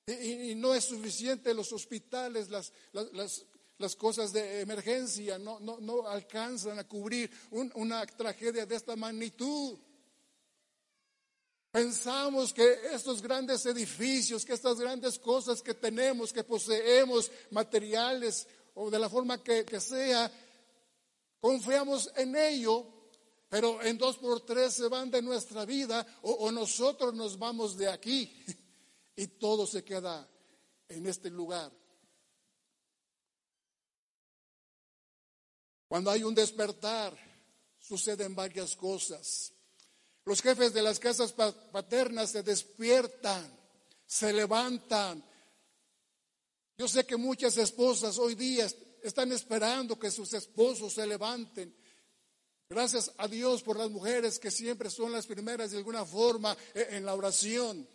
Y, 0.06 0.54
no 0.54 0.74
es 0.74 0.84
suficiente 0.84 1.54
los 1.54 1.72
hospitales, 1.72 2.50
las, 2.50 2.72
las, 2.92 3.96
cosas 3.96 4.32
de 4.32 4.60
emergencia 4.60 5.38
no, 5.38 5.60
no, 5.60 5.78
no 5.80 6.06
alcanzan 6.06 6.78
a 6.78 6.88
cubrir 6.88 7.30
una 7.50 8.04
tragedia 8.06 8.66
de 8.66 8.76
esta 8.76 8.94
magnitud. 8.96 9.78
Pensamos 11.74 12.54
que 12.54 12.78
estos 12.92 13.20
grandes 13.20 13.66
edificios, 13.66 14.44
que 14.44 14.52
estas 14.52 14.78
grandes 14.78 15.18
cosas 15.18 15.60
que 15.60 15.74
tenemos, 15.74 16.32
que 16.32 16.44
poseemos, 16.44 17.32
materiales 17.50 18.46
o 18.74 18.92
de 18.92 18.98
la 19.00 19.08
forma 19.08 19.42
que, 19.42 19.80
sea, 19.80 20.30
confiamos 21.44 22.10
en 22.16 22.34
ello, 22.36 22.86
pero 23.50 23.82
en 23.82 23.98
dos 23.98 24.16
por 24.16 24.46
tres 24.46 24.72
se 24.72 24.88
van 24.88 25.10
de 25.10 25.20
nuestra 25.20 25.66
vida 25.66 26.06
o 26.22 26.50
nosotros 26.50 27.12
nos 27.12 27.38
vamos 27.38 27.76
de 27.76 27.86
aquí 27.86 28.34
y 29.16 29.26
todo 29.26 29.66
se 29.66 29.84
queda 29.84 30.26
en 30.88 31.06
este 31.06 31.28
lugar. 31.28 31.70
Cuando 35.86 36.10
hay 36.10 36.22
un 36.22 36.34
despertar, 36.34 37.14
suceden 37.78 38.34
varias 38.34 38.74
cosas. 38.74 39.52
Los 40.24 40.40
jefes 40.40 40.72
de 40.72 40.80
las 40.80 40.98
casas 40.98 41.34
paternas 41.34 42.30
se 42.30 42.42
despiertan, 42.42 43.54
se 44.06 44.32
levantan. 44.32 45.22
Yo 46.78 46.88
sé 46.88 47.04
que 47.04 47.18
muchas 47.18 47.58
esposas 47.58 48.18
hoy 48.18 48.34
día 48.34 48.66
están 49.04 49.32
esperando 49.32 49.98
que 49.98 50.10
sus 50.10 50.32
esposos 50.34 50.94
se 50.94 51.06
levanten. 51.06 51.74
Gracias 52.68 53.12
a 53.18 53.28
Dios 53.28 53.62
por 53.62 53.78
las 53.78 53.90
mujeres 53.90 54.38
que 54.38 54.50
siempre 54.50 54.90
son 54.90 55.12
las 55.12 55.26
primeras 55.26 55.70
de 55.70 55.78
alguna 55.78 56.04
forma 56.04 56.56
eh, 56.74 56.88
en 56.90 57.04
la 57.04 57.14
oración. 57.14 57.86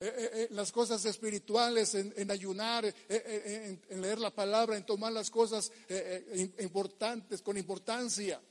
Eh, 0.00 0.06
eh, 0.06 0.30
eh, 0.34 0.48
las 0.50 0.70
cosas 0.70 1.02
espirituales, 1.06 1.94
en, 1.94 2.30
ayunar, 2.30 2.84
en, 3.08 4.02
leer 4.02 4.18
la 4.18 4.34
palabra, 4.34 4.76
en 4.76 4.84
tomar 4.84 5.12
las 5.12 5.30
cosas 5.30 5.72
importantes 6.58 7.40
con 7.40 7.56
importancia. 7.56 8.42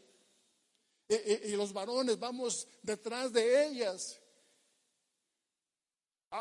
y 1.07 1.51
los 1.51 1.73
varones 1.73 2.17
vamos 2.17 2.67
detrás 2.81 3.31
de 3.33 3.67
ellas. 3.67 4.19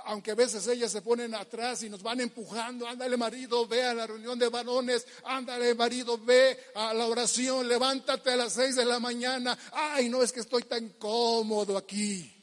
Aunque 0.06 0.30
a 0.30 0.34
veces 0.34 0.66
ellas 0.68 0.90
se 0.90 1.02
ponen 1.02 1.34
atrás 1.34 1.82
y 1.82 1.90
nos 1.90 2.02
van 2.02 2.18
empujando, 2.20 2.88
ándale 2.88 3.18
marido, 3.18 3.66
ve 3.66 3.84
a 3.84 3.92
la 3.92 4.06
reunión 4.06 4.38
de 4.38 4.48
varones, 4.48 5.06
ándale 5.24 5.74
marido, 5.74 6.16
ve 6.16 6.58
a 6.74 6.94
la 6.94 7.04
oración, 7.06 7.68
levántate 7.68 8.30
a 8.30 8.36
las 8.36 8.54
seis 8.54 8.74
de 8.74 8.86
la 8.86 8.98
mañana. 9.00 9.58
Ay, 9.70 10.08
no 10.08 10.22
es 10.22 10.32
que 10.32 10.40
estoy 10.40 10.62
tan 10.62 10.88
cómodo 10.98 11.76
aquí. 11.76 12.41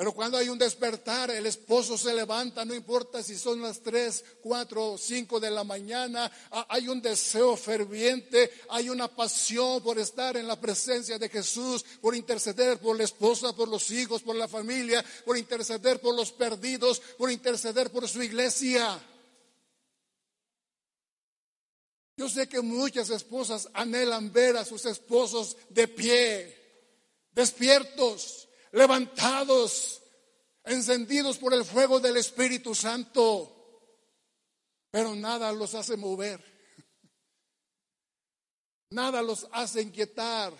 Pero 0.00 0.14
cuando 0.14 0.38
hay 0.38 0.48
un 0.48 0.56
despertar, 0.56 1.30
el 1.30 1.44
esposo 1.44 1.98
se 1.98 2.14
levanta, 2.14 2.64
no 2.64 2.74
importa 2.74 3.22
si 3.22 3.36
son 3.36 3.60
las 3.60 3.82
tres, 3.82 4.24
cuatro 4.40 4.92
o 4.92 4.96
cinco 4.96 5.38
de 5.38 5.50
la 5.50 5.62
mañana, 5.62 6.32
hay 6.70 6.88
un 6.88 7.02
deseo 7.02 7.54
ferviente, 7.54 8.50
hay 8.70 8.88
una 8.88 9.08
pasión 9.08 9.82
por 9.82 9.98
estar 9.98 10.38
en 10.38 10.48
la 10.48 10.58
presencia 10.58 11.18
de 11.18 11.28
Jesús, 11.28 11.84
por 12.00 12.16
interceder 12.16 12.78
por 12.78 12.96
la 12.96 13.04
esposa, 13.04 13.54
por 13.54 13.68
los 13.68 13.90
hijos, 13.90 14.22
por 14.22 14.36
la 14.36 14.48
familia, 14.48 15.04
por 15.26 15.36
interceder 15.36 16.00
por 16.00 16.14
los 16.14 16.32
perdidos, 16.32 16.98
por 17.18 17.30
interceder 17.30 17.90
por 17.90 18.08
su 18.08 18.22
iglesia. 18.22 18.98
Yo 22.16 22.26
sé 22.30 22.48
que 22.48 22.62
muchas 22.62 23.10
esposas 23.10 23.68
anhelan 23.74 24.32
ver 24.32 24.56
a 24.56 24.64
sus 24.64 24.86
esposos 24.86 25.58
de 25.68 25.88
pie, 25.88 26.56
despiertos 27.32 28.46
levantados, 28.72 30.02
encendidos 30.64 31.38
por 31.38 31.54
el 31.54 31.64
fuego 31.64 32.00
del 32.00 32.16
Espíritu 32.16 32.74
Santo, 32.74 33.56
pero 34.90 35.14
nada 35.14 35.52
los 35.52 35.74
hace 35.74 35.96
mover, 35.96 36.42
nada 38.90 39.22
los 39.22 39.46
hace 39.52 39.82
inquietar. 39.82 40.52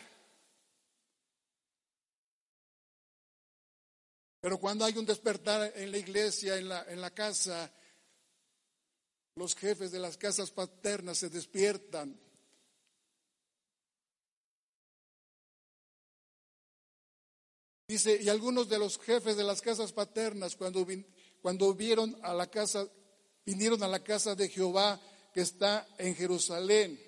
Pero 4.42 4.58
cuando 4.58 4.86
hay 4.86 4.96
un 4.96 5.04
despertar 5.04 5.72
en 5.76 5.90
la 5.90 5.98
iglesia, 5.98 6.56
en 6.56 6.68
la, 6.68 6.84
en 6.84 7.00
la 7.00 7.10
casa, 7.10 7.70
los 9.36 9.54
jefes 9.54 9.90
de 9.90 9.98
las 9.98 10.16
casas 10.16 10.50
paternas 10.50 11.18
se 11.18 11.28
despiertan 11.28 12.18
Dice, 17.90 18.20
y 18.22 18.28
algunos 18.28 18.68
de 18.68 18.78
los 18.78 19.00
jefes 19.00 19.36
de 19.36 19.42
las 19.42 19.60
casas 19.60 19.90
paternas, 19.90 20.54
cuando, 20.54 20.86
cuando 21.42 21.74
vieron 21.74 22.16
a 22.22 22.32
la 22.32 22.48
casa, 22.48 22.86
vinieron 23.44 23.82
a 23.82 23.88
la 23.88 23.98
casa 23.98 24.36
de 24.36 24.48
Jehová 24.48 25.00
que 25.34 25.40
está 25.40 25.88
en 25.98 26.14
Jerusalén. 26.14 27.00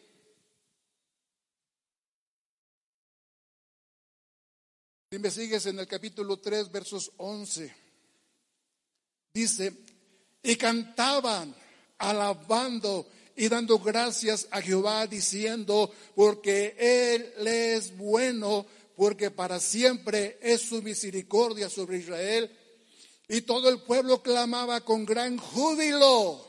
Si 5.09 5.20
me 5.20 5.30
sigues 5.30 5.66
en 5.66 5.78
el 5.78 5.87
capítulo 5.87 6.39
3, 6.39 6.72
versos 6.72 7.12
11, 7.16 7.72
dice, 9.33 9.72
y 10.43 10.57
cantaban, 10.57 11.55
alabando 11.99 13.07
y 13.37 13.49
dando 13.49 13.78
gracias 13.78 14.49
a 14.51 14.61
Jehová, 14.61 15.07
diciendo, 15.07 15.93
porque 16.16 16.74
Él 16.76 17.47
es 17.47 17.97
bueno 17.97 18.66
porque 18.97 19.30
para 19.30 19.61
siempre 19.61 20.38
es 20.43 20.62
su 20.62 20.82
misericordia 20.82 21.68
sobre 21.68 21.99
Israel. 21.99 22.51
Y 23.28 23.43
todo 23.43 23.68
el 23.68 23.80
pueblo 23.82 24.22
clamaba 24.22 24.82
con 24.82 25.05
gran 25.05 25.38
júbilo, 25.38 26.45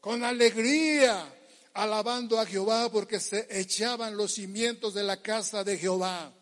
con 0.00 0.24
alegría, 0.24 1.32
alabando 1.74 2.38
a 2.38 2.46
Jehová 2.46 2.90
porque 2.90 3.20
se 3.20 3.46
echaban 3.50 4.16
los 4.16 4.34
cimientos 4.34 4.94
de 4.94 5.02
la 5.02 5.20
casa 5.20 5.64
de 5.64 5.78
Jehová. 5.78 6.32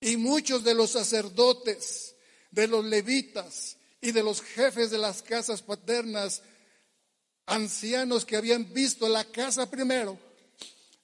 Y 0.00 0.16
muchos 0.16 0.62
de 0.64 0.74
los 0.74 0.90
sacerdotes, 0.90 2.14
de 2.50 2.68
los 2.68 2.84
levitas 2.84 3.76
y 4.00 4.12
de 4.12 4.22
los 4.22 4.42
jefes 4.42 4.90
de 4.90 4.98
las 4.98 5.22
casas 5.22 5.62
paternas, 5.62 6.42
ancianos 7.46 8.24
que 8.24 8.36
habían 8.36 8.72
visto 8.72 9.08
la 9.08 9.24
casa 9.24 9.70
primero, 9.70 10.18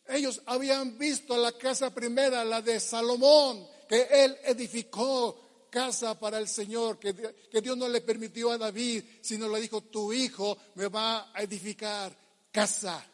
ellos 0.08 0.42
habían 0.46 0.98
visto 0.98 1.36
la 1.36 1.52
casa 1.52 1.94
primera, 1.94 2.44
la 2.44 2.60
de 2.60 2.80
Salomón, 2.80 3.66
que 3.88 4.08
él 4.10 4.36
edificó 4.44 5.38
casa 5.70 6.18
para 6.18 6.38
el 6.38 6.48
Señor, 6.48 6.98
que, 6.98 7.14
Dios 7.62 7.76
no 7.76 7.88
le 7.88 8.02
permitió 8.02 8.50
a 8.50 8.58
David, 8.58 9.04
sino 9.22 9.48
le 9.48 9.60
dijo, 9.60 9.80
tu 9.80 10.12
hijo 10.12 10.56
me 10.74 10.88
va 10.88 11.32
a 11.32 11.42
edificar 11.42 12.14
casa. 12.50 13.04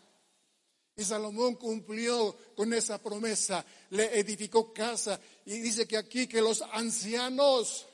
Y 0.96 1.04
Salomón 1.04 1.54
cumplió 1.54 2.36
con 2.56 2.74
esa 2.74 2.98
promesa, 2.98 3.64
le 3.90 4.18
edificó 4.18 4.72
casa. 4.72 5.20
Y 5.46 5.60
dice 5.60 5.86
que 5.86 5.96
aquí 5.96 6.26
que 6.26 6.42
los 6.42 6.62
ancianos, 6.62 7.86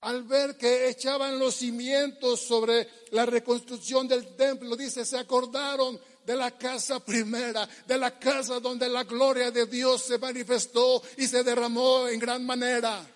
al 0.00 0.24
ver 0.24 0.56
que 0.56 0.88
echaban 0.88 1.38
los 1.38 1.54
cimientos 1.54 2.40
sobre 2.40 2.88
la 3.12 3.24
reconstrucción 3.24 4.08
del 4.08 4.34
templo, 4.34 4.74
dice, 4.74 5.04
se 5.04 5.16
acordaron 5.16 6.00
de 6.26 6.34
la 6.34 6.50
casa 6.50 6.98
primera, 6.98 7.68
de 7.86 7.96
la 7.96 8.18
casa 8.18 8.58
donde 8.58 8.88
la 8.88 9.04
gloria 9.04 9.52
de 9.52 9.66
Dios 9.66 10.02
se 10.02 10.18
manifestó 10.18 11.00
y 11.16 11.28
se 11.28 11.44
derramó 11.44 12.08
en 12.08 12.18
gran 12.18 12.44
manera. 12.44 13.06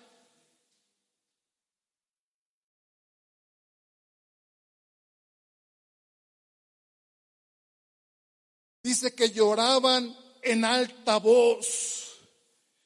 Dice 8.81 9.13
que 9.13 9.29
lloraban 9.29 10.15
en 10.41 10.65
alta 10.65 11.17
voz, 11.17 12.17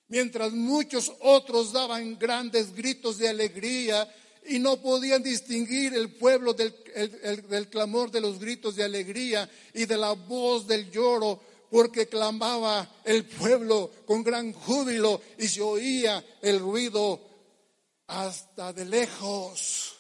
mientras 0.08 0.52
muchos 0.52 1.14
otros 1.22 1.72
daban 1.72 2.18
grandes 2.18 2.76
gritos 2.76 3.20
de 3.20 3.30
alegría 3.30 4.12
y 4.48 4.60
no 4.60 4.82
podían 4.82 5.24
distinguir 5.24 5.94
el 5.94 6.14
pueblo 6.14 6.54
del, 6.54 6.74
del, 7.50 7.70
clamor 7.70 8.12
de 8.12 8.22
los 8.22 8.40
gritos 8.40 8.76
de 8.76 8.84
alegría 8.84 9.50
y 9.74 9.86
de 9.86 9.98
la 9.98 10.12
voz 10.14 10.68
del 10.68 10.92
lloro, 10.92 11.42
porque 11.70 12.08
clamaba 12.08 12.90
el 13.04 13.26
pueblo 13.26 13.92
con 14.06 14.24
gran 14.24 14.54
júbilo 14.54 15.22
y 15.38 15.48
se 15.48 15.62
oía 15.62 16.24
el 16.42 16.60
ruido 16.60 17.20
hasta 18.08 18.72
de 18.74 18.86
lejos. 18.86 19.96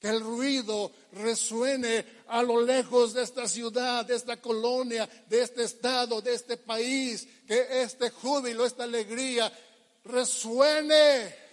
Que 0.00 0.08
el 0.08 0.20
ruido 0.20 0.92
resuene 1.12 2.04
a 2.28 2.42
lo 2.42 2.60
lejos 2.60 3.14
de 3.14 3.22
esta 3.22 3.48
ciudad, 3.48 4.04
de 4.04 4.14
esta 4.14 4.40
colonia, 4.40 5.08
de 5.28 5.42
este 5.42 5.64
estado, 5.64 6.20
de 6.20 6.34
este 6.34 6.56
país. 6.56 7.26
Que 7.46 7.82
este 7.82 8.10
júbilo, 8.10 8.64
esta 8.64 8.84
alegría 8.84 9.52
resuene. 10.04 11.47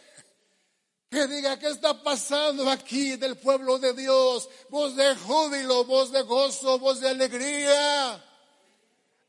Que 1.09 1.27
diga, 1.27 1.57
¿qué 1.59 1.67
está 1.67 2.01
pasando 2.01 2.69
aquí 2.69 3.15
del 3.15 3.37
pueblo 3.37 3.77
de 3.77 3.93
Dios? 3.93 4.49
Voz 4.69 4.95
de 4.95 5.15
júbilo, 5.15 5.85
voz 5.85 6.11
de 6.11 6.21
gozo, 6.23 6.79
voz 6.79 6.99
de 6.99 7.09
alegría. 7.09 8.23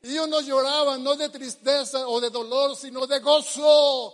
Y 0.01 0.17
uno 0.17 0.41
lloraba 0.41 0.97
no 0.97 1.15
de 1.15 1.29
tristeza 1.29 2.07
o 2.07 2.19
de 2.19 2.29
dolor, 2.29 2.75
sino 2.75 3.05
de 3.07 3.19
gozo. 3.19 4.13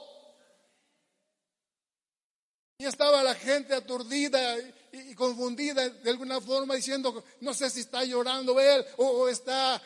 Y 2.78 2.86
estaba 2.86 3.24
la 3.24 3.36
gente 3.36 3.74
aturdida 3.74 4.58
y, 4.92 5.16
confundida 5.16 5.88
de 5.90 6.10
alguna 6.10 6.42
forma 6.42 6.76
diciendo, 6.76 7.24
no 7.42 7.54
sé 7.54 7.70
si 7.70 7.80
está 7.80 8.04
llorando 8.04 8.60
él 8.60 8.86
o, 8.98 9.28
está 9.28 9.82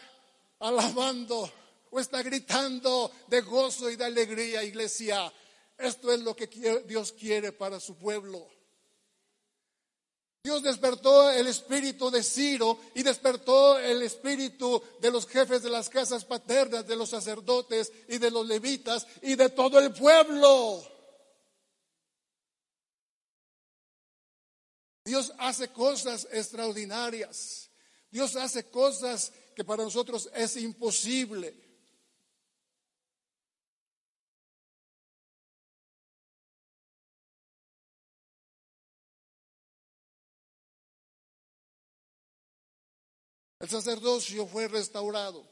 alabando 0.59 1.51
o 1.91 1.99
está 1.99 2.21
gritando 2.23 3.11
de 3.27 3.41
gozo 3.41 3.89
y 3.89 3.95
de 3.95 4.05
alegría, 4.05 4.63
iglesia. 4.63 5.31
Esto 5.77 6.11
es 6.11 6.21
lo 6.21 6.35
que 6.35 6.47
Dios 6.85 7.11
quiere 7.11 7.51
para 7.51 7.79
su 7.79 7.95
pueblo. 7.95 8.49
Dios 10.43 10.63
despertó 10.63 11.29
el 11.29 11.45
espíritu 11.47 12.09
de 12.09 12.23
Ciro 12.23 12.79
y 12.95 13.03
despertó 13.03 13.77
el 13.77 14.01
espíritu 14.01 14.81
de 15.01 15.11
los 15.11 15.27
jefes 15.27 15.61
de 15.61 15.69
las 15.69 15.89
casas 15.89 16.23
paternas, 16.23 16.87
de 16.87 16.95
los 16.95 17.09
sacerdotes 17.09 17.91
y 18.07 18.17
de 18.17 18.31
los 18.31 18.47
levitas 18.47 19.05
y 19.21 19.35
de 19.35 19.49
todo 19.49 19.77
el 19.77 19.91
pueblo. 19.91 20.81
Dios 25.03 25.33
hace 25.37 25.67
cosas 25.69 26.27
extraordinarias. 26.31 27.69
Dios 28.09 28.35
hace 28.37 28.69
cosas 28.69 29.33
que 29.53 29.65
para 29.65 29.83
nosotros 29.83 30.29
es 30.33 30.55
imposible. 30.55 31.66
El 43.67 43.71
sacerdocio 43.71 44.47
fue 44.47 44.69
restaurado. 44.69 45.45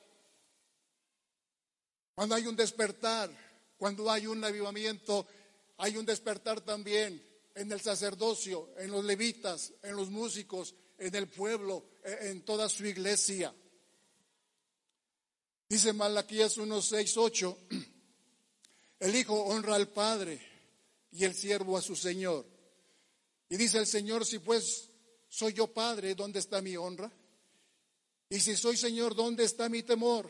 Cuando 2.13 2.35
hay 2.35 2.47
un 2.47 2.55
despertar, 2.55 3.29
cuando 3.77 4.09
hay 4.09 4.25
un 4.25 4.41
avivamiento, 4.41 5.27
hay 5.75 5.97
un 5.97 6.05
despertar 6.05 6.61
también 6.61 7.21
en 7.53 7.69
el 7.69 7.81
sacerdocio, 7.81 8.69
en 8.77 8.91
los 8.91 9.03
levitas, 9.03 9.73
en 9.83 9.97
los 9.97 10.09
músicos, 10.09 10.75
en 10.97 11.13
el 11.13 11.27
pueblo, 11.27 11.89
e, 12.05 12.29
en 12.29 12.45
toda 12.45 12.69
su 12.69 12.85
iglesia. 12.85 13.53
Dice 15.67 15.91
Malaquías 15.91 16.57
1, 16.57 16.81
6, 16.81 17.17
8, 17.17 17.57
el 19.01 19.13
Hijo 19.13 19.43
honra 19.43 19.75
al 19.75 19.89
Padre 19.89 20.39
y 21.11 21.25
el 21.25 21.35
siervo 21.35 21.77
a 21.77 21.81
su 21.81 21.97
Señor. 21.97 22.45
Y 23.49 23.57
dice 23.57 23.77
el 23.77 23.87
Señor, 23.87 24.25
si 24.25 24.39
pues 24.39 24.89
soy 25.27 25.51
yo 25.51 25.67
Padre, 25.67 26.15
¿dónde 26.15 26.39
está 26.39 26.61
mi 26.61 26.77
honra? 26.77 27.11
Y 28.29 28.39
si 28.39 28.55
soy 28.55 28.77
Señor, 28.77 29.15
¿dónde 29.15 29.43
está 29.43 29.69
mi 29.69 29.83
temor? 29.83 30.29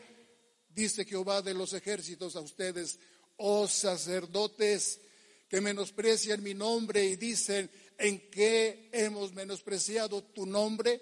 Dice 0.68 1.04
Jehová 1.04 1.40
de 1.40 1.54
los 1.54 1.72
ejércitos 1.72 2.36
a 2.36 2.40
ustedes, 2.40 2.98
oh 3.36 3.66
sacerdotes, 3.66 5.00
que 5.48 5.60
menosprecian 5.60 6.42
mi 6.42 6.52
nombre 6.52 7.04
y 7.04 7.16
dicen, 7.16 7.70
¿en 7.96 8.30
qué 8.30 8.90
hemos 8.92 9.32
menospreciado 9.32 10.22
tu 10.22 10.44
nombre? 10.44 11.00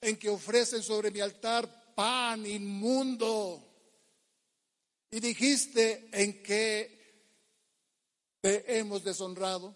En 0.00 0.16
que 0.16 0.28
ofrecen 0.28 0.82
sobre 0.82 1.10
mi 1.10 1.20
altar 1.20 1.94
pan 1.94 2.44
inmundo. 2.46 3.64
Y 5.10 5.20
dijiste, 5.20 6.10
¿en 6.12 6.42
qué 6.42 6.98
te 8.42 8.78
hemos 8.78 9.02
deshonrado? 9.02 9.74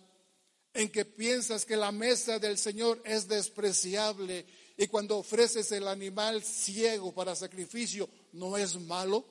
En 0.75 0.91
que 0.91 1.05
piensas 1.05 1.65
que 1.65 1.77
la 1.77 1.93
mesa 1.93 2.39
del 2.39 2.59
Señor 2.59 3.01
es 3.05 3.29
despreciable 3.29 4.47
y 4.77 4.87
cuando 4.87 5.19
ofreces 5.19 5.71
el 5.73 5.87
animal 5.89 6.43
ciego 6.43 7.13
para 7.13 7.35
sacrificio, 7.35 8.09
¿no 8.33 8.57
es 8.57 8.81
malo? 8.81 9.25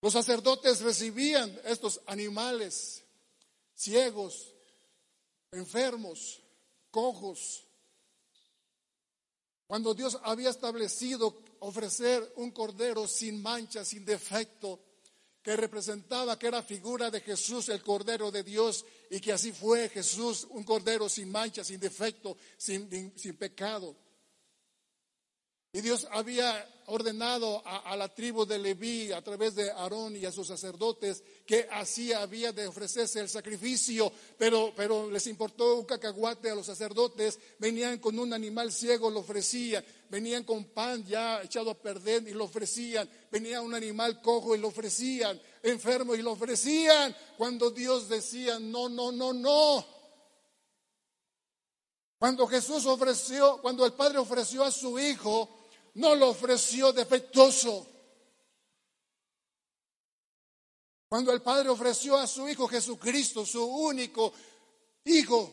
Los 0.00 0.12
sacerdotes 0.12 0.80
recibían 0.80 1.58
estos 1.64 2.00
animales 2.06 3.02
ciegos, 3.74 4.52
enfermos, 5.50 6.42
cojos. 6.90 7.66
Cuando 9.66 9.94
Dios 9.94 10.18
había 10.22 10.50
establecido 10.50 11.42
ofrecer 11.60 12.34
un 12.36 12.50
cordero 12.50 13.08
sin 13.08 13.40
mancha, 13.40 13.84
sin 13.84 14.04
defecto, 14.04 14.78
que 15.44 15.56
representaba 15.56 16.38
que 16.38 16.46
era 16.46 16.62
figura 16.62 17.10
de 17.10 17.20
Jesús, 17.20 17.68
el 17.68 17.82
Cordero 17.82 18.30
de 18.30 18.42
Dios, 18.42 18.86
y 19.10 19.20
que 19.20 19.30
así 19.30 19.52
fue 19.52 19.90
Jesús, 19.90 20.46
un 20.48 20.64
Cordero 20.64 21.06
sin 21.06 21.30
mancha, 21.30 21.62
sin 21.62 21.78
defecto, 21.78 22.38
sin, 22.56 23.12
sin 23.14 23.36
pecado. 23.36 23.94
Y 25.74 25.80
Dios 25.80 26.06
había 26.12 26.64
ordenado 26.86 27.60
a, 27.66 27.96
la 27.96 28.08
tribu 28.08 28.46
de 28.46 28.60
Leví 28.60 29.10
a 29.10 29.20
través 29.22 29.56
de 29.56 29.72
Aarón 29.72 30.14
y 30.14 30.24
a 30.24 30.30
sus 30.30 30.46
sacerdotes 30.46 31.20
que 31.44 31.66
así 31.68 32.12
había 32.12 32.52
de 32.52 32.68
ofrecerse 32.68 33.18
el 33.18 33.28
sacrificio, 33.28 34.12
pero, 34.38 34.72
pero 34.76 35.10
les 35.10 35.26
importó 35.26 35.74
un 35.74 35.84
cacahuate 35.84 36.48
a 36.48 36.54
los 36.54 36.66
sacerdotes, 36.66 37.40
venían 37.58 37.98
con 37.98 38.16
un 38.20 38.32
animal 38.32 38.70
ciego, 38.70 39.10
lo 39.10 39.18
ofrecían, 39.18 39.84
venían 40.10 40.44
con 40.44 40.66
pan 40.66 41.04
ya 41.04 41.42
echado 41.42 41.72
a 41.72 41.82
perder 41.82 42.22
y 42.28 42.34
lo 42.34 42.44
ofrecían, 42.44 43.10
venía 43.32 43.60
un 43.60 43.74
animal 43.74 44.22
cojo 44.22 44.54
y 44.54 44.60
lo 44.60 44.68
ofrecían, 44.68 45.42
enfermo 45.60 46.14
y 46.14 46.22
lo 46.22 46.30
ofrecían, 46.30 47.16
cuando 47.36 47.72
Dios 47.72 48.08
decía, 48.08 48.60
no, 48.60 48.88
no, 48.88 49.10
no, 49.10 49.32
no. 49.32 49.84
Cuando 52.16 52.46
Jesús 52.46 52.86
ofreció, 52.86 53.58
cuando 53.60 53.84
el 53.84 53.92
Padre 53.92 54.18
ofreció 54.18 54.62
a 54.62 54.70
su 54.70 55.00
Hijo, 55.00 55.63
no 55.94 56.14
lo 56.14 56.30
ofreció 56.30 56.92
defectuoso. 56.92 57.86
Cuando 61.08 61.32
el 61.32 61.42
Padre 61.42 61.68
ofreció 61.68 62.16
a 62.16 62.26
su 62.26 62.48
Hijo 62.48 62.66
Jesucristo, 62.66 63.46
su 63.46 63.64
único 63.64 64.32
Hijo, 65.04 65.52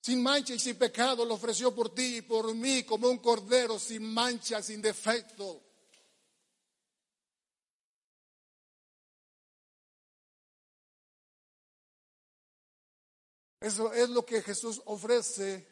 sin 0.00 0.22
mancha 0.22 0.54
y 0.54 0.58
sin 0.58 0.76
pecado, 0.76 1.24
lo 1.24 1.34
ofreció 1.34 1.74
por 1.74 1.94
ti 1.94 2.16
y 2.16 2.22
por 2.22 2.54
mí 2.54 2.84
como 2.84 3.08
un 3.08 3.18
cordero 3.18 3.78
sin 3.78 4.12
mancha, 4.12 4.62
sin 4.62 4.80
defecto. 4.80 5.62
Eso 13.60 13.92
es 13.92 14.08
lo 14.08 14.26
que 14.26 14.42
Jesús 14.42 14.82
ofrece 14.86 15.71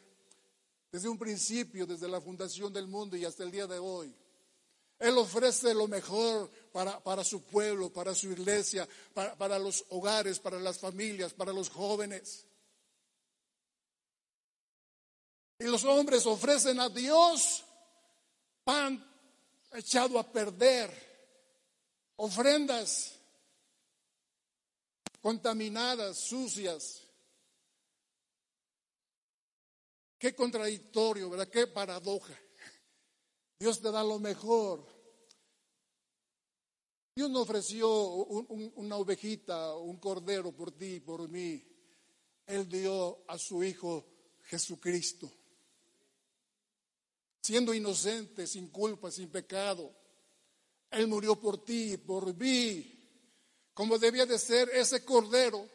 desde 0.91 1.07
un 1.07 1.17
principio, 1.17 1.85
desde 1.85 2.07
la 2.07 2.19
fundación 2.19 2.73
del 2.73 2.87
mundo 2.87 3.15
y 3.15 3.25
hasta 3.25 3.43
el 3.43 3.51
día 3.51 3.65
de 3.65 3.79
hoy. 3.79 4.13
Él 4.99 5.17
ofrece 5.17 5.73
lo 5.73 5.87
mejor 5.87 6.49
para, 6.71 7.23
su 7.23 7.41
pueblo, 7.43 7.91
para 7.91 8.13
su 8.13 8.31
iglesia, 8.31 8.87
para, 9.13 9.35
para 9.35 9.57
los 9.57 9.83
hogares, 9.89 10.39
para 10.39 10.59
las 10.59 10.77
familias, 10.77 11.33
para 11.33 11.51
los 11.51 11.69
jóvenes. 11.69 12.45
Y 15.57 15.63
los 15.63 15.83
hombres 15.85 16.25
ofrecen 16.25 16.79
a 16.79 16.89
Dios 16.89 17.63
pan 18.63 19.03
echado 19.73 20.19
a 20.19 20.31
perder, 20.31 20.91
ofrendas 22.17 23.15
contaminadas, 25.21 26.17
sucias. 26.17 27.01
Qué 30.21 30.35
contradictorio, 30.35 31.31
¿verdad? 31.31 31.47
Qué 31.47 31.65
paradoja. 31.65 32.39
Dios 33.57 33.81
te 33.81 33.89
da 33.91 34.03
lo 34.03 34.19
mejor. 34.19 34.85
Dios 37.15 37.27
no 37.31 37.41
ofreció 37.41 37.89
una 37.89 38.97
ovejita, 38.97 39.75
un 39.77 39.97
cordero 39.97 40.51
por 40.51 40.73
ti 40.73 40.99
por 40.99 41.27
mí. 41.27 41.67
Él 42.45 42.69
dio 42.69 43.23
a 43.27 43.39
su 43.39 43.63
Hijo 43.63 44.05
Jesucristo. 44.43 45.27
Siendo 47.41 47.73
inocente, 47.73 48.45
sin 48.45 48.67
culpa, 48.67 49.09
sin 49.09 49.31
pecado. 49.31 49.91
Él 50.91 51.07
murió 51.07 51.35
por 51.41 51.65
ti 51.65 51.97
por 51.97 52.31
mí. 52.35 52.95
Como 53.73 53.97
debía 53.97 54.27
de 54.27 54.37
ser 54.37 54.69
ese 54.69 55.03
cordero, 55.03 55.67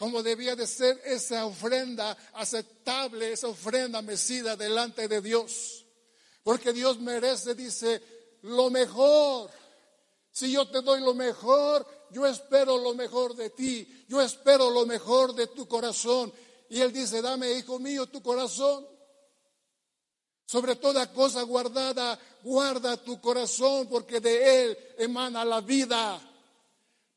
como 0.00 0.22
debía 0.22 0.56
de 0.56 0.66
ser 0.66 0.98
esa 1.04 1.44
ofrenda 1.44 2.16
aceptable, 2.32 3.32
esa 3.32 3.48
ofrenda 3.48 4.00
mecida 4.00 4.56
delante 4.56 5.06
de 5.08 5.20
Dios. 5.20 5.84
Porque 6.42 6.72
Dios 6.72 6.98
merece, 7.00 7.54
dice, 7.54 8.00
lo 8.40 8.70
mejor. 8.70 9.50
Si 10.30 10.50
yo 10.52 10.66
te 10.70 10.80
doy 10.80 11.02
lo 11.02 11.12
mejor, 11.12 11.86
yo 12.12 12.24
espero 12.24 12.78
lo 12.78 12.94
mejor 12.94 13.36
de 13.36 13.50
ti. 13.50 14.06
Yo 14.08 14.22
espero 14.22 14.70
lo 14.70 14.86
mejor 14.86 15.34
de 15.34 15.48
tu 15.48 15.68
corazón. 15.68 16.32
Y 16.70 16.80
Él 16.80 16.94
dice, 16.94 17.20
dame, 17.20 17.52
hijo 17.52 17.78
mío, 17.78 18.06
tu 18.06 18.22
corazón. 18.22 18.88
Sobre 20.46 20.76
toda 20.76 21.12
cosa 21.12 21.42
guardada, 21.42 22.18
guarda 22.42 22.96
tu 22.96 23.20
corazón, 23.20 23.86
porque 23.86 24.18
de 24.18 24.64
Él 24.64 24.78
emana 24.96 25.44
la 25.44 25.60
vida. 25.60 26.29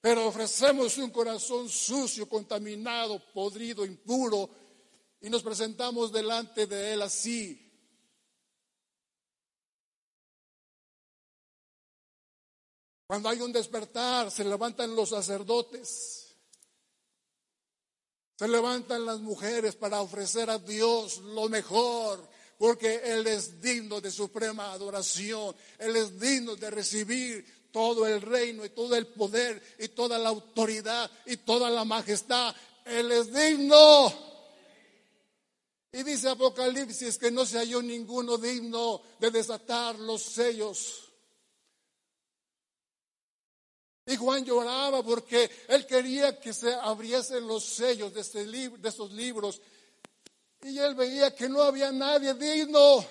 Pero 0.03 0.27
ofrecemos 0.27 0.97
un 0.97 1.11
corazón 1.11 1.69
sucio, 1.69 2.27
contaminado, 2.27 3.23
podrido, 3.31 3.85
impuro, 3.85 4.49
y 5.21 5.29
nos 5.29 5.41
presentamos 5.41 6.11
delante 6.11 6.67
de 6.67 6.91
Él 6.91 7.01
así. 7.03 7.57
Cuando 13.07 13.29
hay 13.29 13.39
un 13.39 13.53
despertar, 13.53 14.29
se 14.29 14.43
levantan 14.43 14.93
los 14.93 15.07
sacerdotes, 15.07 16.35
se 18.37 18.47
levantan 18.49 19.05
las 19.05 19.21
mujeres 19.21 19.77
para 19.77 20.01
ofrecer 20.01 20.49
a 20.49 20.59
Dios 20.59 21.19
lo 21.19 21.47
mejor, 21.47 22.29
porque 22.57 22.95
Él 23.05 23.25
es 23.25 23.61
digno 23.61 24.01
de 24.01 24.11
suprema 24.11 24.73
adoración, 24.73 25.55
Él 25.79 25.95
es 25.95 26.19
digno 26.19 26.57
de 26.57 26.69
recibir 26.71 27.62
todo 27.73 28.07
el 28.07 28.21
reino 28.21 28.63
y 28.63 28.69
todo 28.69 28.95
el 28.95 29.07
poder 29.07 29.61
y 29.79 29.89
toda 29.89 30.17
la 30.17 30.29
autoridad 30.29 31.11
y 31.25 31.35
toda 31.35 31.69
la 31.69 31.83
majestad. 31.83 32.55
Él 32.85 33.11
es 33.11 33.33
digno. 33.33 34.13
Y 35.91 36.03
dice 36.03 36.29
Apocalipsis 36.29 37.17
que 37.17 37.31
no 37.31 37.45
se 37.45 37.57
halló 37.57 37.81
ninguno 37.81 38.37
digno 38.37 39.01
de 39.19 39.29
desatar 39.29 39.99
los 39.99 40.21
sellos 40.21 41.03
y 44.05 44.15
Juan 44.17 44.43
lloraba 44.43 45.01
porque 45.01 45.49
él 45.67 45.85
quería 45.85 46.39
que 46.39 46.51
se 46.53 46.73
abriesen 46.73 47.47
los 47.47 47.63
sellos 47.63 48.13
de, 48.13 48.21
este 48.21 48.45
de 48.45 48.89
estos 48.89 49.11
libros. 49.13 49.61
Y 50.61 50.77
él 50.77 50.95
veía 50.95 51.33
que 51.33 51.47
no 51.47 51.61
había 51.61 51.91
nadie 51.91 52.33
digno 52.33 53.05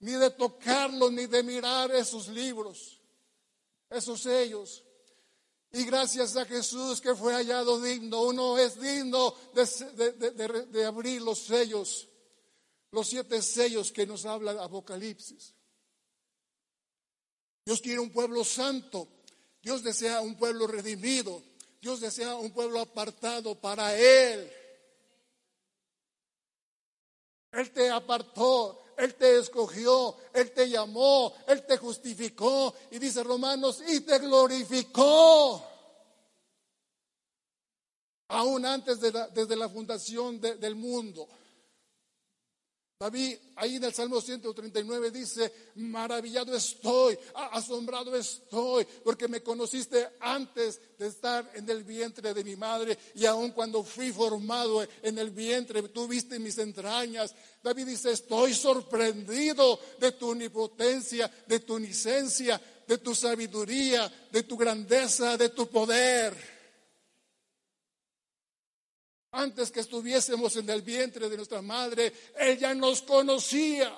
ni 0.00 0.12
de 0.12 0.30
tocarlos, 0.30 1.12
ni 1.12 1.26
de 1.26 1.42
mirar 1.42 1.90
esos 1.90 2.28
libros, 2.28 2.98
esos 3.90 4.22
sellos. 4.22 4.82
Y 5.72 5.84
gracias 5.84 6.36
a 6.36 6.46
Jesús 6.46 7.00
que 7.00 7.14
fue 7.14 7.34
hallado 7.34 7.80
digno, 7.80 8.22
uno 8.22 8.58
es 8.58 8.80
digno 8.80 9.34
de, 9.52 10.84
abrir 10.84 11.22
los 11.22 11.38
sellos, 11.38 12.08
los 12.90 13.08
siete 13.08 13.42
sellos 13.42 13.92
que 13.92 14.06
nos 14.06 14.24
habla 14.24 14.64
Apocalipsis. 14.64 15.54
Dios 17.64 17.80
quiere 17.80 18.00
un 18.00 18.10
pueblo 18.10 18.42
santo 18.42 19.06
Dios 19.62 19.82
desea 19.82 20.20
un 20.20 20.36
pueblo 20.36 20.66
redimido. 20.66 21.42
Dios 21.80 22.00
desea 22.00 22.34
un 22.36 22.50
pueblo 22.52 22.80
apartado 22.80 23.54
para 23.60 23.96
Él. 23.96 24.50
Él 27.52 27.70
te 27.72 27.90
apartó, 27.90 28.82
Él 29.00 29.14
te 29.14 29.38
escogió, 29.38 30.14
Él 30.34 30.52
te 30.52 30.68
llamó, 30.68 31.32
Él 31.46 31.64
te 31.66 31.78
justificó. 31.78 32.74
Y 32.90 32.98
dice 32.98 33.22
Romanos, 33.24 33.82
y 33.88 34.00
te 34.00 34.18
glorificó. 34.18 35.66
Aún 38.28 38.66
antes 38.66 39.00
de 39.00 39.10
la, 39.10 39.28
desde 39.28 39.56
la 39.56 39.70
fundación 39.70 40.38
del 40.40 40.74
mundo. 40.74 41.28
David 43.00 43.38
ahí 43.56 43.76
en 43.76 43.84
el 43.84 43.94
Salmo 43.94 44.20
139 44.20 45.10
dice, 45.10 45.50
maravillado 45.76 46.54
estoy, 46.54 47.18
asombrado 47.34 48.14
estoy, 48.14 48.86
porque 49.02 49.26
me 49.26 49.42
conociste 49.42 50.06
antes 50.20 50.78
de 50.98 51.06
estar 51.06 51.50
en 51.54 51.66
el 51.70 51.82
vientre 51.82 52.34
de 52.34 52.44
mi 52.44 52.56
madre 52.56 52.98
y 53.14 53.24
aun 53.24 53.52
cuando 53.52 53.82
fui 53.82 54.12
formado 54.12 54.86
en 55.02 55.16
el 55.16 55.30
vientre, 55.30 55.82
tú 55.84 56.06
viste 56.06 56.38
mis 56.38 56.58
entrañas. 56.58 57.34
David 57.62 57.86
dice, 57.86 58.12
estoy 58.12 58.52
sorprendido 58.52 59.80
de 59.98 60.12
tu 60.12 60.32
omnipotencia, 60.32 61.32
de 61.46 61.60
tu 61.60 61.78
licencia, 61.78 62.60
de 62.86 62.98
tu 62.98 63.14
sabiduría, 63.14 64.12
de 64.30 64.42
tu 64.42 64.58
grandeza, 64.58 65.38
de 65.38 65.48
tu 65.48 65.66
poder. 65.68 66.59
Antes 69.32 69.70
que 69.70 69.80
estuviésemos 69.80 70.56
en 70.56 70.68
el 70.70 70.82
vientre 70.82 71.28
de 71.28 71.36
nuestra 71.36 71.62
madre, 71.62 72.12
Él 72.36 72.58
ya 72.58 72.74
nos 72.74 73.02
conocía. 73.02 73.96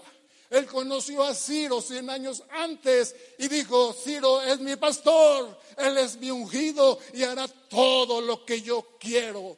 Él 0.50 0.66
conoció 0.66 1.22
a 1.22 1.34
Ciro 1.34 1.80
cien 1.80 2.10
años 2.10 2.42
antes 2.50 3.16
y 3.38 3.48
dijo, 3.48 3.94
Ciro 3.94 4.42
es 4.42 4.60
mi 4.60 4.76
pastor, 4.76 5.58
Él 5.78 5.96
es 5.96 6.18
mi 6.18 6.30
ungido 6.30 6.98
y 7.14 7.22
hará 7.22 7.48
todo 7.48 8.20
lo 8.20 8.44
que 8.44 8.60
yo 8.60 8.98
quiero. 9.00 9.56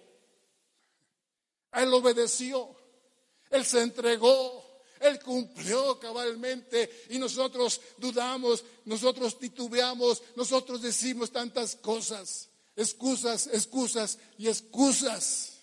Él 1.73 1.93
obedeció, 1.93 2.77
Él 3.51 3.65
se 3.65 3.83
entregó, 3.83 4.83
Él 5.01 5.19
cumplió 5.19 5.99
cabalmente 5.99 7.07
y 7.11 7.19
nosotros 7.19 7.81
dudamos, 7.99 8.65
nosotros 8.85 9.37
titubeamos, 9.37 10.23
nosotros 10.37 10.81
decimos 10.81 11.33
tantas 11.33 11.75
cosas, 11.75 12.49
excusas, 12.77 13.49
excusas 13.49 14.21
y 14.39 14.47
excusas. 14.47 15.54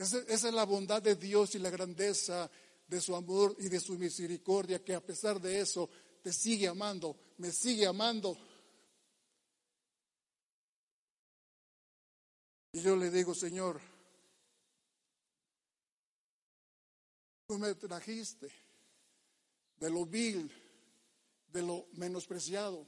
Esa, 0.00 0.18
es 0.26 0.42
la 0.44 0.64
bondad 0.64 1.02
de 1.02 1.14
Dios 1.14 1.54
y 1.54 1.58
la 1.58 1.68
grandeza 1.68 2.50
de 2.86 3.00
su 3.02 3.14
amor 3.14 3.54
y 3.58 3.68
de 3.68 3.78
su 3.78 3.98
misericordia, 3.98 4.82
que 4.82 4.94
a 4.94 5.04
pesar 5.04 5.38
de 5.38 5.60
eso 5.60 5.90
te 6.22 6.32
sigue 6.32 6.66
amando, 6.68 7.14
me 7.36 7.52
sigue 7.52 7.86
amando. 7.86 8.34
Y 12.72 12.80
yo 12.80 12.96
le 12.96 13.10
digo, 13.10 13.34
Señor, 13.34 13.78
tú 17.46 17.58
me 17.58 17.74
trajiste 17.74 18.50
de 19.76 19.90
lo 19.90 20.06
vil, 20.06 20.50
de 21.52 21.60
lo 21.60 21.88
menospreciado. 21.92 22.86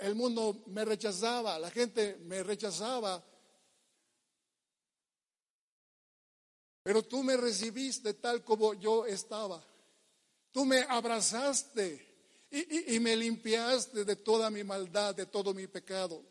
El 0.00 0.14
mundo 0.16 0.64
me 0.66 0.84
rechazaba, 0.84 1.58
la 1.58 1.70
gente 1.70 2.18
me 2.26 2.42
rechazaba 2.42 3.24
Pero 6.84 7.02
tú 7.02 7.24
me 7.24 7.36
recibiste 7.36 8.12
tal 8.14 8.44
como 8.44 8.74
yo 8.74 9.06
estaba. 9.06 9.64
Tú 10.52 10.66
me 10.66 10.80
abrazaste 10.82 12.46
y, 12.50 13.00
me 13.00 13.16
limpiaste 13.16 14.04
de 14.04 14.16
toda 14.16 14.50
mi 14.50 14.62
maldad, 14.62 15.14
de 15.14 15.24
todo 15.26 15.54
mi 15.54 15.66
pecado. 15.66 16.22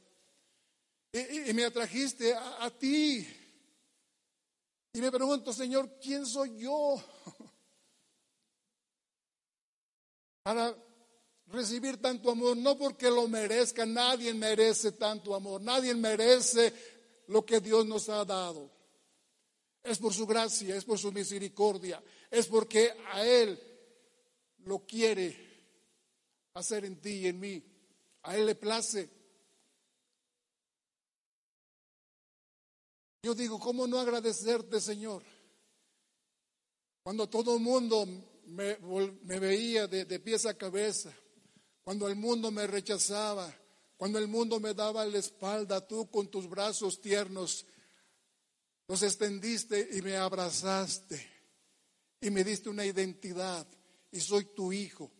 Y, 1.12 1.52
me 1.54 1.66
atrajiste 1.66 2.36
a, 2.36 2.66
a 2.66 2.70
ti. 2.70 3.28
Y 4.94 5.02
me 5.02 5.12
pregunto, 5.12 5.52
Señor, 5.52 5.98
¿quién 6.00 6.24
soy 6.24 6.60
yo? 6.60 7.04
Para 10.44 10.78
recibir 11.48 12.00
tanto 12.00 12.30
amor, 12.30 12.56
no 12.58 12.78
porque 12.78 13.10
lo 13.10 13.28
merezca, 13.28 13.88
nadie 13.88 14.36
merece 14.36 14.92
tanto 14.92 15.34
amor, 15.34 15.62
nadie 15.62 15.96
merece 15.96 16.72
lo 17.28 17.44
que 17.44 17.60
Dios 17.60 17.88
nos 17.88 18.08
ha 18.10 18.24
dado. 18.24 18.73
Es 19.84 20.00
por 20.00 20.14
su 20.14 20.26
gracia, 20.26 20.76
es 20.76 20.86
por 20.86 20.98
su 20.98 21.12
misericordia, 21.12 22.02
es 22.32 22.48
porque 22.48 22.94
a 23.12 23.26
Él 23.26 23.60
lo 24.60 24.80
quiere 24.86 25.36
hacer 26.54 26.86
en 26.86 27.02
ti 27.02 27.10
y 27.10 27.28
en 27.28 27.40
mí. 27.40 27.64
A 28.24 28.38
Él 28.38 28.46
le 28.46 28.56
place. 28.56 29.10
Yo 33.24 33.36
digo, 33.36 33.60
¿cómo 33.60 33.86
no 33.86 34.00
agradecerte, 34.00 34.80
Señor? 34.80 35.24
Cuando 37.04 37.28
todo 37.28 37.56
el 37.56 37.62
mundo 37.62 38.06
me, 38.46 38.78
veía 39.40 39.88
de, 39.88 40.06
de 40.06 40.20
pies 40.20 40.46
a 40.46 40.58
cabeza, 40.58 41.14
cuando 41.84 42.08
el 42.08 42.16
mundo 42.16 42.52
me 42.52 42.68
rechazaba, 42.68 43.54
cuando 43.98 44.20
el 44.20 44.28
mundo 44.28 44.60
me 44.60 44.74
daba 44.74 45.06
la 45.06 45.18
espalda, 45.18 45.86
tú 45.86 46.10
con 46.10 46.28
tus 46.28 46.50
brazos 46.50 47.02
tiernos 47.02 47.66
los 48.88 49.04
extendiste 49.04 49.90
y 49.94 50.02
me 50.02 50.18
abrazaste 50.18 51.32
y 52.22 52.30
me 52.30 52.44
diste 52.44 52.70
una 52.70 52.86
identidad 52.86 53.68
y 54.12 54.20
soy 54.20 54.46
tu 54.46 54.72
hijo. 54.72 55.12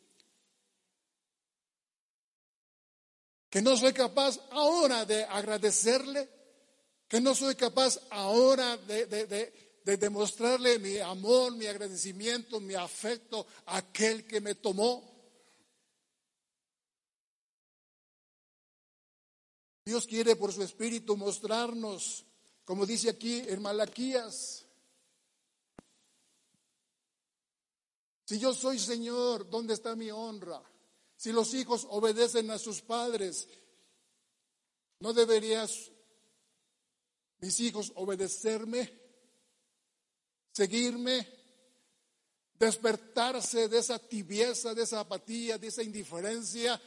Que 3.50 3.62
no 3.62 3.78
soy 3.78 3.94
capaz 3.94 4.40
ahora 4.52 5.06
de 5.06 5.24
agradecerle, 5.26 6.30
que 7.08 7.22
no 7.22 7.36
soy 7.36 7.56
capaz 7.56 8.00
ahora 8.10 8.78
de, 8.78 9.06
de 9.06 9.98
demostrarle 9.98 10.80
mi 10.80 10.98
amor, 10.98 11.56
mi 11.56 11.66
agradecimiento, 11.66 12.60
mi 12.60 12.74
afecto 12.74 13.46
a 13.66 13.78
aquel 13.78 14.26
que 14.26 14.42
me 14.42 14.56
tomó. 14.56 15.12
Dios 19.86 20.08
quiere 20.08 20.36
por 20.38 20.54
su 20.54 20.64
espíritu 20.64 21.18
mostrarnos, 21.18 22.26
como 22.66 22.86
dice 22.86 23.10
aquí 23.10 23.40
en 23.48 23.62
Malaquías, 23.62 24.66
si 28.26 28.40
yo 28.40 28.54
soy 28.54 28.80
Señor, 28.80 29.50
¿dónde 29.50 29.74
está 29.74 29.96
mi 29.96 30.10
honra? 30.12 30.62
Si 31.16 31.32
los 31.32 31.54
hijos 31.54 31.86
obedecen 31.90 32.52
a 32.52 32.58
sus 32.58 32.82
padres, 32.82 33.48
¿no 35.00 35.14
deberías 35.14 35.92
mis 37.40 37.60
hijos 37.60 37.92
obedecerme? 37.96 39.04
seguirme, 40.54 41.28
despertarse 42.54 43.68
de 43.68 43.80
esa 43.80 44.00
tibieza, 44.00 44.74
de 44.74 44.84
esa 44.84 45.02
apatía, 45.02 45.58
de 45.58 45.68
esa 45.68 45.84
indiferencia. 45.84 46.80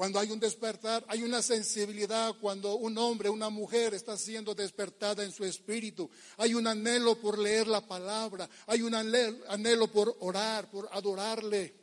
Cuando 0.00 0.18
hay 0.18 0.30
un 0.30 0.40
despertar, 0.40 1.04
hay 1.08 1.22
una 1.22 1.42
sensibilidad 1.42 2.34
cuando 2.40 2.76
un 2.76 2.96
hombre, 2.96 3.28
una 3.28 3.50
mujer 3.50 3.92
está 3.92 4.16
siendo 4.16 4.54
despertada 4.54 5.22
en 5.22 5.30
su 5.30 5.44
espíritu. 5.44 6.08
Hay 6.38 6.54
un 6.54 6.66
anhelo 6.66 7.20
por 7.20 7.38
leer 7.38 7.66
la 7.66 7.86
palabra, 7.86 8.48
hay 8.66 8.80
un 8.80 8.94
anhelo 8.94 9.88
por 9.92 10.16
orar, 10.20 10.70
por 10.70 10.88
adorarle. 10.90 11.74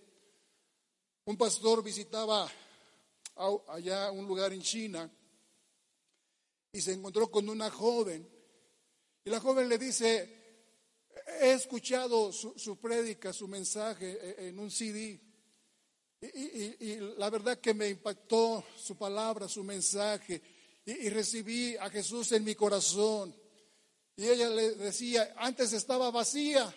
Un 1.25 1.37
pastor 1.37 1.83
visitaba 1.83 2.49
allá 3.67 4.09
un 4.09 4.25
lugar 4.25 4.51
en 4.51 4.63
China 4.63 5.07
y 6.71 6.81
se 6.81 6.93
encontró 6.93 7.29
con 7.29 7.47
una 7.47 7.69
joven. 7.69 8.27
Y 9.25 9.29
la 9.29 9.39
joven 9.39 9.69
le 9.69 9.77
dice, 9.77 10.73
he 11.39 11.51
escuchado 11.51 12.31
su, 12.31 12.79
prédica, 12.79 13.31
su 13.31 13.47
mensaje 13.47 14.41
e, 14.43 14.47
en 14.47 14.57
un 14.57 14.71
CD. 14.71 15.26
Y, 16.19 16.95
la 17.17 17.29
verdad 17.29 17.59
que 17.59 17.73
me 17.73 17.89
impactó 17.89 18.63
su 18.75 18.95
palabra, 18.95 19.47
su 19.47 19.63
mensaje. 19.63 20.41
Y, 20.85 21.09
recibí 21.09 21.75
a 21.77 21.89
Jesús 21.89 22.31
en 22.31 22.43
mi 22.43 22.55
corazón. 22.55 23.35
Y 24.15 24.27
ella 24.27 24.49
le 24.49 24.71
decía, 24.75 25.35
antes 25.37 25.73
estaba 25.73 26.09
vacía, 26.09 26.73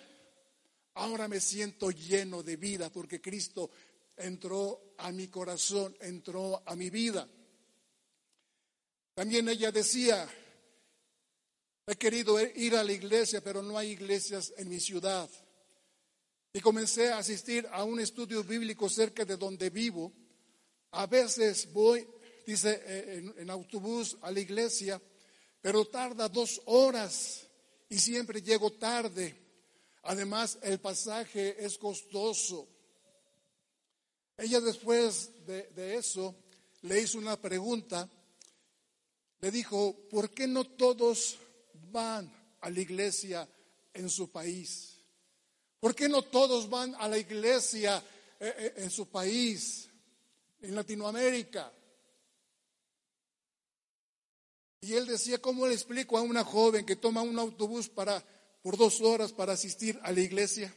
ahora 0.94 1.26
me 1.26 1.40
siento 1.40 1.90
lleno 1.90 2.42
de 2.42 2.56
vida 2.56 2.90
porque 2.90 3.20
Cristo 3.20 3.70
entró 4.16 4.94
a 4.98 5.10
mi 5.10 5.28
corazón, 5.28 5.96
entró 6.00 6.62
a 6.66 6.76
mi 6.76 6.90
vida. 6.90 7.26
También 9.14 9.48
ella 9.48 9.72
decía, 9.72 10.28
he 11.86 11.96
querido 11.96 12.38
ir 12.40 12.76
a 12.76 12.84
la 12.84 12.92
iglesia, 12.92 13.42
pero 13.42 13.62
no 13.62 13.78
hay 13.78 13.90
iglesias 13.92 14.52
en 14.58 14.68
mi 14.68 14.78
ciudad. 14.78 15.30
Y 16.52 16.60
comencé 16.60 17.12
a 17.12 17.18
asistir 17.18 17.68
a 17.70 17.84
un 17.84 18.00
estudio 18.00 18.42
bíblico 18.42 18.88
cerca 18.88 19.24
de 19.24 19.36
donde 19.36 19.70
vivo. 19.70 20.12
A 20.92 21.06
veces 21.06 21.72
voy, 21.72 22.06
dice, 22.46 22.82
eh, 22.84 23.32
en, 23.38 23.50
autobús 23.50 24.16
a 24.22 24.30
la 24.30 24.40
iglesia, 24.40 25.00
pero 25.60 25.84
tarda 25.84 26.28
dos 26.28 26.60
horas 26.66 27.46
y 27.88 27.98
siempre 27.98 28.42
llego 28.42 28.72
tarde. 28.72 29.36
Además, 30.02 30.58
el 30.62 30.80
pasaje 30.80 31.64
es 31.64 31.78
costoso. 31.78 32.68
Ella 34.36 34.60
después 34.60 35.30
de 35.46 35.96
eso 35.96 36.34
le 36.82 37.00
hizo 37.00 37.18
una 37.18 37.40
pregunta 37.40 38.08
le 39.40 39.50
dijo, 39.50 39.96
¿por 40.10 40.30
qué 40.30 40.46
no 40.46 40.64
todos 40.64 41.38
van 41.90 42.30
a 42.60 42.68
la 42.68 42.80
iglesia 42.80 43.48
en 43.94 44.10
su 44.10 44.30
país? 44.30 44.89
¿Por 45.80 45.94
qué 45.94 46.08
no 46.08 46.22
todos 46.22 46.68
van 46.68 46.94
a 46.96 47.08
la 47.08 47.16
iglesia 47.16 48.04
eh, 48.38 48.54
eh, 48.58 48.74
en 48.76 48.90
su 48.90 49.08
país, 49.08 49.88
en 50.60 50.74
Latinoamérica? 50.74 51.72
Y 54.82 54.94
él 54.94 55.06
decía, 55.06 55.40
¿cómo 55.40 55.66
le 55.66 55.74
explico 55.74 56.18
a 56.18 56.22
una 56.22 56.44
joven 56.44 56.84
que 56.84 56.96
toma 56.96 57.22
un 57.22 57.38
autobús 57.38 57.88
para, 57.88 58.22
por 58.62 58.76
dos 58.76 59.00
horas 59.00 59.32
para 59.32 59.54
asistir 59.54 59.98
a 60.02 60.12
la 60.12 60.20
iglesia? 60.20 60.74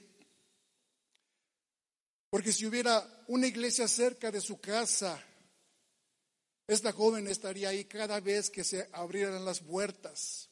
Porque 2.30 2.54
si 2.54 2.66
hubiera 2.66 3.06
una 3.28 3.47
iglesia 3.47 3.88
cerca 3.88 4.32
de 4.32 4.41
su 4.41 4.60
casa, 4.60 5.22
esta 6.66 6.93
joven 6.93 7.28
estaría 7.28 7.70
ahí 7.70 7.86
cada 7.86 8.20
vez 8.22 8.49
que 8.49 8.64
se 8.64 8.89
abrieran 8.93 9.43
las 9.43 9.60
puertas. 9.60 10.49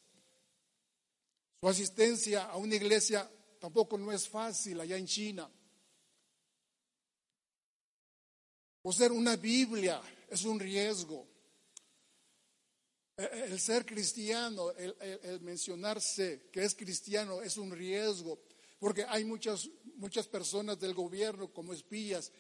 Su 1.62 1.70
asistencia 1.70 2.46
a 2.46 2.58
una 2.58 2.76
iglesia 2.76 3.30
tampoco 3.62 3.96
no 3.96 4.12
es 4.12 4.28
fácil 4.28 4.82
allá 4.82 4.98
en 4.98 5.06
China. 5.06 5.50
ser 8.92 9.12
una 9.12 9.36
Biblia 9.36 10.02
es 10.28 10.44
un 10.44 10.60
riesgo. 10.60 11.28
E, 13.16 13.24
e, 13.24 13.44
el 13.46 13.60
ser 13.60 13.86
cristiano, 13.86 14.72
el, 14.72 14.96
el, 15.00 15.42
mencionarse 15.42 16.50
que 16.52 16.64
es 16.64 16.74
cristiano 16.74 17.44
es 17.44 17.58
un 17.58 17.72
riesgo, 17.72 18.42
porque 18.80 19.06
hay 19.06 19.24
muchas, 19.24 19.70
muchas 19.98 20.28
personas 20.28 20.80
del 20.80 20.96
gobierno 20.96 21.54
como 21.54 21.72
espías 21.72 22.32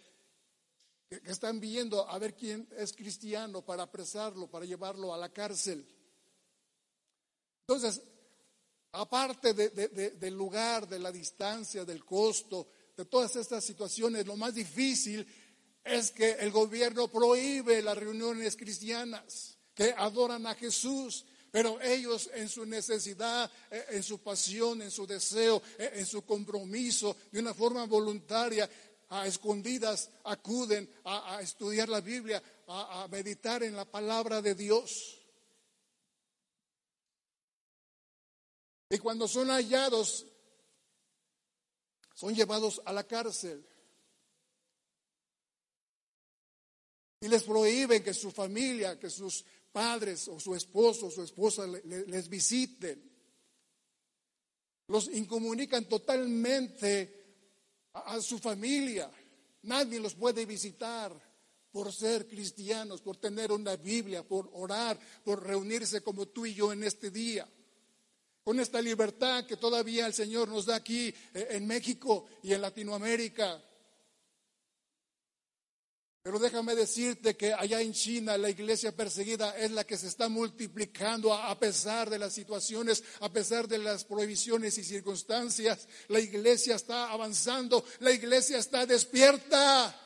que, 1.07 1.21
están 1.27 1.59
viendo 1.59 2.09
a 2.09 2.17
ver 2.17 2.35
quién 2.35 2.67
es 2.75 2.93
cristiano 2.93 3.63
para 3.63 3.83
apresarlo, 3.83 4.49
para 4.49 4.65
llevarlo 4.65 5.13
a 5.13 5.17
la 5.19 5.31
cárcel. 5.31 5.85
Entonces, 7.67 8.01
aparte 8.93 9.53
del 9.53 10.33
lugar, 10.33 10.87
de 10.87 10.99
la 10.99 11.11
distancia, 11.11 11.85
del 11.85 12.03
costo, 12.03 12.67
de 12.95 13.05
todas 13.05 13.35
estas 13.35 13.63
situaciones, 13.63 14.25
lo 14.25 14.35
más 14.35 14.53
difícil 14.53 15.25
es 15.83 16.11
que 16.11 16.31
el 16.33 16.51
gobierno 16.51 17.07
prohíbe 17.07 17.81
las 17.81 17.97
reuniones 17.97 18.55
cristianas 18.55 19.57
que 19.73 19.93
adoran 19.97 20.45
a 20.45 20.55
Jesús, 20.55 21.25
pero 21.49 21.81
ellos 21.81 22.29
en 22.33 22.47
su 22.47 22.65
necesidad, 22.65 23.49
eh, 23.69 23.85
en 23.91 24.03
su 24.03 24.19
pasión, 24.19 24.81
en 24.81 24.91
su 24.91 25.07
deseo, 25.07 25.61
eh, 25.77 25.91
en 25.95 26.05
su 26.05 26.23
compromiso, 26.23 27.15
de 27.31 27.39
una 27.39 27.53
forma 27.53 27.85
voluntaria, 27.85 28.69
a 29.09 29.27
escondidas 29.27 30.09
acuden 30.23 30.89
a, 31.03 31.41
estudiar 31.41 31.89
la 31.89 31.99
Biblia, 31.99 32.41
a 32.67 33.09
meditar 33.11 33.61
en 33.61 33.75
la 33.75 33.83
palabra 33.83 34.41
de 34.41 34.55
Dios. 34.55 35.20
Y 38.91 38.99
cuando 38.99 39.25
son 39.25 39.47
hallados, 39.47 40.25
son 42.13 42.35
llevados 42.35 42.81
a 42.83 42.91
la 42.91 43.07
cárcel. 43.07 43.65
Y 47.21 47.29
les 47.29 47.43
prohíben 47.43 48.03
que 48.03 48.13
su 48.13 48.31
familia, 48.31 48.99
que 48.99 49.09
sus 49.09 49.45
padres 49.71 50.27
o 50.27 50.41
su 50.41 50.53
esposo 50.53 51.05
o 51.05 51.11
su 51.11 51.23
esposa 51.23 51.65
les 51.67 52.27
visiten. 52.27 53.09
Los 54.87 55.07
incomunican 55.07 55.87
totalmente 55.87 57.47
a, 57.93 58.19
su 58.19 58.39
familia. 58.39 59.09
Nadie 59.61 60.01
los 60.01 60.15
puede 60.15 60.45
visitar 60.45 61.17
por 61.71 61.93
ser 61.93 62.27
cristianos, 62.27 63.01
por 63.01 63.15
tener 63.15 63.53
una 63.53 63.77
Biblia, 63.77 64.27
por 64.27 64.49
orar, 64.51 64.99
por 65.23 65.47
reunirse 65.47 66.01
como 66.01 66.27
tú 66.27 66.45
y 66.45 66.53
yo 66.53 66.73
en 66.73 66.83
este 66.83 67.09
día. 67.09 67.47
Con 68.43 68.59
esta 68.59 68.81
libertad 68.81 69.45
que 69.45 69.57
todavía 69.57 70.07
el 70.07 70.13
Señor 70.13 70.47
nos 70.47 70.65
da 70.65 70.75
aquí 70.75 71.13
eh, 71.33 71.47
en 71.51 71.67
México 71.67 72.25
y 72.43 72.53
en 72.53 72.61
Latinoamérica. 72.61 73.61
Pero 76.23 76.37
déjame 76.37 76.75
decirte 76.75 77.35
que 77.35 77.53
allá 77.53 77.81
en 77.81 77.93
China 77.93 78.37
la 78.37 78.49
iglesia 78.49 78.95
perseguida 78.95 79.57
es 79.57 79.71
la 79.71 79.83
que 79.83 79.97
se 79.97 80.07
está 80.07 80.29
multiplicando 80.29 81.33
a 81.33 81.57
pesar 81.59 82.09
de 82.09 82.19
las 82.19 82.33
situaciones, 82.33 83.03
a 83.21 83.31
pesar 83.31 83.67
de 83.67 83.79
las 83.79 84.05
prohibiciones 84.05 84.77
y 84.77 84.83
circunstancias. 84.83 85.87
La 86.09 86.19
iglesia 86.19 86.75
está 86.75 87.11
avanzando, 87.11 87.83
la 87.99 88.11
iglesia 88.11 88.59
está 88.59 88.85
despierta. 88.85 89.97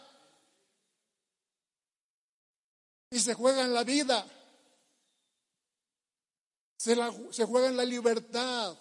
y 3.15 3.19
se 3.19 3.33
juegan 3.33 3.73
la 3.73 3.83
vida. 3.83 4.25
Se, 6.85 6.95
la, 6.95 7.11
se 7.31 7.47
la 7.47 7.83
libertad. 7.83 8.77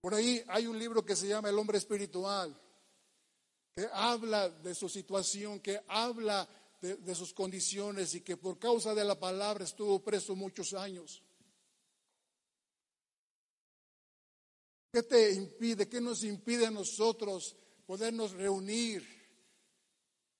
Por 0.00 0.14
ahí 0.14 0.40
hay 0.46 0.68
un 0.68 0.78
libro 0.78 1.04
que 1.04 1.16
se 1.16 1.26
llama 1.26 1.48
El 1.48 1.58
hombre 1.58 1.78
espiritual, 1.78 2.56
que 3.74 3.88
habla 3.92 4.48
de 4.48 4.76
su 4.76 4.88
situación, 4.88 5.58
que 5.58 5.82
habla 5.88 6.48
de, 6.80 6.98
de, 6.98 7.16
sus 7.16 7.34
condiciones 7.34 8.14
y 8.14 8.20
que 8.20 8.36
por 8.36 8.60
causa 8.60 8.94
de 8.94 9.02
la 9.02 9.18
palabra 9.18 9.64
estuvo 9.64 9.98
preso 10.04 10.36
muchos 10.36 10.72
años. 10.72 11.20
¿Qué 14.92 15.02
te 15.02 15.32
impide? 15.32 15.88
¿Qué 15.88 16.00
nos 16.00 16.22
impide 16.22 16.66
a 16.66 16.70
nosotros 16.70 17.56
podernos 17.86 18.30
reunir? 18.34 19.04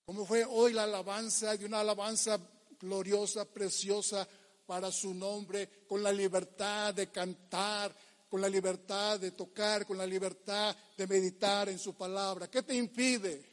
Como 0.05 0.25
fue 0.25 0.45
hoy 0.45 0.71
la 0.71 0.83
alabanza, 0.85 1.57
de 1.57 1.65
una 1.65 1.81
alabanza 1.81 2.39
gloriosa, 2.79 3.43
preciosa 3.43 4.25
para 4.65 4.91
su 4.91 5.13
nombre, 5.13 5.85
con 5.87 6.01
la 6.01 6.11
libertad 6.11 6.93
de 6.93 7.11
cantar, 7.11 7.95
con 8.29 8.41
la 8.41 8.49
libertad 8.49 9.19
de 9.19 9.31
tocar, 9.31 9.85
con 9.85 9.97
la 9.97 10.07
libertad 10.07 10.75
de 10.97 11.07
meditar 11.07 11.69
en 11.69 11.77
su 11.77 11.95
palabra. 11.95 12.49
¿Qué 12.49 12.63
te 12.63 12.75
impide? 12.75 13.43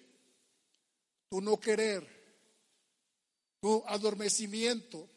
Tu 1.29 1.41
no 1.41 1.61
querer, 1.61 2.07
tu 3.61 3.85
adormecimiento. 3.87 5.09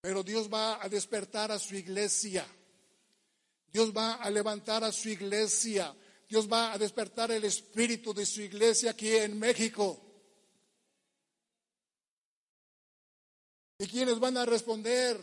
Pero 0.00 0.22
Dios 0.22 0.52
va 0.52 0.82
a 0.82 0.88
despertar 0.88 1.52
a 1.52 1.58
su 1.58 1.74
iglesia. 1.74 2.46
Dios 3.72 3.92
va 3.96 4.14
a 4.14 4.30
levantar 4.30 4.84
a 4.84 4.92
su 4.92 5.08
iglesia. 5.08 5.94
Dios 6.28 6.50
va 6.50 6.72
a 6.72 6.78
despertar 6.78 7.30
el 7.30 7.44
espíritu 7.44 8.12
de 8.12 8.26
su 8.26 8.42
iglesia 8.42 8.90
aquí 8.92 9.12
en 9.12 9.38
México. 9.38 10.05
¿Y 13.78 13.86
quiénes 13.86 14.18
van 14.18 14.36
a 14.36 14.46
responder? 14.46 15.18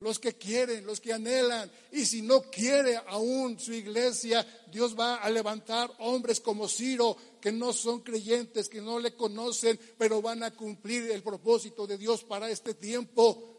Los 0.00 0.18
que 0.18 0.34
quieren, 0.34 0.86
los 0.86 1.00
que 1.00 1.12
anhelan. 1.12 1.70
Y 1.92 2.06
si 2.06 2.22
no 2.22 2.42
quiere 2.42 2.96
aún 2.96 3.58
su 3.58 3.72
iglesia, 3.72 4.46
Dios 4.70 4.98
va 4.98 5.16
a 5.16 5.28
levantar 5.28 5.92
hombres 5.98 6.40
como 6.40 6.68
Ciro, 6.68 7.16
que 7.40 7.50
no 7.50 7.72
son 7.72 8.00
creyentes, 8.00 8.68
que 8.68 8.80
no 8.80 9.00
le 9.00 9.14
conocen, 9.14 9.78
pero 9.98 10.22
van 10.22 10.44
a 10.44 10.52
cumplir 10.52 11.10
el 11.10 11.22
propósito 11.22 11.86
de 11.86 11.98
Dios 11.98 12.22
para 12.24 12.48
este 12.48 12.74
tiempo. 12.74 13.56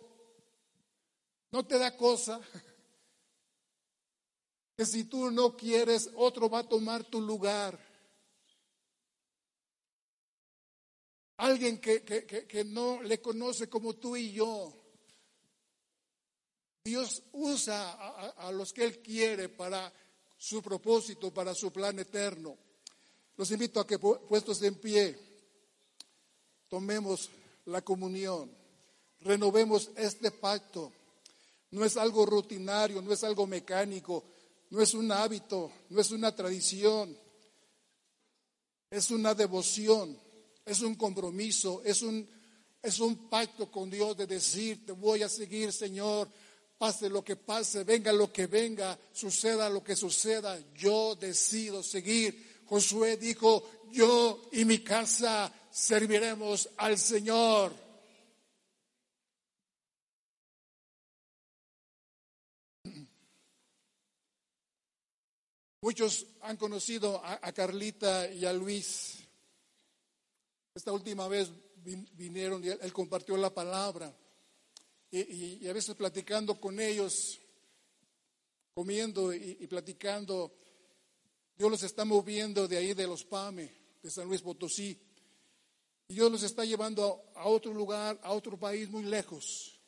¿No 1.51 1.65
te 1.65 1.77
da 1.77 1.95
cosa? 1.97 2.39
que 4.77 4.85
si 4.85 5.03
tú 5.03 5.29
no 5.29 5.57
quieres, 5.57 6.09
otro 6.15 6.49
va 6.49 6.59
a 6.59 6.69
tomar 6.69 7.03
tu 7.03 7.19
lugar. 7.19 7.88
Alguien 11.39 11.79
que, 11.79 12.03
que, 12.03 12.63
no 12.65 13.01
le 13.01 13.21
conoce 13.21 13.69
como 13.69 13.95
tú 13.95 14.17
y 14.17 14.33
yo. 14.33 14.73
Dios 16.83 17.23
usa 17.31 17.91
a, 18.31 18.51
los 18.51 18.73
que 18.73 18.83
Él 18.83 18.99
quiere 18.99 19.47
para 19.47 19.91
su 20.37 20.61
propósito, 20.61 21.33
para 21.33 21.55
su 21.55 21.71
plan 21.71 21.97
eterno. 21.97 22.57
Los 23.37 23.51
invito 23.51 23.79
a 23.79 23.87
que 23.87 23.97
puestos 23.97 24.61
en 24.63 24.75
pie, 24.75 25.17
tomemos 26.67 27.29
la 27.67 27.81
comunión, 27.83 28.51
renovemos 29.21 29.91
este 29.95 30.31
pacto. 30.31 30.91
No 31.71 31.85
es 31.85 31.95
algo 31.95 32.25
rutinario, 32.25 33.01
no 33.01 33.13
es 33.13 33.23
algo 33.23 33.47
mecánico, 33.47 34.25
no 34.71 34.81
es 34.81 34.93
un 34.93 35.09
hábito, 35.09 35.71
no 35.89 36.01
es 36.01 36.11
una 36.11 36.35
tradición, 36.35 37.17
es 38.89 39.09
una 39.09 39.33
devoción, 39.33 40.19
es 40.69 40.81
un 40.81 40.93
compromiso, 40.93 41.81
es 41.83 42.03
un, 42.03 42.27
es 42.81 42.99
un 42.99 43.27
pacto 43.27 43.71
con 43.71 43.89
Dios 43.89 44.15
de 44.15 44.27
decir, 44.27 44.85
te 44.85 44.91
voy 44.91 45.23
a 45.23 45.29
seguir, 45.29 45.73
Señor, 45.73 46.29
pase 46.77 47.09
lo 47.09 47.23
que 47.23 47.35
pase, 47.35 47.83
venga 47.83 48.13
lo 48.13 48.31
que 48.31 48.45
venga, 48.45 48.97
suceda 49.11 49.67
lo 49.67 49.83
que 49.83 49.95
suceda, 49.95 50.59
yo 50.75 51.15
decido 51.15 51.81
seguir. 51.81 52.61
Josué 52.65 53.17
dijo, 53.17 53.67
yo 53.91 54.47
y 54.51 54.63
mi 54.63 54.79
casa 54.79 55.51
serviremos 55.71 56.69
al 56.77 56.99
Señor. 56.99 57.73
Muchos 65.81 66.27
han 66.41 66.57
conocido 66.57 67.23
a, 67.25 67.51
Carlita 67.53 68.29
y 68.29 68.45
a 68.45 68.53
Luis. 68.53 69.18
Esta 70.79 70.93
última 70.93 71.27
vez 71.27 71.51
vinieron 72.13 72.63
y 72.63 72.69
él 72.69 72.93
compartió 72.93 73.35
la 73.35 73.53
palabra. 73.53 74.15
Y, 75.11 75.67
a 75.67 75.73
veces 75.73 75.93
platicando 75.93 76.57
con 76.57 76.79
ellos, 76.79 77.37
comiendo 78.73 79.33
y, 79.33 79.57
y, 79.59 79.67
platicando, 79.67 80.55
Dios 81.57 81.69
los 81.69 81.83
está 81.83 82.05
moviendo 82.05 82.65
de 82.65 82.77
ahí 82.77 82.93
de 82.93 83.07
los 83.07 83.25
PAME, 83.25 83.69
de 84.01 84.09
San 84.09 84.29
Luis 84.29 84.41
Potosí. 84.41 84.97
Y 86.07 86.13
Dios 86.13 86.31
los 86.31 86.43
está 86.43 86.63
llevando 86.63 87.25
a 87.35 87.49
otro 87.49 87.73
lugar, 87.73 88.17
a 88.23 88.31
otro 88.31 88.57
país 88.57 88.89
muy 88.89 89.03
lejos. 89.03 89.81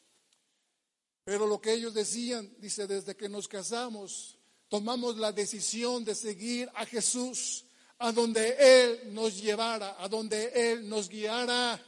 Pero 1.23 1.47
lo 1.47 1.61
que 1.61 1.71
ellos 1.71 1.93
decían, 1.93 2.53
dice, 2.59 2.85
desde 2.85 3.15
que 3.15 3.29
nos 3.29 3.47
casamos, 3.47 4.37
tomamos 4.67 5.15
la 5.15 5.31
decisión 5.31 6.03
de 6.03 6.15
seguir 6.15 6.69
a 6.75 6.85
Jesús 6.85 7.63
a 8.01 8.11
donde 8.11 8.55
Él 8.59 9.13
nos 9.13 9.39
llevara, 9.39 9.95
a 9.99 10.07
donde 10.09 10.51
Él 10.55 10.89
nos 10.89 11.07
guiara. 11.07 11.79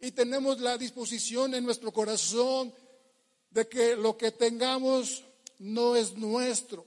Y 0.00 0.10
tenemos 0.12 0.60
la 0.60 0.78
disposición 0.78 1.54
en 1.54 1.64
nuestro 1.64 1.92
corazón 1.92 2.72
de 3.50 3.68
que 3.68 3.96
lo 3.96 4.16
que 4.16 4.32
tengamos 4.32 5.24
no 5.58 5.94
es 5.94 6.16
nuestro. 6.16 6.86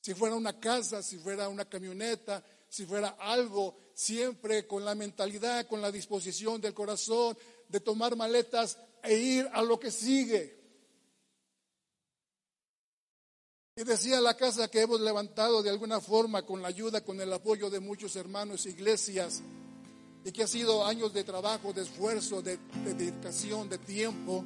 Si 0.00 0.14
fuera 0.14 0.36
una 0.36 0.58
casa, 0.58 1.02
si 1.02 1.18
fuera 1.18 1.48
una 1.48 1.66
camioneta, 1.66 2.42
si 2.68 2.86
fuera 2.86 3.16
algo, 3.18 3.76
siempre 3.92 4.66
con 4.66 4.86
la 4.86 4.94
mentalidad, 4.94 5.66
con 5.66 5.82
la 5.82 5.92
disposición 5.92 6.62
del 6.62 6.72
corazón 6.72 7.36
de 7.68 7.80
tomar 7.80 8.16
maletas 8.16 8.78
e 9.02 9.14
ir 9.14 9.50
a 9.52 9.62
lo 9.62 9.78
que 9.78 9.90
sigue. 9.90 10.63
Y 13.76 13.82
decía 13.82 14.20
la 14.20 14.36
casa 14.36 14.68
que 14.68 14.82
hemos 14.82 15.00
levantado 15.00 15.60
de 15.60 15.68
alguna 15.68 16.00
forma 16.00 16.42
con 16.42 16.62
la 16.62 16.68
ayuda, 16.68 17.00
con 17.00 17.20
el 17.20 17.32
apoyo 17.32 17.70
de 17.70 17.80
muchos 17.80 18.14
hermanos 18.14 18.66
e 18.66 18.70
iglesias, 18.70 19.42
y 20.24 20.30
que 20.30 20.44
ha 20.44 20.46
sido 20.46 20.86
años 20.86 21.12
de 21.12 21.24
trabajo, 21.24 21.72
de 21.72 21.82
esfuerzo, 21.82 22.40
de, 22.40 22.56
dedicación, 22.84 23.68
de 23.68 23.78
tiempo, 23.78 24.44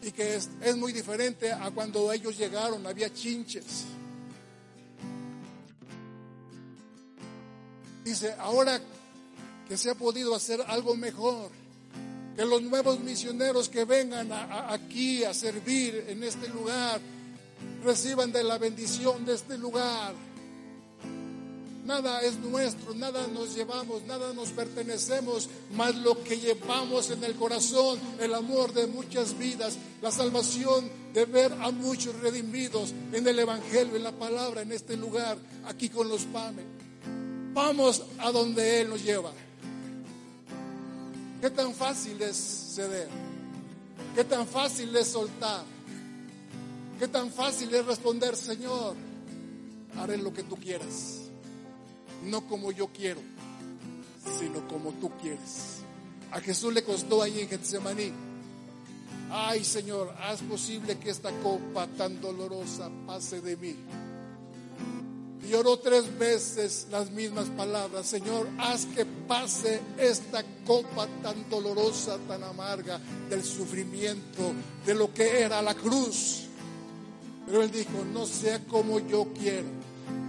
y 0.00 0.12
que 0.12 0.36
es, 0.36 0.48
es 0.62 0.76
muy 0.76 0.92
diferente 0.92 1.50
a 1.50 1.72
cuando 1.72 2.12
ellos 2.12 2.38
llegaron, 2.38 2.86
había 2.86 3.12
chinches. 3.12 3.84
Dice, 8.04 8.32
ahora 8.38 8.80
que 9.68 9.76
se 9.76 9.90
ha 9.90 9.96
podido 9.96 10.36
hacer 10.36 10.62
algo 10.68 10.94
mejor, 10.94 11.50
que 12.36 12.44
los 12.44 12.62
nuevos 12.62 13.00
misioneros 13.00 13.68
que 13.68 13.84
vengan 13.84 14.30
aquí 14.30 15.24
a 15.24 15.34
servir 15.34 16.04
en 16.06 16.22
este 16.22 16.46
lugar, 16.48 17.00
reciban 17.84 18.32
de 18.32 18.44
la 18.44 18.58
bendición 18.58 19.24
de 19.24 19.34
este 19.34 19.56
lugar. 19.58 20.14
Nada 21.84 22.20
es 22.22 22.36
nuestro, 22.40 22.96
nada 22.96 23.28
nos 23.28 23.54
llevamos, 23.54 24.02
nada 24.02 24.32
nos 24.32 24.48
pertenecemos, 24.48 25.48
más 25.72 25.94
lo 25.94 26.20
que 26.24 26.36
llevamos 26.36 27.10
en 27.10 27.22
el 27.22 27.36
corazón, 27.36 28.00
el 28.18 28.34
amor 28.34 28.72
de 28.72 28.88
muchas 28.88 29.38
vidas, 29.38 29.76
la 30.02 30.10
salvación 30.10 30.90
de 31.14 31.26
ver 31.26 31.52
a 31.60 31.70
muchos 31.70 32.18
redimidos 32.20 32.92
en 33.12 33.24
el 33.28 33.38
Evangelio, 33.38 33.94
en 33.94 34.02
la 34.02 34.10
palabra, 34.10 34.62
en 34.62 34.72
este 34.72 34.96
lugar, 34.96 35.38
aquí 35.66 35.88
con 35.88 36.08
los 36.08 36.22
PAME. 36.24 36.64
Vamos 37.54 38.02
a 38.18 38.32
donde 38.32 38.80
Él 38.80 38.88
nos 38.88 39.04
lleva. 39.04 39.30
¿Qué 41.40 41.50
tan 41.50 41.72
fácil 41.72 42.20
es 42.20 42.36
ceder? 42.74 43.08
¿Qué 44.16 44.24
tan 44.24 44.44
fácil 44.44 44.94
es 44.96 45.06
soltar? 45.06 45.75
Qué 46.98 47.08
tan 47.08 47.30
fácil 47.30 47.74
es 47.74 47.84
responder, 47.84 48.34
Señor, 48.34 48.96
haré 49.98 50.16
lo 50.16 50.32
que 50.32 50.42
tú 50.42 50.56
quieras. 50.56 51.20
No 52.24 52.46
como 52.46 52.72
yo 52.72 52.88
quiero, 52.88 53.20
sino 54.38 54.66
como 54.66 54.92
tú 54.92 55.10
quieres. 55.20 55.82
A 56.32 56.40
Jesús 56.40 56.72
le 56.72 56.82
costó 56.82 57.22
ahí 57.22 57.40
en 57.40 57.48
Getsemaní. 57.48 58.12
Ay, 59.30 59.62
Señor, 59.64 60.14
haz 60.20 60.40
posible 60.40 60.98
que 60.98 61.10
esta 61.10 61.30
copa 61.42 61.86
tan 61.98 62.20
dolorosa 62.20 62.90
pase 63.06 63.40
de 63.40 63.56
mí. 63.56 63.76
Y 65.48 65.54
oró 65.54 65.78
tres 65.78 66.18
veces 66.18 66.88
las 66.90 67.10
mismas 67.10 67.46
palabras. 67.50 68.06
Señor, 68.06 68.48
haz 68.58 68.86
que 68.86 69.04
pase 69.04 69.80
esta 69.98 70.42
copa 70.64 71.06
tan 71.22 71.48
dolorosa, 71.50 72.18
tan 72.26 72.42
amarga 72.42 72.98
del 73.28 73.44
sufrimiento, 73.44 74.52
de 74.84 74.94
lo 74.94 75.12
que 75.12 75.42
era 75.42 75.60
la 75.60 75.74
cruz. 75.74 76.45
Pero 77.46 77.62
él 77.62 77.70
dijo, 77.70 78.04
no 78.12 78.26
sea 78.26 78.58
como 78.66 78.98
yo 78.98 79.28
quiero, 79.38 79.68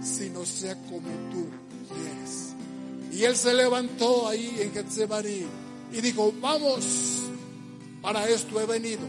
sino 0.02 0.46
sea 0.46 0.76
como 0.84 1.08
tú 1.32 1.46
quieres. 1.92 2.54
Y 3.12 3.24
él 3.24 3.36
se 3.36 3.52
levantó 3.54 4.28
ahí 4.28 4.56
en 4.60 4.72
Getsemaní 4.72 5.44
y 5.92 6.00
dijo, 6.00 6.32
vamos, 6.40 6.84
para 8.00 8.28
esto 8.28 8.60
he 8.60 8.66
venido, 8.66 9.02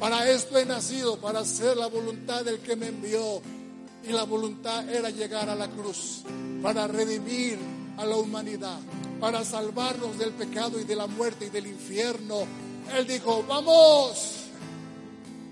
para 0.00 0.30
esto 0.30 0.58
he 0.58 0.64
nacido, 0.64 1.18
para 1.18 1.40
hacer 1.40 1.76
la 1.76 1.88
voluntad 1.88 2.44
del 2.44 2.60
que 2.60 2.74
me 2.74 2.88
envió. 2.88 3.42
Y 4.04 4.12
la 4.12 4.24
voluntad 4.24 4.88
era 4.88 5.10
llegar 5.10 5.48
a 5.48 5.54
la 5.54 5.68
cruz, 5.68 6.22
para 6.60 6.88
redimir 6.88 7.56
a 7.98 8.04
la 8.04 8.16
humanidad, 8.16 8.80
para 9.20 9.44
salvarnos 9.44 10.18
del 10.18 10.32
pecado 10.32 10.80
y 10.80 10.84
de 10.84 10.96
la 10.96 11.06
muerte 11.06 11.46
y 11.46 11.50
del 11.50 11.66
infierno. 11.68 12.38
Él 12.96 13.06
dijo, 13.06 13.44
vamos. 13.46 14.38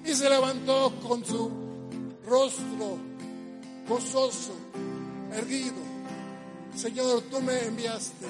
Y 0.04 0.14
se 0.14 0.28
levantó 0.28 0.94
con 1.06 1.24
su 1.24 1.69
rostro 2.30 2.96
gozoso, 3.88 4.54
erguido. 5.36 5.82
Señor, 6.76 7.22
tú 7.22 7.40
me 7.40 7.64
enviaste 7.64 8.26